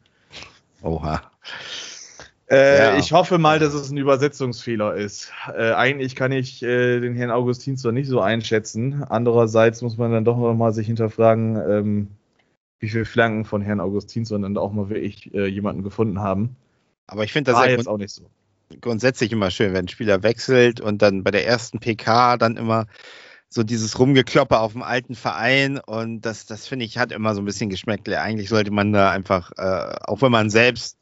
Oha. 0.83 1.23
Äh, 2.51 2.79
Ja. 2.79 2.99
Ich 2.99 3.13
hoffe 3.13 3.39
mal, 3.39 3.59
dass 3.59 3.73
es 3.75 3.91
ein 3.91 3.97
Übersetzungsfehler 3.97 4.95
ist. 4.95 5.33
Äh, 5.57 5.73
eigentlich 5.73 6.15
kann 6.15 6.31
ich 6.33 6.63
äh, 6.63 7.01
den 7.01 7.15
Herrn 7.15 7.31
Augustinsson 7.31 7.95
nicht 7.95 8.09
so 8.09 8.21
einschätzen. 8.21 9.03
Andererseits 9.09 9.81
muss 9.83 9.97
man 9.97 10.13
dann 10.13 10.25
doch 10.25 10.37
noch 10.37 10.55
mal 10.55 10.73
sich 10.73 10.87
hinterfragen, 10.87 11.57
ähm, 11.57 12.09
wie 12.81 12.89
viele 12.89 13.05
Flanken 13.05 13.45
von 13.45 13.63
Herrn 13.63 13.81
Augustinsson 13.81 14.43
dann 14.43 14.57
auch 14.59 14.73
mal 14.73 14.89
wirklich 14.89 15.33
äh, 15.35 15.47
jemanden 15.47 15.83
gefunden 15.83 16.21
haben. 16.21 16.57
Aber 17.07 17.25
ich 17.25 17.33
finde 17.33 17.51
das 17.53 17.61
War 17.61 17.69
ja 17.71 17.77
jetzt 17.77 17.89
auch 17.89 17.99
nicht 17.99 18.13
so. 18.15 18.25
grundsätzlich 18.81 19.33
immer 19.33 19.51
schön, 19.51 19.73
wenn 19.73 19.85
ein 19.87 19.89
Spieler 19.89 20.23
wechselt 20.23 20.81
und 20.81 21.03
dann 21.03 21.23
bei 21.23 21.31
der 21.31 21.47
ersten 21.47 21.79
PK 21.81 22.37
dann 22.37 22.57
immer 22.57 22.87
so 23.49 23.63
dieses 23.63 23.99
Rumgekloppe 23.99 24.59
auf 24.59 24.73
dem 24.73 24.83
alten 24.83 25.15
Verein 25.15 25.79
und 25.79 26.23
das, 26.23 26.47
das 26.47 26.67
finde 26.67 26.85
ich, 26.87 26.99
hat 26.99 27.13
immer 27.13 27.35
so 27.35 27.41
ein 27.43 27.45
bisschen 27.45 27.71
Geschmäckle. 27.71 28.21
Eigentlich 28.21 28.49
sollte 28.49 28.73
man 28.73 28.93
da 28.93 29.11
einfach, 29.11 29.53
äh, 29.57 29.95
auch 30.07 30.23
wenn 30.23 30.33
man 30.33 30.51
selbst. 30.51 30.99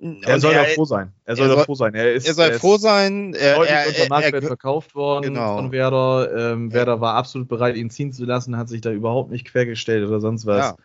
Er 0.00 0.34
und 0.36 0.40
soll 0.40 0.54
doch 0.54 0.66
froh 0.68 0.86
sein. 0.86 1.12
Er 1.26 1.36
soll 1.36 1.44
er 1.46 1.48
doch 1.50 1.56
soll- 1.56 1.64
froh 1.66 1.74
sein. 1.74 1.94
Er, 1.94 2.14
ist, 2.14 2.26
er 2.26 2.32
soll 2.32 2.48
er 2.48 2.58
froh 2.58 2.78
sein. 2.78 3.34
Er, 3.34 3.56
deutlich 3.56 3.70
er, 3.76 3.86
unter 3.88 3.98
er, 3.98 4.08
Marktwert 4.08 4.42
er, 4.44 4.46
verkauft 4.46 4.94
worden 4.94 5.24
Genau. 5.24 5.56
von 5.56 5.72
Werder. 5.72 6.52
Ähm, 6.52 6.72
Werder 6.72 7.02
war 7.02 7.16
absolut 7.16 7.48
bereit, 7.48 7.76
ihn 7.76 7.90
ziehen 7.90 8.10
zu 8.12 8.24
lassen, 8.24 8.56
hat 8.56 8.70
sich 8.70 8.80
da 8.80 8.90
überhaupt 8.92 9.30
nicht 9.30 9.46
quergestellt 9.46 10.08
oder 10.08 10.20
sonst 10.20 10.46
was. 10.46 10.68
ja. 10.70 10.76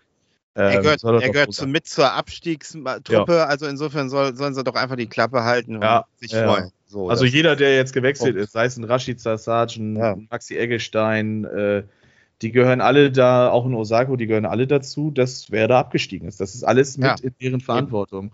Ähm, 0.55 0.71
er 0.71 0.81
gehört, 0.81 0.99
soll 1.01 1.13
doch 1.13 1.21
er 1.21 1.29
gehört 1.29 1.53
zu, 1.53 1.67
mit 1.67 1.85
zur 1.87 2.13
Abstiegstruppe, 2.13 3.45
also 3.47 3.65
insofern 3.67 4.09
soll, 4.09 4.35
sollen 4.35 4.53
sie 4.53 4.63
doch 4.63 4.75
einfach 4.75 4.95
die 4.95 5.07
Klappe 5.07 5.43
halten 5.43 5.75
und 5.75 5.83
Ja, 5.83 6.05
sich 6.17 6.31
ja. 6.31 6.45
freuen. 6.45 6.71
So, 6.87 7.09
Also 7.09 7.25
jeder, 7.25 7.55
der 7.55 7.75
jetzt 7.75 7.93
gewechselt 7.93 8.35
ist, 8.37 8.53
sei 8.53 8.65
es 8.65 8.77
ein 8.77 8.85
ein 8.85 9.95
Ja. 9.95 10.17
Maxi 10.31 10.57
Eggestein, 10.57 11.43
äh, 11.45 11.83
die 12.41 12.51
gehören 12.51 12.81
alle 12.81 13.11
da, 13.11 13.49
auch 13.49 13.65
in 13.65 13.73
Osako, 13.73 14.15
die 14.15 14.27
gehören 14.27 14.45
alle 14.45 14.67
dazu, 14.67 15.11
dass 15.11 15.51
Werder 15.51 15.77
abgestiegen 15.77 16.27
ist. 16.27 16.39
Das 16.39 16.55
ist 16.55 16.63
alles 16.63 16.97
mit 16.97 17.05
Ja. 17.05 17.15
in 17.21 17.35
deren 17.41 17.61
Verantwortung. 17.61 18.33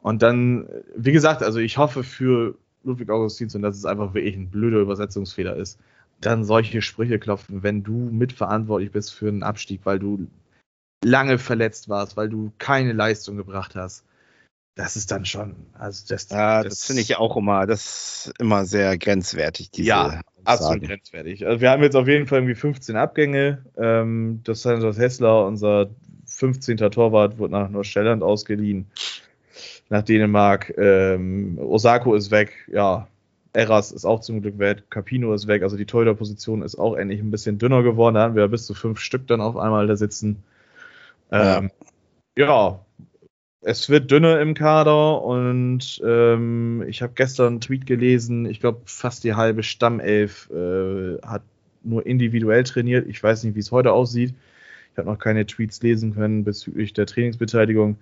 Und 0.00 0.22
dann, 0.22 0.66
äh, 0.66 0.82
wie 0.96 1.12
gesagt, 1.12 1.42
also 1.42 1.58
ich 1.58 1.78
hoffe 1.78 2.04
für 2.04 2.56
Ludwig 2.84 3.10
Augustinsson, 3.10 3.62
dass 3.62 3.76
es 3.76 3.84
einfach 3.84 4.14
wirklich 4.14 4.36
ein 4.36 4.50
blöder 4.50 4.78
Übersetzungsfehler 4.78 5.56
ist. 5.56 5.78
Dann 6.20 6.44
solche 6.44 6.82
Sprüche 6.82 7.18
klopfen, 7.18 7.62
wenn 7.62 7.82
du 7.82 7.92
mitverantwortlich 7.92 8.90
bist 8.92 9.14
für 9.14 9.28
einen 9.28 9.42
Abstieg, 9.42 9.80
weil 9.84 9.98
du 9.98 10.26
lange 11.04 11.38
verletzt 11.38 11.88
warst, 11.88 12.16
weil 12.16 12.28
du 12.28 12.52
keine 12.58 12.92
Leistung 12.92 13.36
gebracht 13.36 13.74
hast. 13.74 14.04
Das 14.74 14.94
ist 14.94 15.10
dann 15.10 15.24
schon, 15.24 15.56
also 15.72 16.04
das, 16.08 16.28
Ja, 16.30 16.62
das, 16.62 16.84
finde 16.84 17.02
ich 17.02 17.16
auch 17.16 17.36
immer, 17.36 17.66
das 17.66 18.26
ist 18.26 18.32
immer 18.38 18.64
sehr 18.64 18.96
grenzwertig, 18.96 19.72
diese 19.72 19.88
Ja, 19.88 20.20
absolut 20.44 20.76
Aussagen. 20.76 20.86
grenzwertig. 20.86 21.46
Also 21.46 21.60
wir 21.60 21.70
haben 21.70 21.82
jetzt 21.82 21.96
auf 21.96 22.06
jeden 22.06 22.28
Fall 22.28 22.38
irgendwie 22.38 22.54
15 22.54 22.94
Abgänge. 22.94 23.64
Ähm, 23.76 24.40
das 24.44 24.62
Santos 24.62 24.96
Hessler, 24.96 25.46
unser 25.46 25.90
15. 26.26 26.76
Torwart, 26.76 27.38
wird 27.38 27.50
nach 27.50 27.68
Neustelland 27.68 28.22
ausgeliehen. 28.22 28.86
Nach 29.88 30.02
Dänemark. 30.02 30.72
Ähm, 30.78 31.58
Osako 31.58 32.14
ist 32.14 32.30
weg. 32.30 32.52
Ja, 32.70 33.08
Eras 33.52 33.90
ist 33.90 34.04
auch 34.04 34.20
zum 34.20 34.42
Glück 34.42 34.60
weg. 34.60 34.84
Capino 34.90 35.34
ist 35.34 35.48
weg. 35.48 35.64
Also 35.64 35.76
die 35.76 35.86
Torhüter-Position 35.86 36.62
ist 36.62 36.76
auch 36.78 36.94
endlich 36.94 37.18
ein 37.20 37.32
bisschen 37.32 37.58
dünner 37.58 37.82
geworden. 37.82 38.14
Da 38.14 38.22
haben 38.22 38.36
wir 38.36 38.46
bis 38.46 38.66
zu 38.66 38.74
fünf 38.74 39.00
Stück 39.00 39.26
dann 39.26 39.40
auf 39.40 39.56
einmal 39.56 39.88
da 39.88 39.96
sitzen. 39.96 40.44
Ähm, 41.30 41.70
ja. 42.36 42.84
es 43.60 43.88
wird 43.88 44.10
dünner 44.10 44.40
im 44.40 44.54
Kader 44.54 45.22
und 45.22 46.00
ähm, 46.04 46.84
ich 46.86 47.02
habe 47.02 47.12
gestern 47.14 47.46
einen 47.46 47.60
Tweet 47.60 47.86
gelesen, 47.86 48.46
ich 48.46 48.60
glaube 48.60 48.82
fast 48.86 49.24
die 49.24 49.34
halbe 49.34 49.62
Stammelf 49.62 50.48
äh, 50.50 51.18
hat 51.22 51.42
nur 51.82 52.06
individuell 52.06 52.64
trainiert. 52.64 53.06
Ich 53.08 53.22
weiß 53.22 53.44
nicht, 53.44 53.54
wie 53.54 53.60
es 53.60 53.72
heute 53.72 53.92
aussieht. 53.92 54.34
Ich 54.92 54.98
habe 54.98 55.08
noch 55.08 55.18
keine 55.18 55.46
Tweets 55.46 55.82
lesen 55.82 56.14
können 56.14 56.44
bezüglich 56.44 56.92
der 56.92 57.06
Trainingsbeteiligung. 57.06 57.98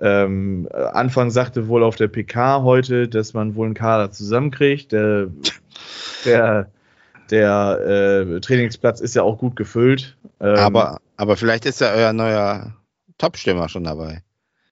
Ähm, 0.00 0.68
Anfang 0.72 1.30
sagte 1.30 1.68
wohl 1.68 1.82
auf 1.82 1.96
der 1.96 2.08
PK 2.08 2.62
heute, 2.62 3.08
dass 3.08 3.34
man 3.34 3.56
wohl 3.56 3.66
einen 3.66 3.74
Kader 3.74 4.12
zusammenkriegt. 4.12 4.92
Der, 4.92 5.28
der, 6.24 6.70
der 7.30 7.80
äh, 8.36 8.40
Trainingsplatz 8.40 9.00
ist 9.00 9.14
ja 9.14 9.22
auch 9.22 9.38
gut 9.38 9.56
gefüllt. 9.56 10.16
Ähm, 10.40 10.56
aber, 10.56 11.00
aber 11.16 11.36
vielleicht 11.36 11.66
ist 11.66 11.80
ja 11.80 11.92
euer 11.92 12.12
neuer 12.12 12.74
Top-Stürmer 13.18 13.68
schon 13.68 13.84
dabei. 13.84 14.22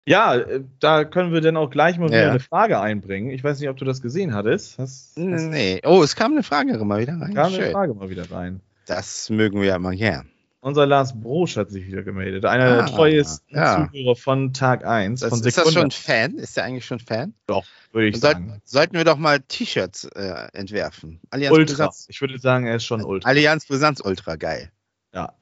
Ja, 0.07 0.37
äh, 0.37 0.63
da 0.79 1.05
können 1.05 1.33
wir 1.33 1.41
dann 1.41 1.57
auch 1.57 1.69
gleich 1.69 1.99
mal 1.99 2.09
wieder 2.09 2.31
eine 2.31 2.41
Frage 2.41 2.81
einbringen. 2.81 3.31
Ich 3.31 3.43
weiß 3.43 3.59
nicht, 3.59 3.69
ob 3.69 3.77
du 3.77 3.85
das 3.85 4.01
gesehen 4.01 4.35
hattest. 4.35 4.79
Hast, 4.79 5.17
hast 5.17 5.17
nee. 5.17 5.81
Oh, 5.85 6.03
es 6.03 6.15
kam 6.15 6.33
eine 6.33 6.45
Frage 6.45 6.73
mal 6.85 7.01
wieder 7.01 7.21
rein. 7.21 7.35
kam 7.35 7.51
Schön. 7.51 7.65
eine 7.65 7.73
Frage 7.73 7.95
mal 7.95 8.09
wieder 8.09 8.31
rein. 8.31 8.61
Das 8.87 9.29
mögen 9.31 9.61
wir 9.61 9.67
ja 9.69 9.77
immer 9.77 9.91
gern. 9.93 10.31
Unser 10.61 10.87
Lars 10.87 11.21
Brosch 11.21 11.57
hat 11.57 11.71
sich 11.71 11.87
wieder 11.87 12.03
gemeldet. 12.03 12.45
Einer 12.45 12.65
ah, 12.65 12.77
der 12.77 12.87
treuesten 12.87 13.57
ja. 13.57 13.89
Zuhörer 13.93 14.17
von 14.17 14.53
Tag 14.53 14.85
1. 14.85 15.21
Das, 15.21 15.31
von 15.31 15.45
ist 15.45 15.59
das 15.59 15.73
schon 15.73 15.91
Fan? 15.91 16.39
Ist 16.39 16.57
der 16.57 16.65
eigentlich 16.65 16.85
schon 16.85 16.99
Fan? 16.99 17.35
Doch, 17.47 17.67
würde 17.93 18.09
ich 18.09 18.19
sagen. 18.19 18.49
Sollten, 18.49 18.63
sollten 18.65 18.95
wir 18.95 19.05
doch 19.05 19.17
mal 19.17 19.41
T-Shirts 19.41 20.05
äh, 20.17 20.49
entwerfen. 20.53 21.21
Allianz 21.31 21.57
Ultra. 21.57 21.87
Brisanz. 21.87 22.07
Ich 22.09 22.21
würde 22.21 22.39
sagen, 22.39 22.67
er 22.67 22.77
ist 22.77 22.85
schon 22.85 23.05
Ultra. 23.05 23.29
Allianz 23.29 23.67
Brisanz 23.67 24.01
Ultra, 24.01 24.37
geil. 24.37 24.73
Ja. 25.17 25.33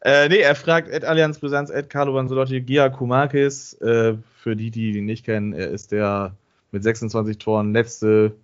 Äh, 0.00 0.28
nee, 0.28 0.38
er 0.38 0.54
fragt 0.54 0.88
Ed 0.88 1.04
Allianz 1.04 1.40
Brisanz, 1.40 1.68
Ed 1.68 1.90
Carlo 1.90 2.12
Banzolotti, 2.12 2.60
Gia 2.60 2.88
Kumakis. 2.88 3.74
Äh, 3.80 4.14
für 4.38 4.54
die, 4.54 4.70
die 4.70 4.92
ihn 4.92 5.06
nicht 5.06 5.24
kennen, 5.24 5.52
er 5.52 5.70
ist 5.70 5.90
der 5.90 6.36
mit 6.70 6.84
26 6.84 7.38
Toren 7.38 7.72
letzte 7.72 8.36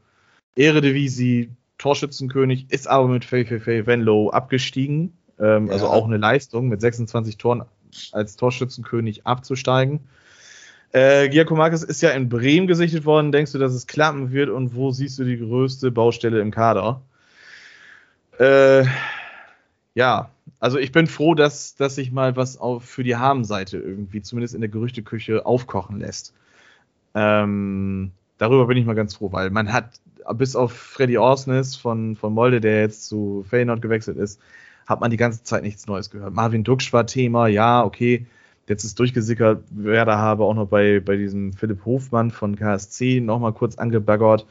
Eredivisie 0.57 1.51
Torschützenkönig, 1.79 2.67
ist 2.71 2.89
aber 2.89 3.07
mit 3.07 3.25
Fei 3.25 3.45
Fei 3.45 3.61
Fei 3.61 3.87
Venlo 3.87 4.31
abgestiegen 4.31 5.13
ähm, 5.41 5.69
ja. 5.69 5.73
Also 5.73 5.89
auch 5.89 6.07
eine 6.07 6.19
Leistung, 6.19 6.69
mit 6.69 6.81
26 6.81 7.39
Toren 7.39 7.65
als 8.13 8.37
Torschützenkönig 8.37 9.27
abzusteigen. 9.27 10.01
Äh, 10.93 11.29
Giacomakis 11.29 11.83
ist 11.83 12.03
ja 12.03 12.11
in 12.11 12.29
Bremen 12.29 12.67
gesichtet 12.67 13.05
worden. 13.05 13.33
Denkst 13.33 13.53
du, 13.53 13.59
dass 13.59 13.73
es 13.73 13.87
klappen 13.87 14.33
wird? 14.33 14.51
Und 14.51 14.75
wo 14.75 14.91
siehst 14.91 15.19
du 15.19 15.25
die 15.25 15.39
größte 15.39 15.91
Baustelle 15.91 16.41
im 16.41 16.51
Kader? 16.51 17.01
Äh, 18.39 18.85
ja, 19.95 20.31
also 20.59 20.79
ich 20.79 20.93
bin 20.93 21.07
froh, 21.07 21.35
dass, 21.35 21.75
dass 21.75 21.95
sich 21.95 22.13
mal 22.13 22.37
was 22.37 22.59
auf, 22.59 22.85
für 22.85 23.03
die 23.03 23.17
Habenseite 23.17 23.79
irgendwie, 23.79 24.23
zumindest 24.23 24.55
in 24.55 24.61
der 24.61 24.71
Gerüchteküche, 24.71 25.47
aufkochen 25.47 25.99
lässt. 25.99 26.35
Ähm, 27.15 28.13
darüber 28.39 28.67
bin 28.67 28.77
ich 28.77 28.87
mal 28.87 28.95
ganz 28.95 29.15
froh, 29.15 29.33
weil 29.33 29.51
man 29.51 29.73
hat, 29.73 30.01
bis 30.35 30.55
auf 30.55 30.73
Freddy 30.73 31.19
Orsnes 31.19 31.77
von, 31.77 32.15
von 32.15 32.33
Molde, 32.33 32.61
der 32.61 32.81
jetzt 32.81 33.07
zu 33.07 33.45
Feyenoord 33.49 33.83
gewechselt 33.83 34.17
ist, 34.17 34.41
hat 34.87 35.01
man 35.01 35.11
die 35.11 35.17
ganze 35.17 35.43
Zeit 35.43 35.63
nichts 35.63 35.87
Neues 35.87 36.11
gehört. 36.11 36.35
Marvin 36.35 36.65
Duksch 36.65 36.93
war 36.93 37.07
Thema, 37.07 37.47
ja, 37.47 37.85
okay. 37.85 38.27
Jetzt 38.69 38.85
ist 38.85 38.99
durchgesickert, 38.99 39.65
Werder 39.71 40.19
habe 40.19 40.45
auch 40.45 40.55
noch 40.55 40.69
bei, 40.69 41.01
bei 41.01 41.17
diesem 41.17 41.53
Philipp 41.53 41.85
Hofmann 41.85 42.31
von 42.31 42.55
KSC 42.55 43.21
nochmal 43.21 43.53
kurz 43.53 43.77
angebaggert. 43.77 44.47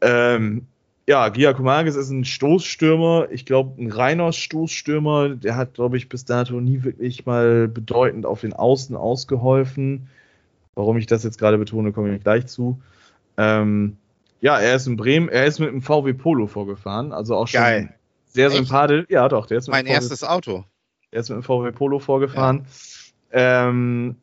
Ähm, 0.00 0.66
ja, 1.10 1.28
Giacomakis 1.28 1.96
ist 1.96 2.10
ein 2.10 2.24
Stoßstürmer. 2.24 3.32
Ich 3.32 3.44
glaube, 3.44 3.82
ein 3.82 3.90
reiner 3.90 4.32
Stoßstürmer. 4.32 5.30
Der 5.30 5.56
hat, 5.56 5.74
glaube 5.74 5.96
ich, 5.96 6.08
bis 6.08 6.24
dato 6.24 6.60
nie 6.60 6.84
wirklich 6.84 7.26
mal 7.26 7.66
bedeutend 7.66 8.26
auf 8.26 8.42
den 8.42 8.52
Außen 8.52 8.94
ausgeholfen. 8.94 10.06
Warum 10.76 10.96
ich 10.98 11.06
das 11.06 11.24
jetzt 11.24 11.40
gerade 11.40 11.58
betone, 11.58 11.90
komme 11.90 12.14
ich 12.14 12.22
gleich 12.22 12.46
zu. 12.46 12.80
Ähm, 13.36 13.96
ja, 14.40 14.60
er 14.60 14.76
ist 14.76 14.86
in 14.86 14.96
Bremen. 14.96 15.28
Er 15.28 15.46
ist 15.46 15.58
mit 15.58 15.70
dem 15.70 15.82
VW 15.82 16.12
Polo 16.12 16.46
vorgefahren. 16.46 17.12
Also 17.12 17.34
auch 17.34 17.48
schon 17.48 17.60
Geil. 17.60 17.94
Sehr 18.26 18.46
Echt? 18.46 18.58
sympathisch. 18.58 19.06
Ja, 19.08 19.28
doch. 19.28 19.46
Der 19.46 19.58
ist 19.58 19.66
mein 19.66 19.86
VW, 19.86 19.94
erstes 19.94 20.22
Auto. 20.22 20.64
Der 21.12 21.22
ist 21.22 21.28
mit 21.28 21.38
dem 21.38 21.42
VW 21.42 21.72
Polo 21.72 21.98
vorgefahren. 21.98 22.66
Ja. 23.32 23.68
Ähm, 23.68 24.14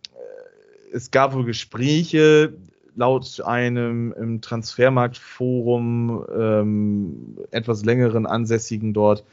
es 0.94 1.12
gab 1.12 1.34
wohl 1.34 1.44
Gespräche, 1.44 2.54
laut 2.98 3.42
einem 3.46 4.12
im 4.12 4.42
Transfermarktforum 4.42 6.26
ähm, 6.36 7.38
etwas 7.52 7.86
längeren 7.86 8.26
Ansässigen 8.26 8.94
dort, 8.94 9.24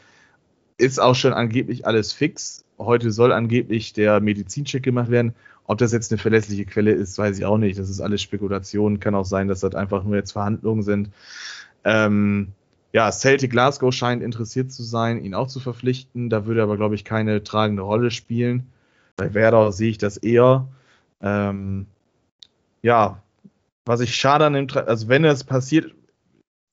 ist 0.77 1.01
auch 1.01 1.15
schon 1.15 1.33
angeblich 1.33 1.87
alles 1.87 2.13
fix. 2.13 2.65
Heute 2.79 3.11
soll 3.11 3.33
angeblich 3.33 3.93
der 3.93 4.21
Medizincheck 4.21 4.83
gemacht 4.83 5.11
werden. 5.11 5.35
Ob 5.67 5.79
das 5.79 5.93
jetzt 5.93 6.13
eine 6.13 6.19
verlässliche 6.19 6.67
Quelle 6.67 6.93
ist, 6.93 7.17
weiß 7.17 7.39
ich 7.39 7.47
auch 7.47 7.57
nicht. 7.57 7.79
Das 7.79 7.89
ist 7.89 8.01
alles 8.01 8.21
Spekulation. 8.21 9.01
Kann 9.01 9.15
auch 9.15 9.25
sein, 9.25 9.49
dass 9.49 9.61
das 9.61 9.75
einfach 9.75 10.05
nur 10.05 10.17
jetzt 10.17 10.33
Verhandlungen 10.33 10.83
sind. 10.83 11.11
Ähm, 11.85 12.49
ja, 12.93 13.11
Celtic 13.11 13.51
Glasgow 13.51 13.93
scheint 13.95 14.23
interessiert 14.23 14.73
zu 14.73 14.83
sein, 14.83 15.25
ihn 15.25 15.35
auch 15.35 15.49
zu 15.49 15.59
verpflichten. 15.59 16.29
Da 16.29 16.45
würde 16.45 16.63
aber, 16.63 16.77
glaube 16.77 16.97
ich, 16.97 17.05
keine 17.05 17.43
tragende 17.43 17.83
Rolle 17.83 18.11
spielen. 18.11 18.67
Bei 19.17 19.33
Werder 19.33 19.73
sehe 19.73 19.91
ich 19.91 19.99
das 19.99 20.19
eher. 20.19 20.69
Ähm, 21.23 21.87
ja, 22.83 23.23
was 23.85 24.01
ich 24.01 24.15
schade 24.15 24.47
an 24.47 24.55
dem, 24.55 24.67
also 24.87 25.09
wenn 25.09 25.23
das 25.23 25.45
passiert, 25.45 25.95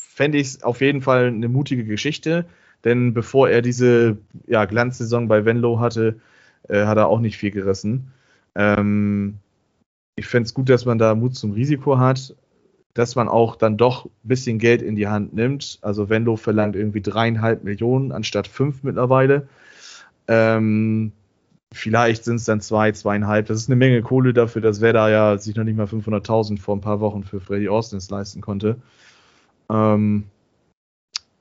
fände 0.02 0.38
ich 0.38 0.48
es 0.48 0.64
auf 0.64 0.82
jeden 0.82 1.02
Fall 1.02 1.28
eine 1.28 1.50
mutige 1.50 1.86
Geschichte. 1.86 2.46
Denn 2.84 3.14
bevor 3.14 3.50
er 3.50 3.62
diese 3.62 4.18
ja, 4.48 4.66
Glanzsaison 4.66 5.28
bei 5.28 5.46
Venlo 5.46 5.80
hatte, 5.80 6.20
äh, 6.68 6.86
hat 6.86 6.98
er 6.98 7.08
auch 7.08 7.20
nicht 7.20 7.38
viel 7.38 7.52
gerissen. 7.52 8.12
Ähm, 8.56 9.38
ich 10.16 10.28
fände 10.28 10.48
es 10.48 10.54
gut, 10.54 10.70
dass 10.70 10.86
man 10.86 10.98
da 10.98 11.14
Mut 11.16 11.36
zum 11.36 11.52
Risiko 11.52 12.00
hat 12.00 12.36
dass 12.94 13.16
man 13.16 13.28
auch 13.28 13.56
dann 13.56 13.78
doch 13.78 14.06
ein 14.06 14.12
bisschen 14.24 14.60
Geld 14.60 14.82
in 14.82 14.96
die 14.96 15.08
Hand 15.08 15.34
nimmt. 15.34 15.80
Also 15.82 16.10
Venlo 16.10 16.36
verlangt 16.36 16.76
irgendwie 16.76 17.02
dreieinhalb 17.02 17.64
Millionen 17.64 18.12
anstatt 18.12 18.48
fünf 18.48 18.84
mittlerweile. 18.84 19.48
Ähm, 20.28 21.12
vielleicht 21.72 22.24
sind 22.24 22.38
es 22.38 22.46
dann 22.46 22.62
zwei, 22.62 22.92
zweieinhalb. 22.92 23.46
Das 23.48 23.58
ist 23.58 23.70
eine 23.70 23.76
Menge 23.76 24.02
Kohle 24.02 24.34
dafür, 24.34 24.62
dass 24.62 24.82
Werder 24.82 25.10
ja 25.10 25.38
sich 25.38 25.56
noch 25.56 25.64
nicht 25.64 25.78
mal 25.78 25.86
500.000 25.86 26.60
vor 26.60 26.76
ein 26.76 26.82
paar 26.82 27.00
Wochen 27.00 27.24
für 27.24 27.40
Freddy 27.40 27.70
Austin 27.70 28.02
leisten 28.10 28.42
konnte. 28.42 28.82
Ähm, 29.70 30.26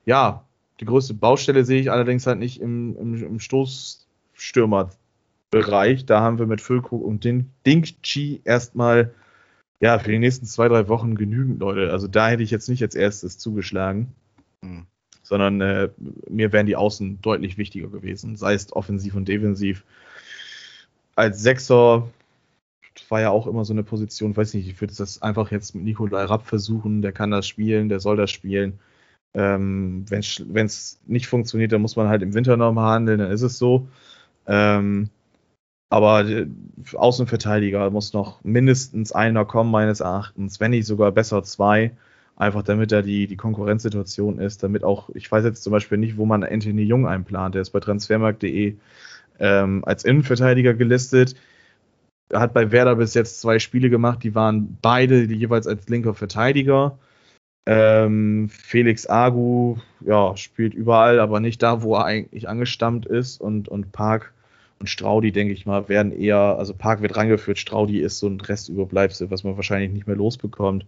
ja, 0.04 0.44
die 0.80 0.84
größte 0.84 1.14
Baustelle 1.14 1.64
sehe 1.64 1.80
ich 1.80 1.90
allerdings 1.90 2.26
halt 2.26 2.38
nicht 2.38 2.60
im, 2.60 2.94
im, 2.96 3.22
im 3.22 3.40
Stoßstürmerbereich. 3.40 6.04
Da 6.06 6.20
haben 6.20 6.38
wir 6.38 6.46
mit 6.46 6.60
Füllkrug 6.60 7.02
und 7.04 7.24
Dingchi 7.24 8.40
erstmal 8.44 9.14
ja, 9.80 9.98
für 9.98 10.12
die 10.12 10.18
nächsten 10.18 10.46
zwei, 10.46 10.68
drei 10.68 10.88
Wochen 10.88 11.16
genügend 11.16 11.60
Leute. 11.60 11.90
Also 11.90 12.06
da 12.06 12.28
hätte 12.28 12.42
ich 12.42 12.50
jetzt 12.50 12.68
nicht 12.68 12.82
als 12.82 12.94
erstes 12.94 13.38
zugeschlagen, 13.38 14.12
mhm. 14.60 14.86
sondern 15.22 15.60
äh, 15.60 15.88
mir 16.28 16.52
wären 16.52 16.66
die 16.66 16.76
Außen 16.76 17.20
deutlich 17.22 17.58
wichtiger 17.58 17.88
gewesen, 17.88 18.36
sei 18.36 18.54
es 18.54 18.72
offensiv 18.72 19.14
und 19.14 19.26
defensiv. 19.26 19.84
Als 21.20 21.42
Sechser 21.42 22.09
war 23.11 23.20
ja 23.20 23.30
auch 23.30 23.46
immer 23.46 23.66
so 23.66 23.74
eine 23.74 23.83
Position, 23.83 24.35
weiß 24.35 24.54
nicht, 24.54 24.68
ich 24.68 24.80
würde 24.80 24.94
das 24.96 25.20
einfach 25.20 25.50
jetzt 25.50 25.74
mit 25.74 25.85
Nikolai 25.85 26.24
Rapp 26.24 26.46
versuchen, 26.46 27.02
der 27.02 27.12
kann 27.12 27.30
das 27.30 27.46
spielen, 27.46 27.90
der 27.90 28.00
soll 28.00 28.16
das 28.16 28.30
spielen. 28.30 28.78
Ähm, 29.35 30.06
Wenn 30.09 30.66
es 30.66 30.98
nicht 31.06 31.26
funktioniert, 31.26 31.72
dann 31.72 31.83
muss 31.83 31.96
man 31.96 32.09
halt 32.09 32.22
im 32.22 32.33
Winter 32.33 32.56
nochmal 32.56 32.94
handeln, 32.94 33.18
dann 33.18 33.30
ist 33.33 33.42
es 33.42 33.59
so. 33.59 33.87
Ähm, 34.46 35.11
aber 35.90 36.26
äh, 36.26 36.46
Außenverteidiger 36.94 37.90
muss 37.90 38.14
noch 38.14 38.42
mindestens 38.42 39.12
einer 39.12 39.44
kommen, 39.44 39.70
meines 39.70 40.00
Erachtens, 40.00 40.59
wenn 40.61 40.70
nicht 40.70 40.87
sogar 40.87 41.12
besser 41.12 41.42
zwei. 41.42 41.92
Einfach 42.37 42.62
damit 42.62 42.92
er 42.92 43.02
die, 43.02 43.26
die 43.26 43.37
Konkurrenzsituation 43.37 44.38
ist, 44.38 44.62
damit 44.62 44.85
auch, 44.85 45.11
ich 45.14 45.30
weiß 45.30 45.44
jetzt 45.44 45.62
zum 45.62 45.72
Beispiel 45.72 45.98
nicht, 45.98 46.16
wo 46.16 46.24
man 46.24 46.44
Anthony 46.44 46.83
Jung 46.85 47.06
einplant. 47.06 47.54
Der 47.54 47.62
ist 47.62 47.70
bei 47.70 47.80
transfermarkt.de 47.80 48.76
ähm, 49.40 49.85
als 49.85 50.05
Innenverteidiger 50.05 50.74
gelistet. 50.74 51.35
Hat 52.33 52.55
bei 52.55 52.70
Werder 52.70 52.96
bis 52.96 53.14
jetzt 53.14 53.40
zwei 53.40 53.59
Spiele 53.59 53.90
gemacht, 53.90 54.22
die 54.22 54.35
waren 54.35 54.79
beide 54.81 55.24
jeweils 55.24 55.66
als 55.66 55.88
linker 55.88 56.14
Verteidiger. 56.14 56.98
Ähm, 57.66 58.48
Felix 58.48 59.09
Agu, 59.09 59.76
ja, 60.00 60.37
spielt 60.37 60.74
überall, 60.74 61.20
aber 61.20 61.40
nicht 61.40 61.62
da, 61.62 61.83
wo 61.83 61.96
er 61.96 62.05
eigentlich 62.05 62.49
angestammt 62.49 63.07
ist. 63.07 63.41
Und, 63.41 63.68
und 63.68 63.93
Park 63.93 64.32
und 64.78 64.88
Straudi, 64.88 65.32
denke 65.32 65.53
ich 65.53 65.66
mal, 65.66 65.88
werden 65.88 66.12
eher, 66.12 66.38
also 66.38 66.72
Park 66.72 67.03
wird 67.03 67.16
rangeführt, 67.16 67.59
Straudi 67.59 68.01
ist 68.01 68.18
so 68.18 68.28
ein 68.28 68.41
Restüberbleibsel, 68.41 69.30
was 69.30 69.45
man 69.45 69.57
wahrscheinlich 69.57 69.91
nicht 69.91 70.07
mehr 70.07 70.16
losbekommt. 70.16 70.86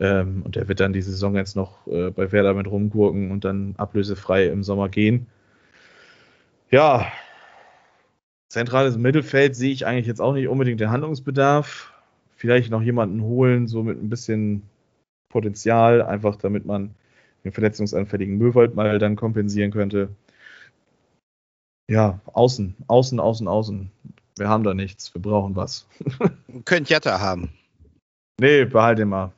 Ähm, 0.00 0.42
und 0.44 0.56
der 0.56 0.68
wird 0.68 0.80
dann 0.80 0.92
die 0.92 1.02
Saison 1.02 1.34
jetzt 1.36 1.56
noch 1.56 1.86
äh, 1.88 2.10
bei 2.10 2.32
Werder 2.32 2.54
mit 2.54 2.68
rumgurken 2.68 3.30
und 3.30 3.44
dann 3.44 3.74
ablösefrei 3.76 4.46
im 4.46 4.62
Sommer 4.62 4.88
gehen. 4.88 5.26
Ja, 6.70 7.06
zentrales 8.48 8.96
Mittelfeld 8.96 9.56
sehe 9.56 9.72
ich 9.72 9.86
eigentlich 9.86 10.06
jetzt 10.06 10.20
auch 10.20 10.34
nicht 10.34 10.48
unbedingt 10.48 10.80
den 10.80 10.90
Handlungsbedarf. 10.90 11.92
Vielleicht 12.36 12.70
noch 12.70 12.82
jemanden 12.82 13.22
holen, 13.22 13.66
so 13.66 13.82
mit 13.82 14.02
ein 14.02 14.08
bisschen 14.08 14.62
Potenzial, 15.28 16.02
einfach 16.02 16.36
damit 16.36 16.64
man 16.64 16.94
den 17.44 17.52
verletzungsanfälligen 17.52 18.38
Möwald 18.38 18.74
mal 18.74 18.98
dann 18.98 19.16
kompensieren 19.16 19.70
könnte. 19.70 20.08
Ja, 21.90 22.20
außen, 22.32 22.76
außen, 22.86 23.18
außen, 23.18 23.48
außen. 23.48 23.90
Wir 24.36 24.48
haben 24.48 24.62
da 24.62 24.74
nichts, 24.74 25.12
wir 25.14 25.22
brauchen 25.22 25.56
was. 25.56 25.86
Könnt 26.64 26.88
Jatta 26.88 27.18
haben. 27.18 27.50
Nee, 28.40 28.64
behalte 28.64 29.04
mal. 29.04 29.32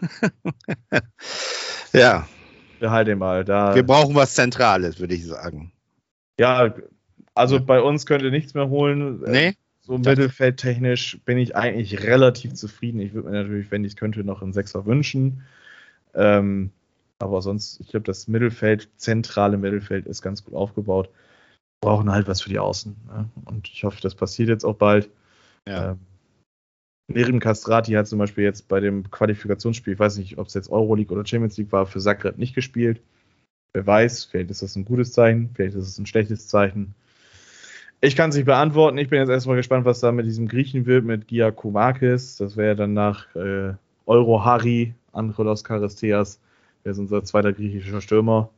ja. 1.92 2.26
behalt 2.80 3.08
den 3.08 3.18
mal. 3.18 3.44
Da, 3.44 3.74
Wir 3.74 3.86
brauchen 3.86 4.14
was 4.14 4.34
Zentrales, 4.34 4.98
würde 4.98 5.14
ich 5.14 5.26
sagen. 5.26 5.72
ja, 6.38 6.74
also 7.34 7.60
bei 7.60 7.80
uns 7.80 8.06
könnt 8.06 8.22
ihr 8.22 8.30
nichts 8.30 8.54
mehr 8.54 8.68
holen. 8.68 9.24
Äh, 9.24 9.30
Nee? 9.30 9.56
So 9.80 9.98
mittelfeldtechnisch 9.98 11.20
bin 11.26 11.36
ich 11.36 11.56
eigentlich 11.56 12.02
relativ 12.02 12.54
zufrieden. 12.54 13.00
Ich 13.00 13.12
würde 13.12 13.28
mir 13.28 13.42
natürlich, 13.42 13.70
wenn 13.70 13.84
ich 13.84 13.96
könnte, 13.96 14.24
noch 14.24 14.40
einen 14.40 14.54
Sechser 14.54 14.86
wünschen. 14.86 15.42
Ähm, 16.14 16.70
aber 17.18 17.42
sonst, 17.42 17.80
ich 17.80 17.88
glaube, 17.88 18.06
das 18.06 18.26
Mittelfeld, 18.26 18.88
zentrale 18.96 19.58
Mittelfeld 19.58 20.06
ist 20.06 20.22
ganz 20.22 20.42
gut 20.42 20.54
aufgebaut. 20.54 21.10
Brauchen 21.82 22.10
halt 22.10 22.28
was 22.28 22.40
für 22.40 22.48
die 22.48 22.58
Außen. 22.58 22.96
Ne? 23.06 23.28
Und 23.44 23.68
ich 23.68 23.84
hoffe, 23.84 24.00
das 24.00 24.14
passiert 24.14 24.48
jetzt 24.48 24.64
auch 24.64 24.76
bald. 24.76 25.10
Ja. 25.68 25.90
Ähm, 25.92 26.00
Nerim 27.08 27.38
Castrati 27.38 27.92
hat 27.92 28.08
zum 28.08 28.18
Beispiel 28.18 28.44
jetzt 28.44 28.68
bei 28.68 28.80
dem 28.80 29.10
Qualifikationsspiel, 29.10 29.92
ich 29.92 29.98
weiß 29.98 30.16
nicht, 30.16 30.38
ob 30.38 30.46
es 30.46 30.54
jetzt 30.54 30.70
Euroleague 30.70 31.14
oder 31.14 31.26
Champions 31.26 31.58
League 31.58 31.72
war, 31.72 31.84
für 31.84 32.00
Zagreb 32.00 32.38
nicht 32.38 32.54
gespielt. 32.54 33.02
Wer 33.74 33.86
weiß, 33.86 34.24
vielleicht 34.24 34.50
ist 34.50 34.62
das 34.62 34.76
ein 34.76 34.86
gutes 34.86 35.12
Zeichen, 35.12 35.50
vielleicht 35.54 35.76
ist 35.76 35.88
es 35.88 35.98
ein 35.98 36.06
schlechtes 36.06 36.48
Zeichen. 36.48 36.94
Ich 38.04 38.16
kann 38.16 38.28
es 38.28 38.36
nicht 38.36 38.44
beantworten. 38.44 38.98
Ich 38.98 39.08
bin 39.08 39.18
jetzt 39.18 39.30
erstmal 39.30 39.56
gespannt, 39.56 39.86
was 39.86 40.00
da 40.00 40.12
mit 40.12 40.26
diesem 40.26 40.46
Griechen 40.46 40.84
wird, 40.84 41.06
mit 41.06 41.26
Giacomakis. 41.26 42.36
Das 42.36 42.54
wäre 42.54 42.76
dann 42.76 42.92
nach 42.92 43.34
äh, 43.34 43.72
Euro 44.04 44.44
Harry, 44.44 44.92
Androlos 45.12 45.64
Charisteas, 45.64 46.38
der 46.84 46.92
ist 46.92 46.98
unser 46.98 47.24
zweiter 47.24 47.54
griechischer 47.54 48.02
Stürmer, 48.02 48.50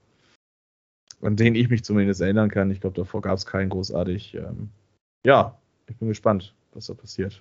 an 1.22 1.36
den 1.36 1.55
ich 1.55 1.68
mich 1.68 1.84
zumindest 1.84 2.20
erinnern 2.20 2.51
kann. 2.51 2.72
Ich 2.72 2.80
glaube, 2.80 2.97
davor 2.97 3.22
gab 3.22 3.38
es 3.38 3.47
keinen 3.47 3.68
großartig. 3.68 4.34
Ähm, 4.34 4.70
ja, 5.24 5.57
ich 5.86 5.94
bin 5.94 6.09
gespannt, 6.09 6.53
was 6.72 6.86
da 6.86 6.94
passiert. 6.94 7.40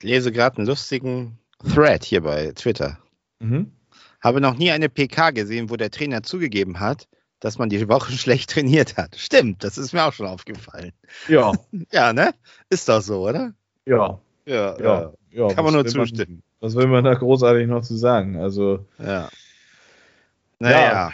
Ich 0.00 0.08
lese 0.08 0.32
gerade 0.32 0.56
einen 0.56 0.68
lustigen 0.68 1.38
Thread 1.74 2.02
hier 2.02 2.22
bei 2.22 2.52
Twitter. 2.52 2.98
Mhm. 3.40 3.72
Habe 4.22 4.40
noch 4.40 4.56
nie 4.56 4.70
eine 4.70 4.88
PK 4.88 5.32
gesehen, 5.32 5.68
wo 5.68 5.76
der 5.76 5.90
Trainer 5.90 6.22
zugegeben 6.22 6.80
hat, 6.80 7.06
dass 7.40 7.58
man 7.58 7.68
die 7.68 7.88
Woche 7.88 8.12
schlecht 8.18 8.50
trainiert 8.50 8.96
hat. 8.96 9.16
Stimmt, 9.16 9.62
das 9.64 9.78
ist 9.78 9.92
mir 9.92 10.04
auch 10.04 10.12
schon 10.12 10.26
aufgefallen. 10.26 10.92
Ja, 11.28 11.52
Ja, 11.92 12.12
ne? 12.12 12.32
Ist 12.70 12.88
doch 12.88 13.00
so, 13.00 13.28
oder? 13.28 13.52
ja, 13.86 14.18
Ja, 14.46 14.78
ja. 14.80 15.12
ja 15.30 15.48
Kann 15.54 15.64
man 15.64 15.74
nur 15.74 15.86
zustimmen. 15.86 16.42
was 16.60 16.74
will 16.74 16.86
man 16.86 17.04
da 17.04 17.14
großartig 17.14 17.66
noch 17.66 17.82
zu 17.82 17.96
sagen? 17.96 18.36
Also, 18.36 18.84
Ja. 18.98 19.28
Naja, 20.60 21.12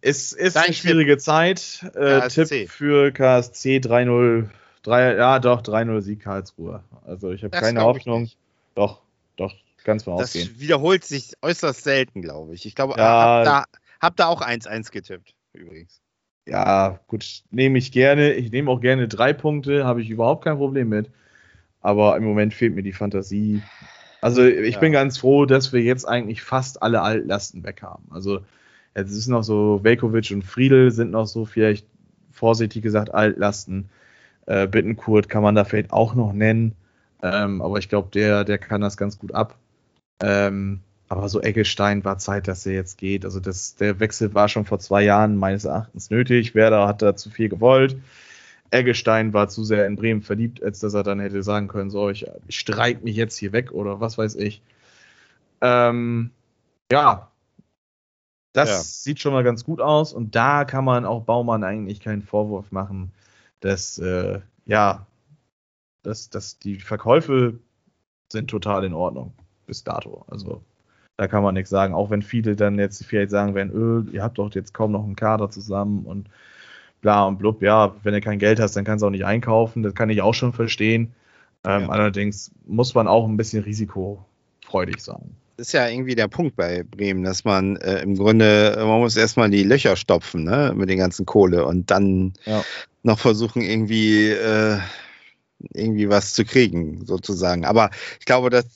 es 0.00 0.32
ist 0.32 0.54
Dein 0.56 0.66
eine 0.66 0.74
schwierige 0.74 1.18
Zeit. 1.18 1.84
Äh. 1.94 2.28
Tipp 2.28 2.70
für 2.70 3.10
KSC 3.10 3.78
3-0. 3.78 4.48
3, 4.84 5.14
ja, 5.16 5.38
doch, 5.38 5.62
3-0 5.62 6.00
Sieg 6.02 6.20
Karlsruhe. 6.20 6.84
Also, 7.06 7.32
ich 7.32 7.42
habe 7.42 7.50
Das 7.50 7.60
keine 7.62 7.80
Hoffnung. 7.82 8.28
Doch, 8.74 9.00
doch, 9.36 9.54
ganz 9.82 10.04
mal 10.06 10.18
das 10.18 10.28
ausgehen. 10.36 10.54
wiederholt 10.60 11.04
sich 11.04 11.32
äußerst 11.40 11.82
selten, 11.82 12.20
glaube 12.22 12.54
ich. 12.54 12.66
Ich 12.66 12.74
glaube, 12.74 12.94
Ja. 12.98 13.42
da, 13.44 13.64
hab 14.04 14.16
da 14.16 14.26
auch 14.26 14.40
1-1 14.42 14.90
getippt, 14.90 15.34
übrigens. 15.52 16.00
Ja, 16.46 17.00
gut, 17.06 17.42
nehme 17.50 17.78
ich 17.78 17.90
gerne. 17.90 18.34
Ich 18.34 18.50
nehme 18.52 18.70
auch 18.70 18.80
gerne 18.80 19.08
drei 19.08 19.32
Punkte, 19.32 19.84
habe 19.84 20.02
ich 20.02 20.10
überhaupt 20.10 20.44
kein 20.44 20.58
Problem 20.58 20.90
mit. 20.90 21.10
Aber 21.80 22.16
im 22.16 22.24
Moment 22.24 22.54
fehlt 22.54 22.74
mir 22.74 22.82
die 22.82 22.92
Fantasie. 22.92 23.62
Also 24.20 24.44
ich 24.44 24.74
Ja. 24.74 24.80
bin 24.80 24.92
ganz 24.92 25.18
froh, 25.18 25.44
dass 25.46 25.72
wir 25.72 25.82
jetzt 25.82 26.06
eigentlich 26.06 26.42
fast 26.42 26.82
alle 26.82 27.02
Altlasten 27.02 27.62
weg 27.62 27.82
haben. 27.82 28.04
Also 28.10 28.40
jetzt 28.94 29.10
ist 29.10 29.28
noch 29.28 29.42
so, 29.42 29.80
Velkovic 29.82 30.30
und 30.30 30.44
Friedel 30.44 30.90
sind 30.90 31.10
noch 31.10 31.26
so 31.26 31.44
vielleicht 31.44 31.86
vorsichtig 32.30 32.82
gesagt 32.82 33.12
Altlasten. 33.12 33.88
Äh, 34.46 34.66
Bittenkurt 34.66 35.28
kann 35.28 35.42
man 35.42 35.54
da 35.54 35.64
vielleicht 35.64 35.92
auch 35.92 36.14
noch 36.14 36.32
nennen. 36.32 36.74
Ähm, 37.22 37.62
aber 37.62 37.78
ich 37.78 37.88
glaube, 37.88 38.10
der, 38.12 38.44
der 38.44 38.58
kann 38.58 38.80
das 38.80 38.96
ganz 38.96 39.18
gut 39.18 39.34
ab. 39.34 39.56
Ähm, 40.22 40.80
aber 41.08 41.28
so 41.28 41.40
Eggestein 41.40 42.04
war 42.04 42.18
Zeit, 42.18 42.48
dass 42.48 42.66
er 42.66 42.72
jetzt 42.72 42.98
geht. 42.98 43.24
Also 43.24 43.40
das, 43.40 43.76
der 43.76 44.00
Wechsel 44.00 44.34
war 44.34 44.48
schon 44.48 44.64
vor 44.64 44.78
zwei 44.78 45.02
Jahren 45.02 45.36
meines 45.36 45.64
Erachtens 45.64 46.10
nötig. 46.10 46.54
Werder 46.54 46.86
hat 46.88 47.02
da 47.02 47.16
zu 47.16 47.30
viel 47.30 47.48
gewollt. 47.48 47.96
Eggestein 48.70 49.32
war 49.32 49.48
zu 49.48 49.64
sehr 49.64 49.86
in 49.86 49.96
Bremen 49.96 50.22
verliebt, 50.22 50.62
als 50.62 50.80
dass 50.80 50.94
er 50.94 51.02
dann 51.04 51.20
hätte 51.20 51.42
sagen 51.42 51.68
können, 51.68 51.90
so, 51.90 52.10
ich, 52.10 52.26
ich 52.48 52.58
streik 52.58 53.04
mich 53.04 53.16
jetzt 53.16 53.36
hier 53.38 53.52
weg 53.52 53.72
oder 53.72 54.00
was 54.00 54.18
weiß 54.18 54.34
ich. 54.36 54.62
Ähm, 55.60 56.30
ja, 56.90 57.30
das 58.52 58.68
Ja. 58.68 58.80
sieht 58.82 59.20
schon 59.20 59.32
mal 59.32 59.44
ganz 59.44 59.64
gut 59.64 59.80
aus 59.80 60.12
und 60.12 60.34
da 60.34 60.64
kann 60.64 60.84
man 60.84 61.04
auch 61.04 61.22
Baumann 61.24 61.64
eigentlich 61.64 62.00
keinen 62.00 62.22
Vorwurf 62.22 62.72
machen, 62.72 63.12
dass, 63.60 63.98
äh, 63.98 64.40
ja, 64.66 65.06
dass, 66.02 66.30
dass 66.30 66.58
die 66.58 66.80
Verkäufe 66.80 67.58
sind 68.30 68.48
total 68.50 68.84
in 68.84 68.94
Ordnung 68.94 69.32
bis 69.66 69.84
dato. 69.84 70.24
Also 70.28 70.62
da 71.16 71.28
kann 71.28 71.42
man 71.42 71.54
nichts 71.54 71.70
sagen, 71.70 71.94
auch 71.94 72.10
wenn 72.10 72.22
viele 72.22 72.56
dann 72.56 72.78
jetzt 72.78 73.04
vielleicht 73.04 73.30
sagen 73.30 73.54
werden, 73.54 73.72
öh, 73.72 74.10
ihr 74.12 74.22
habt 74.22 74.38
doch 74.38 74.52
jetzt 74.54 74.74
kaum 74.74 74.92
noch 74.92 75.04
einen 75.04 75.16
Kader 75.16 75.50
zusammen 75.50 76.04
und 76.04 76.28
bla 77.02 77.24
und 77.24 77.38
blub, 77.38 77.62
ja, 77.62 77.94
wenn 78.02 78.14
du 78.14 78.20
kein 78.20 78.38
Geld 78.38 78.58
hast, 78.58 78.74
dann 78.76 78.84
kannst 78.84 79.02
du 79.02 79.06
auch 79.06 79.10
nicht 79.10 79.24
einkaufen, 79.24 79.82
das 79.82 79.94
kann 79.94 80.10
ich 80.10 80.22
auch 80.22 80.34
schon 80.34 80.52
verstehen. 80.52 81.14
Ähm, 81.64 81.82
Ja. 81.82 81.88
Allerdings 81.88 82.50
muss 82.66 82.94
man 82.94 83.06
auch 83.08 83.26
ein 83.28 83.36
bisschen 83.36 83.62
risikofreudig 83.62 85.00
sein. 85.02 85.36
ist 85.56 85.72
ja 85.72 85.86
irgendwie 85.88 86.16
der 86.16 86.26
Punkt 86.28 86.56
bei 86.56 86.82
Bremen, 86.82 87.22
dass 87.22 87.44
man 87.44 87.76
äh, 87.76 88.02
im 88.02 88.16
Grunde, 88.16 88.74
man 88.78 88.98
muss 89.00 89.16
erstmal 89.16 89.50
die 89.50 89.62
Löcher 89.62 89.94
stopfen, 89.96 90.44
ne, 90.44 90.72
mit 90.74 90.88
den 90.90 90.98
ganzen 90.98 91.26
Kohle 91.26 91.64
und 91.64 91.90
dann 91.92 92.32
Ja. 92.44 92.64
noch 93.04 93.18
versuchen, 93.20 93.62
irgendwie, 93.62 94.30
äh, 94.30 94.78
irgendwie 95.72 96.08
was 96.08 96.34
zu 96.34 96.44
kriegen, 96.44 97.04
sozusagen. 97.06 97.64
Aber 97.64 97.90
ich 98.18 98.26
glaube, 98.26 98.50
dass, 98.50 98.66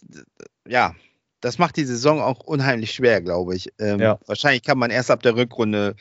ja, 0.68 0.94
das 1.40 1.58
macht 1.58 1.76
die 1.76 1.84
Saison 1.84 2.20
auch 2.20 2.40
unheimlich 2.40 2.92
schwer, 2.92 3.20
glaube 3.20 3.54
ich. 3.54 3.72
Ähm, 3.78 4.00
Ja. 4.00 4.18
Wahrscheinlich 4.26 4.62
kann 4.62 4.78
man 4.78 4.90
erst 4.90 5.10
ab 5.10 5.22
der 5.22 5.36
Rückrunde 5.36 5.94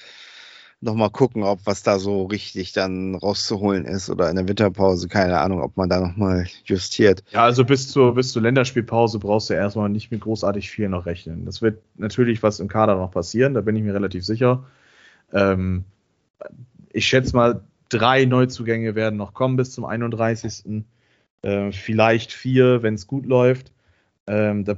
nochmal 0.80 1.10
gucken, 1.10 1.44
ob 1.44 1.60
was 1.66 1.82
da 1.82 1.98
so 1.98 2.26
richtig 2.26 2.72
dann 2.72 3.16
rauszuholen 3.16 3.86
ist 3.86 4.10
oder 4.10 4.30
in 4.30 4.36
der 4.36 4.48
Winterpause, 4.48 5.08
keine 5.08 5.40
Ahnung, 5.40 5.62
ob 5.62 5.76
man 5.76 5.90
da 5.90 6.00
nochmal 6.00 6.46
justiert. 6.66 7.24
Ja, 7.32 7.44
also 7.44 7.66
bis 7.66 7.90
zur, 7.90 8.14
bis 8.14 8.32
zur 8.32 8.44
Länderspielpause 8.44 9.18
brauchst 9.18 9.50
du 9.50 9.56
erstmal 9.56 9.90
nicht 9.90 10.12
mit 10.12 10.22
großartig 10.22 10.70
viel 10.70 10.88
noch 10.90 11.08
rechnen. 11.08 11.46
Das 11.46 11.62
wird 11.62 11.82
natürlich 11.96 12.44
was 12.44 12.60
im 12.60 12.68
Kader 12.68 12.96
noch 12.96 13.12
passieren, 13.12 13.56
da 13.56 13.62
bin 13.62 13.76
ich 13.76 13.84
mir 13.84 13.94
relativ 13.94 14.24
sicher. 14.24 14.66
Ähm, 15.34 15.84
ich 16.94 17.08
schätze 17.08 17.36
mal, 17.36 17.62
drei 17.90 18.26
Neuzugänge 18.26 18.94
werden 18.96 19.18
noch 19.18 19.34
kommen 19.34 19.56
bis 19.56 19.72
zum 19.72 19.86
31. 19.86 20.84
Äh, 21.42 21.72
vielleicht 21.72 22.34
vier, 22.34 22.84
wenn 22.84 22.94
es 22.94 23.08
gut 23.08 23.26
läuft. 23.26 23.72
Ähm, 24.28 24.66
da, 24.66 24.76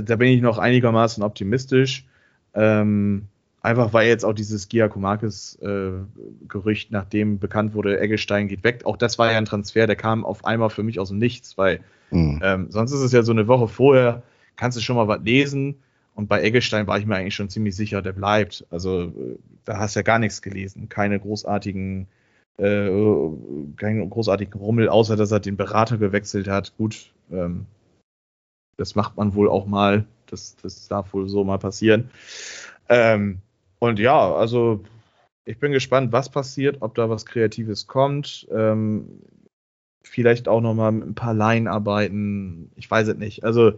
da, 0.00 0.16
bin 0.16 0.28
ich 0.28 0.42
noch 0.42 0.58
einigermaßen 0.58 1.22
optimistisch. 1.22 2.06
Ähm, 2.54 3.28
einfach 3.62 3.92
weil 3.92 4.08
jetzt 4.08 4.24
auch 4.24 4.34
dieses 4.34 4.68
Giacomakis-Gerücht, 4.68 6.90
nachdem 6.90 7.38
bekannt 7.38 7.74
wurde, 7.74 7.98
Eggestein 7.98 8.48
geht 8.48 8.64
weg. 8.64 8.82
Auch 8.84 8.96
das 8.96 9.18
war 9.18 9.32
ja 9.32 9.38
ein 9.38 9.46
Transfer, 9.46 9.86
der 9.86 9.96
kam 9.96 10.24
auf 10.24 10.44
einmal 10.44 10.70
für 10.70 10.82
mich 10.82 11.00
aus 11.00 11.08
dem 11.08 11.18
Nichts, 11.18 11.56
weil 11.56 11.80
Hm. 12.12 12.40
ähm, 12.42 12.66
sonst 12.70 12.92
ist 12.92 13.00
es 13.00 13.12
ja 13.12 13.22
so 13.22 13.32
eine 13.32 13.48
Woche 13.48 13.68
vorher, 13.68 14.22
kannst 14.56 14.76
du 14.76 14.82
schon 14.82 14.96
mal 14.96 15.08
was 15.08 15.22
lesen. 15.24 15.76
Und 16.14 16.28
bei 16.28 16.42
Eggestein 16.42 16.86
war 16.86 16.98
ich 16.98 17.06
mir 17.06 17.16
eigentlich 17.16 17.34
schon 17.34 17.48
ziemlich 17.48 17.74
sicher, 17.74 18.02
der 18.02 18.12
bleibt. 18.12 18.66
Also 18.70 19.04
äh, 19.04 19.38
da 19.64 19.78
hast 19.78 19.96
du 19.96 20.00
ja 20.00 20.04
gar 20.04 20.18
nichts 20.18 20.42
gelesen. 20.42 20.90
Keine 20.90 21.18
großartigen, 21.18 22.06
äh, 22.58 22.90
keinen 23.76 24.10
großartigen 24.10 24.60
Rummel, 24.60 24.90
außer 24.90 25.16
dass 25.16 25.32
er 25.32 25.40
den 25.40 25.56
Berater 25.56 25.96
gewechselt 25.96 26.48
hat. 26.48 26.76
Gut, 26.76 27.12
ähm, 27.32 27.64
das 28.76 28.94
macht 28.94 29.16
man 29.16 29.34
wohl 29.34 29.48
auch 29.48 29.66
mal. 29.66 30.04
Das, 30.26 30.56
das 30.62 30.88
darf 30.88 31.12
wohl 31.12 31.28
so 31.28 31.44
mal 31.44 31.58
passieren. 31.58 32.10
Ähm, 32.88 33.38
und 33.78 33.98
ja, 33.98 34.34
also 34.34 34.82
ich 35.44 35.58
bin 35.58 35.72
gespannt, 35.72 36.12
was 36.12 36.28
passiert, 36.28 36.78
ob 36.80 36.94
da 36.94 37.10
was 37.10 37.26
Kreatives 37.26 37.86
kommt. 37.86 38.46
Ähm, 38.50 39.20
vielleicht 40.02 40.48
auch 40.48 40.60
noch 40.60 40.74
mal 40.74 40.92
mit 40.92 41.06
ein 41.06 41.14
paar 41.14 41.34
Laien 41.34 41.68
arbeiten. 41.68 42.70
Ich 42.76 42.90
weiß 42.90 43.08
es 43.08 43.16
nicht. 43.16 43.44
Also 43.44 43.72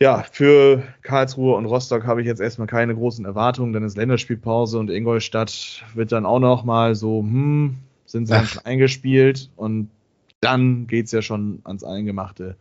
ja, 0.00 0.24
für 0.30 0.82
Karlsruhe 1.02 1.54
und 1.56 1.66
Rostock 1.66 2.04
habe 2.04 2.20
ich 2.20 2.26
jetzt 2.26 2.40
erstmal 2.40 2.66
keine 2.66 2.94
großen 2.94 3.24
Erwartungen. 3.24 3.72
Dann 3.72 3.84
ist 3.84 3.96
Länderspielpause 3.96 4.78
und 4.78 4.90
Ingolstadt 4.90 5.84
wird 5.94 6.12
dann 6.12 6.26
auch 6.26 6.40
noch 6.40 6.64
mal 6.64 6.94
so, 6.94 7.20
hm, 7.20 7.76
sind 8.06 8.26
sie 8.26 8.34
Ach. 8.34 8.64
eingespielt 8.64 9.50
und 9.56 9.88
dann 10.40 10.86
geht's 10.86 11.12
ja 11.12 11.22
schon 11.22 11.60
ans 11.64 11.84
Eingemachte. 11.84 12.56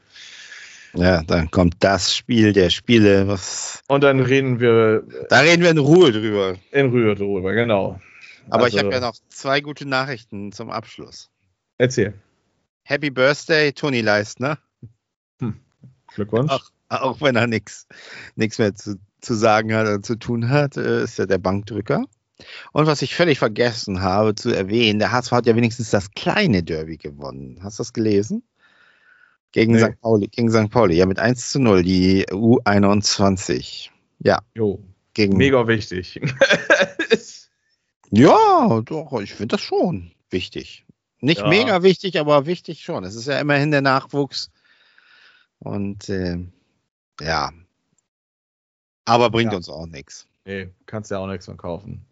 Ja, 0.96 1.24
dann 1.24 1.50
kommt 1.50 1.76
das 1.80 2.16
Spiel 2.16 2.54
der 2.54 2.70
Spiele, 2.70 3.28
was 3.28 3.82
Und 3.88 4.04
dann 4.04 4.20
reden 4.20 4.60
wir 4.60 5.04
Da 5.30 5.40
reden 5.40 5.64
wir 5.64 5.72
in 5.72 5.80
Ruhe 5.80 6.12
drüber. 6.12 6.56
in 6.72 6.90
Rühr 6.92 7.16
drüber, 7.16 7.54
genau. 7.54 8.00
Aber 8.50 8.68
ich 8.68 8.76
Also, 8.76 8.86
habe 8.86 8.96
ja 8.96 9.00
noch 9.02 9.16
zwei 9.30 9.62
gute 9.62 9.88
Nachrichten 9.88 10.52
zum 10.52 10.70
Abschluss. 10.70 11.30
Erzähl. 11.78 12.14
Happy 12.84 13.10
Birthday, 13.10 13.72
Toni 13.72 14.02
Leistner. 14.02 14.58
Glückwunsch. 16.14 16.52
Ach. 16.52 16.70
Auch 16.90 17.22
wenn 17.22 17.36
er 17.36 17.48
nichts 17.48 17.88
mehr 18.36 18.76
zu, 18.76 19.00
zu 19.20 19.34
sagen 19.34 19.74
hat 19.74 19.88
oder 19.88 20.02
zu 20.04 20.16
tun 20.16 20.50
hat, 20.50 20.78
äh, 20.78 21.04
ist 21.04 21.18
er 21.18 21.26
der 21.26 21.40
Bankdrücker. 21.40 22.06
Und 22.72 22.86
was 22.86 23.02
ich 23.02 23.16
völlig 23.16 23.40
vergessen 23.40 24.02
habe 24.02 24.36
zu 24.36 24.52
erwähnen, 24.52 25.00
der 25.00 25.12
HSV 25.12 25.32
hat 25.32 25.48
ja 25.48 25.56
wenigstens 25.56 25.90
das 25.90 26.12
kleine 26.12 26.62
Derby 26.62 26.98
gewonnen. 26.98 27.60
Hast 27.64 27.80
du 27.80 27.82
das 27.82 27.94
gelesen? 27.94 28.44
Gegen, 29.54 29.74
Nee. 29.74 29.80
St. 29.84 30.02
Pauli, 30.02 30.28
gegen 30.28 30.52
St. 30.52 30.70
Pauli, 30.70 30.96
ja, 30.96 31.06
mit 31.06 31.20
1 31.20 31.52
zu 31.52 31.60
0, 31.60 31.84
die 31.84 32.26
U21. 32.28 33.90
Ja, 34.20 34.40
Jo. 34.56 34.80
Gegen, 35.14 35.38
Mega 35.38 35.68
wichtig. 35.68 36.20
Ja, 38.16 38.82
doch, 38.86 39.20
ich 39.22 39.34
finde 39.34 39.56
das 39.56 39.62
schon 39.62 40.12
wichtig. 40.30 40.86
Nicht 41.20 41.42
Ja. 41.42 41.48
mega 41.48 41.82
wichtig, 41.84 42.20
aber 42.20 42.46
wichtig 42.46 42.84
schon. 42.84 43.04
Es 43.04 43.16
ist 43.16 43.28
ja 43.28 43.40
immerhin 43.40 43.72
der 43.72 43.82
Nachwuchs. 43.82 44.52
Und 45.60 46.10
äh, 46.10 46.38
ja. 47.22 47.52
Aber 49.06 49.30
bringt 49.32 49.52
Ja. 49.52 49.58
uns 49.58 49.70
auch 49.70 49.88
nichts. 49.88 50.28
nee, 50.46 50.70
kannst 50.86 51.10
ja 51.10 51.18
auch 51.20 51.28
nichts 51.28 51.46
von 51.46 51.58
kaufen. 51.58 52.06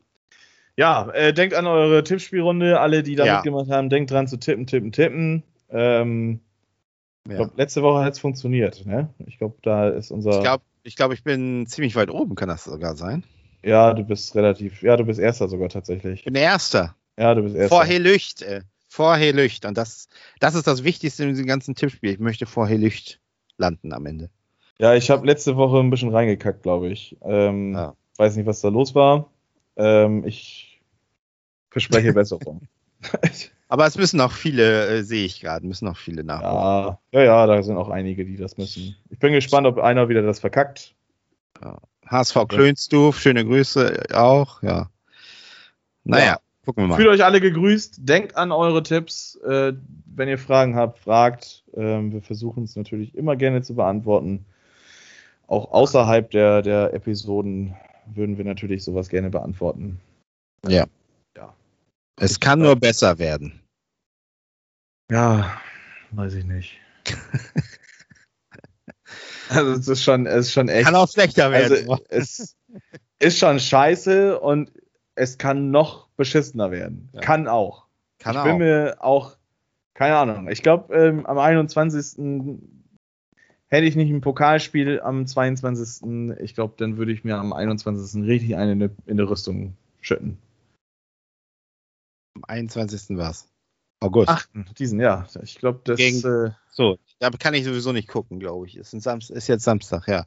Ja, 0.78 1.10
äh, 1.12 1.34
denkt 1.34 1.54
an 1.54 1.68
eure 1.68 2.04
Tippspielrunde. 2.04 2.80
Alle, 2.80 3.04
die 3.04 3.16
da 3.16 3.26
Ja. 3.26 3.36
mitgemacht 3.36 3.70
haben, 3.70 3.90
denkt 3.90 4.10
dran 4.10 4.28
zu 4.28 4.38
tippen, 4.38 4.66
tippen, 4.66 4.92
tippen. 4.92 5.44
Ähm, 5.70 6.40
ich 7.28 7.36
glaube, 7.36 7.52
letzte 7.56 7.82
Woche 7.82 8.04
hat 8.04 8.14
es 8.14 8.20
funktioniert. 8.20 8.86
Ne? 8.86 9.10
Ich 9.26 9.38
glaube, 9.38 9.56
da 9.62 9.90
ist 9.90 10.12
unser. 10.12 10.32
Ich 10.32 10.42
glaube, 10.42 10.64
ich, 10.84 10.96
glaub, 10.96 11.12
ich 11.14 11.24
bin 11.24 11.66
ziemlich 11.68 11.96
weit 11.96 12.10
oben, 12.10 12.36
kann 12.36 12.50
das 12.50 12.64
sogar 12.64 12.96
sein. 12.96 13.24
ja, 13.64 13.94
du 13.94 14.04
bist 14.04 14.36
relativ. 14.36 14.82
Ja, 14.82 14.98
du 14.98 15.06
bist 15.06 15.20
Erster 15.20 15.48
sogar 15.48 15.70
tatsächlich. 15.70 16.20
Ich 16.20 16.26
bin 16.26 16.36
Erster. 16.36 16.96
Ja, 17.18 17.36
du 17.36 17.44
bist 17.44 17.56
Erster. 17.56 17.76
Vor 17.76 17.86
Helücht. 17.86 18.42
Äh, 18.42 18.62
vor 18.88 19.16
Helücht. 19.16 19.66
Und 19.66 19.78
das, 19.78 20.08
das 20.40 20.56
ist 20.56 20.68
das 20.68 20.84
Wichtigste 20.84 21.24
in 21.24 21.30
diesem 21.30 21.46
ganzen 21.46 21.76
Tippspiel. 21.76 22.12
Ich 22.12 22.20
möchte 22.20 22.46
vor 22.46 22.68
Helücht 22.68 23.20
landen 23.58 23.94
am 23.94 24.06
Ende. 24.06 24.30
Ja, 24.80 24.96
ich 24.96 25.12
habe 25.12 25.26
letzte 25.28 25.56
Woche 25.56 25.78
ein 25.80 25.92
bisschen 25.92 26.10
reingekackt, 26.10 26.64
glaube 26.64 26.90
ich. 26.90 27.16
Ähm, 27.22 27.74
Ja. 27.76 27.96
Weiß 28.18 28.36
nicht, 28.36 28.46
was 28.48 28.62
da 28.62 28.70
los 28.70 28.94
war. 28.96 29.30
Ähm, 29.78 30.26
ich 30.26 30.82
verspreche 31.70 32.14
Besserung. 32.14 32.68
Aber 33.72 33.86
es 33.88 33.98
müssen 33.98 34.20
auch 34.20 34.34
viele, 34.34 34.88
äh, 34.88 35.02
sehe 35.04 35.24
ich 35.24 35.40
gerade, 35.40 35.66
müssen 35.66 35.88
auch 35.88 35.96
viele 35.96 36.26
nachholen. 36.26 36.98
ja, 37.14 37.22
ja, 37.22 37.24
ja, 37.24 37.48
da 37.48 37.64
sind 37.64 37.78
auch 37.78 37.88
einige, 37.88 38.26
die 38.26 38.36
das 38.36 38.58
müssen. 38.58 38.98
Ich 39.10 39.18
bin 39.18 39.32
gespannt, 39.32 39.66
ob 39.66 39.78
einer 39.80 40.10
wieder 40.10 40.22
das 40.24 40.42
verkackt. 40.42 40.94
HSV 42.06 42.50
Klönstuf, 42.50 43.18
schöne 43.18 43.46
Grüße 43.46 44.08
auch, 44.14 44.62
ja. 44.62 44.90
Naja, 46.04 46.26
Ja. 46.26 46.40
gucken 46.66 46.84
wir 46.84 46.88
mal. 46.90 46.96
Fühlt 46.98 47.08
euch 47.08 47.24
alle 47.24 47.40
gegrüßt. 47.40 48.00
Denkt 48.00 48.36
an 48.36 48.52
eure 48.52 48.84
Tipps. 48.84 49.38
Äh, 49.38 49.72
wenn 50.06 50.28
ihr 50.28 50.38
Fragen 50.38 50.76
habt, 50.76 51.00
fragt. 51.00 51.64
Ähm, 51.74 52.12
wir 52.12 52.22
versuchen 52.22 52.66
es 52.66 52.76
natürlich 52.76 53.16
immer 53.16 53.38
gerne 53.38 53.62
zu 53.62 53.74
beantworten. 53.76 54.46
Auch 55.48 55.72
außerhalb 55.72 56.30
der, 56.32 56.62
der 56.62 56.94
Episoden 56.94 57.74
würden 58.14 58.38
wir 58.38 58.44
natürlich 58.44 58.84
sowas 58.84 59.08
gerne 59.08 59.30
beantworten. 59.30 60.02
Ja. 60.68 60.88
Ja. 61.38 61.54
Es 62.20 62.38
kann 62.42 62.60
nur 62.60 62.76
besser 62.76 63.18
werden. 63.18 63.61
Ja, 65.12 65.60
weiß 66.12 66.36
ich 66.36 66.46
nicht. 66.46 66.80
also 69.50 69.72
es 69.74 69.86
ist 69.90 70.04
schon, 70.04 70.26
es 70.26 70.48
ist 70.48 70.54
schon 70.54 70.70
echt. 70.70 70.86
Kann 70.86 70.96
auch 70.96 71.12
schlechter 71.12 71.52
werden. 71.52 71.90
also, 71.90 72.02
es 72.08 72.56
ist 73.20 73.38
schon 73.38 73.60
scheiße 73.60 74.40
und 74.40 74.72
es 75.16 75.38
kann 75.38 75.70
noch 75.70 76.08
beschissener 76.16 76.72
werden. 76.72 77.10
Ja. 77.12 77.20
Kann 77.20 77.50
auch. 77.50 77.88
kann 78.20 78.36
ich 78.36 78.40
auch. 78.40 78.46
bin 78.46 78.60
mir 78.60 78.96
auch, 79.02 79.36
keine 79.96 80.16
Ahnung. 80.16 80.50
Ich 80.50 80.64
glaube, 80.64 80.96
ähm, 80.96 81.26
am 81.26 81.38
21. 81.38 82.58
hätte 83.68 83.86
ich 83.86 83.98
nicht 83.98 84.12
ein 84.12 84.22
Pokalspiel 84.22 85.02
am 85.02 85.28
22. 85.28 86.38
Ich 86.40 86.56
glaube, 86.56 86.76
dann 86.78 86.96
würde 86.96 87.12
ich 87.12 87.26
mir 87.26 87.36
am 87.36 87.52
21. 87.52 88.24
richtig 88.24 88.56
eine 88.56 88.90
in 89.06 89.18
die- 89.18 89.24
Rüstung 89.24 89.76
schütten. 90.00 90.38
Am 92.36 92.46
21. 92.46 93.18
war's. 93.18 93.51
August. 94.02 94.30
Ach, 94.30 94.46
diesen, 94.78 95.00
ja. 95.00 95.26
Ich 95.44 95.56
glaube, 95.60 95.80
das. 95.84 95.98
Gegen- 95.98 96.20
Äh, 96.26 96.52
so. 96.72 96.98
Da 97.20 97.30
kann 97.30 97.54
ich 97.54 97.64
sowieso 97.66 97.92
nicht 97.92 98.08
gucken, 98.08 98.40
glaube 98.40 98.66
ich. 98.68 98.76
Ist, 98.78 98.94
ein 98.94 99.00
Samst 99.00 99.30
ist 99.30 99.48
jetzt 99.48 99.64
Samstag, 99.64 100.08
ja. 100.08 100.26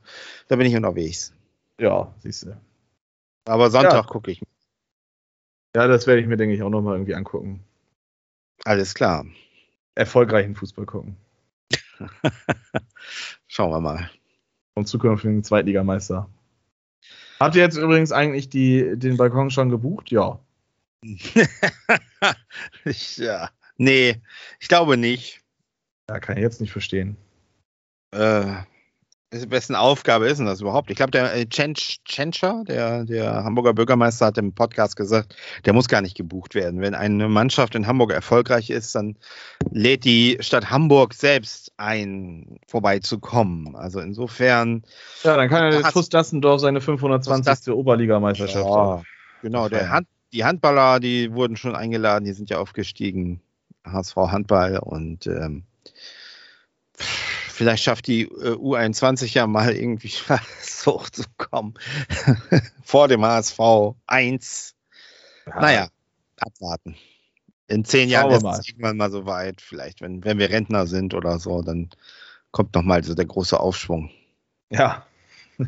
Da 0.49 0.57
bin 0.57 0.67
ich 0.67 0.77
unterwegs. 0.77 1.33
ja, 1.79 2.15
siehst 2.21 2.45
du. 2.45 2.57
Aber 3.47 3.71
Sonntag 3.71 4.07
gucke 4.07 4.31
ich. 4.31 4.41
Ja, 5.77 5.89
das 5.89 6.07
werde 6.07 6.21
ich 6.23 6.27
mir, 6.29 6.37
denke 6.37 6.55
ich, 6.55 6.63
auch 6.63 6.71
nochmal 6.71 6.95
irgendwie 6.95 7.15
angucken. 7.17 7.65
Alles 8.65 8.95
klar. 8.95 9.27
Erfolgreichen 9.97 10.55
Fußball 10.55 10.87
gucken. 10.87 11.17
Schauen 13.49 13.71
wir 13.71 13.81
mal. 13.81 14.11
Vom 14.75 14.87
zukünftigen 14.87 15.43
Zweitligameister. 15.45 16.29
Habt 17.41 17.57
ihr 17.57 17.63
jetzt 17.63 17.77
übrigens 17.77 18.13
eigentlich 18.13 18.49
die, 18.49 18.97
den 18.97 19.17
Balkon 19.17 19.51
schon 19.51 19.69
gebucht? 19.69 20.11
Ja. 20.13 20.39
ich, 21.03 21.35
ja. 23.19 23.51
Nee, 23.77 24.21
ich 24.61 24.69
glaube 24.69 24.97
nicht. 24.97 25.41
Ja, 26.09 26.21
kann 26.21 26.37
ich 26.37 26.43
jetzt 26.43 26.61
nicht 26.61 26.73
verstehen. 26.73 27.17
Äh, 28.13 28.45
wessen 29.31 29.75
Aufgabe 29.75 30.29
ist 30.29 30.39
denn 30.39 30.47
das 30.47 30.61
überhaupt? 30.61 30.91
Ich 30.91 30.97
glaube, 30.97 31.11
der 31.11 31.35
äh, 31.35 31.47
Tschentscher, 31.47 32.63
der, 32.67 33.05
der 33.05 33.45
Hamburger 33.45 33.75
Bürgermeister, 33.75 34.27
hat 34.27 34.39
im 34.39 34.53
Podcast 34.53 34.97
gesagt, 34.97 35.35
der 35.65 35.73
muss 35.73 35.89
gar 35.89 36.03
nicht 36.03 36.17
gebucht 36.17 36.55
werden. 36.55 36.81
Wenn 36.81 36.95
eine 36.95 37.29
Mannschaft 37.29 37.75
in 37.75 37.87
Hamburg 37.87 38.13
erfolgreich 38.13 38.71
ist, 38.71 38.95
dann 38.95 39.17
lädt 39.71 40.05
die 40.05 40.37
Stadt 40.41 40.71
Hamburg 40.71 41.15
selbst 41.15 41.73
ein, 41.77 42.59
vorbeizukommen. 42.69 43.75
Also 43.75 44.01
insofern. 44.01 44.83
Ja, 45.25 45.37
dann 45.37 45.49
kann 45.49 45.65
ja 45.65 45.71
der 45.71 45.83
Hast- 45.83 45.95
TuS 45.95 46.09
Dassendorf 46.09 46.61
seine 46.61 46.81
520. 46.81 47.75
Oberligameisterschaft 47.75 48.67
Ja, 48.67 49.03
genau, 49.43 49.69
der. 49.69 49.91
Hand, 49.91 50.07
die 50.33 50.45
Handballer, 50.45 51.01
die 51.01 51.33
wurden 51.33 51.57
schon 51.57 51.75
eingeladen, 51.75 52.25
die 52.25 52.33
sind 52.33 52.51
ja 52.51 52.59
aufgestiegen. 52.59 53.41
HSV 53.85 54.17
Handball 54.17 54.79
und 54.79 55.27
ähm, 55.27 55.65
vielleicht 56.97 57.85
schafft 57.85 58.07
die 58.07 58.23
äh, 58.23 58.55
U21 58.57 59.35
ja 59.35 59.47
mal 59.47 59.75
irgendwie 59.75 60.13
was 60.29 60.87
hochzukommen. 60.87 61.75
Vor 62.85 63.09
dem 63.09 63.25
HSV 63.25 63.59
1. 64.07 64.75
Naja, 65.47 65.89
abwarten. 66.39 66.97
In 67.67 67.85
zehn 67.85 68.09
Jahren 68.11 68.31
ist 68.31 68.39
es 68.39 68.43
mal. 68.43 68.61
irgendwann 68.67 68.97
mal 68.97 69.11
so 69.11 69.27
weit. 69.27 69.61
Vielleicht, 69.61 70.01
wenn, 70.03 70.25
wenn 70.25 70.39
wir 70.39 70.51
Rentner 70.51 70.87
sind 70.87 71.15
oder 71.15 71.39
so, 71.39 71.63
dann 71.63 71.89
kommt 72.51 72.75
noch 72.75 72.83
mal 72.83 73.03
so 73.03 73.15
der 73.15 73.25
große 73.25 73.59
Aufschwung. 73.59 74.11
Ja. 74.71 75.07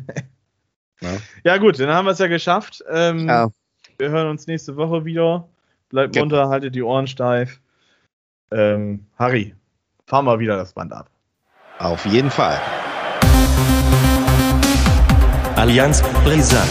Ja. 0.99 1.17
ja, 1.43 1.57
gut, 1.57 1.79
dann 1.79 1.89
haben 1.91 2.05
wir 2.05 2.11
es 2.13 2.17
ja 2.17 2.25
geschafft. 2.25 2.83
Ähm, 2.89 3.27
Ja, 3.29 3.51
Wir 3.99 4.09
hören 4.09 4.29
uns 4.29 4.47
nächste 4.47 4.77
Woche 4.77 5.05
wieder. 5.05 5.47
Bleibt 5.89 6.13
Genau. 6.13 6.25
munter, 6.25 6.49
haltet 6.49 6.73
die 6.73 6.81
Ohren 6.81 7.05
steif. 7.05 7.61
Ähm, 8.51 9.05
Harry, 9.17 9.55
fahr 10.05 10.21
mal 10.21 10.39
wieder 10.39 10.55
das 10.57 10.73
Band 10.73 10.93
ab. 10.93 11.09
auf 11.79 12.05
jeden 12.05 12.31
Fall. 12.31 12.59
Allianz 15.55 16.01
brisant. 16.23 16.69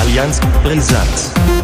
Allianz 0.00 0.40
brisant. 0.62 1.55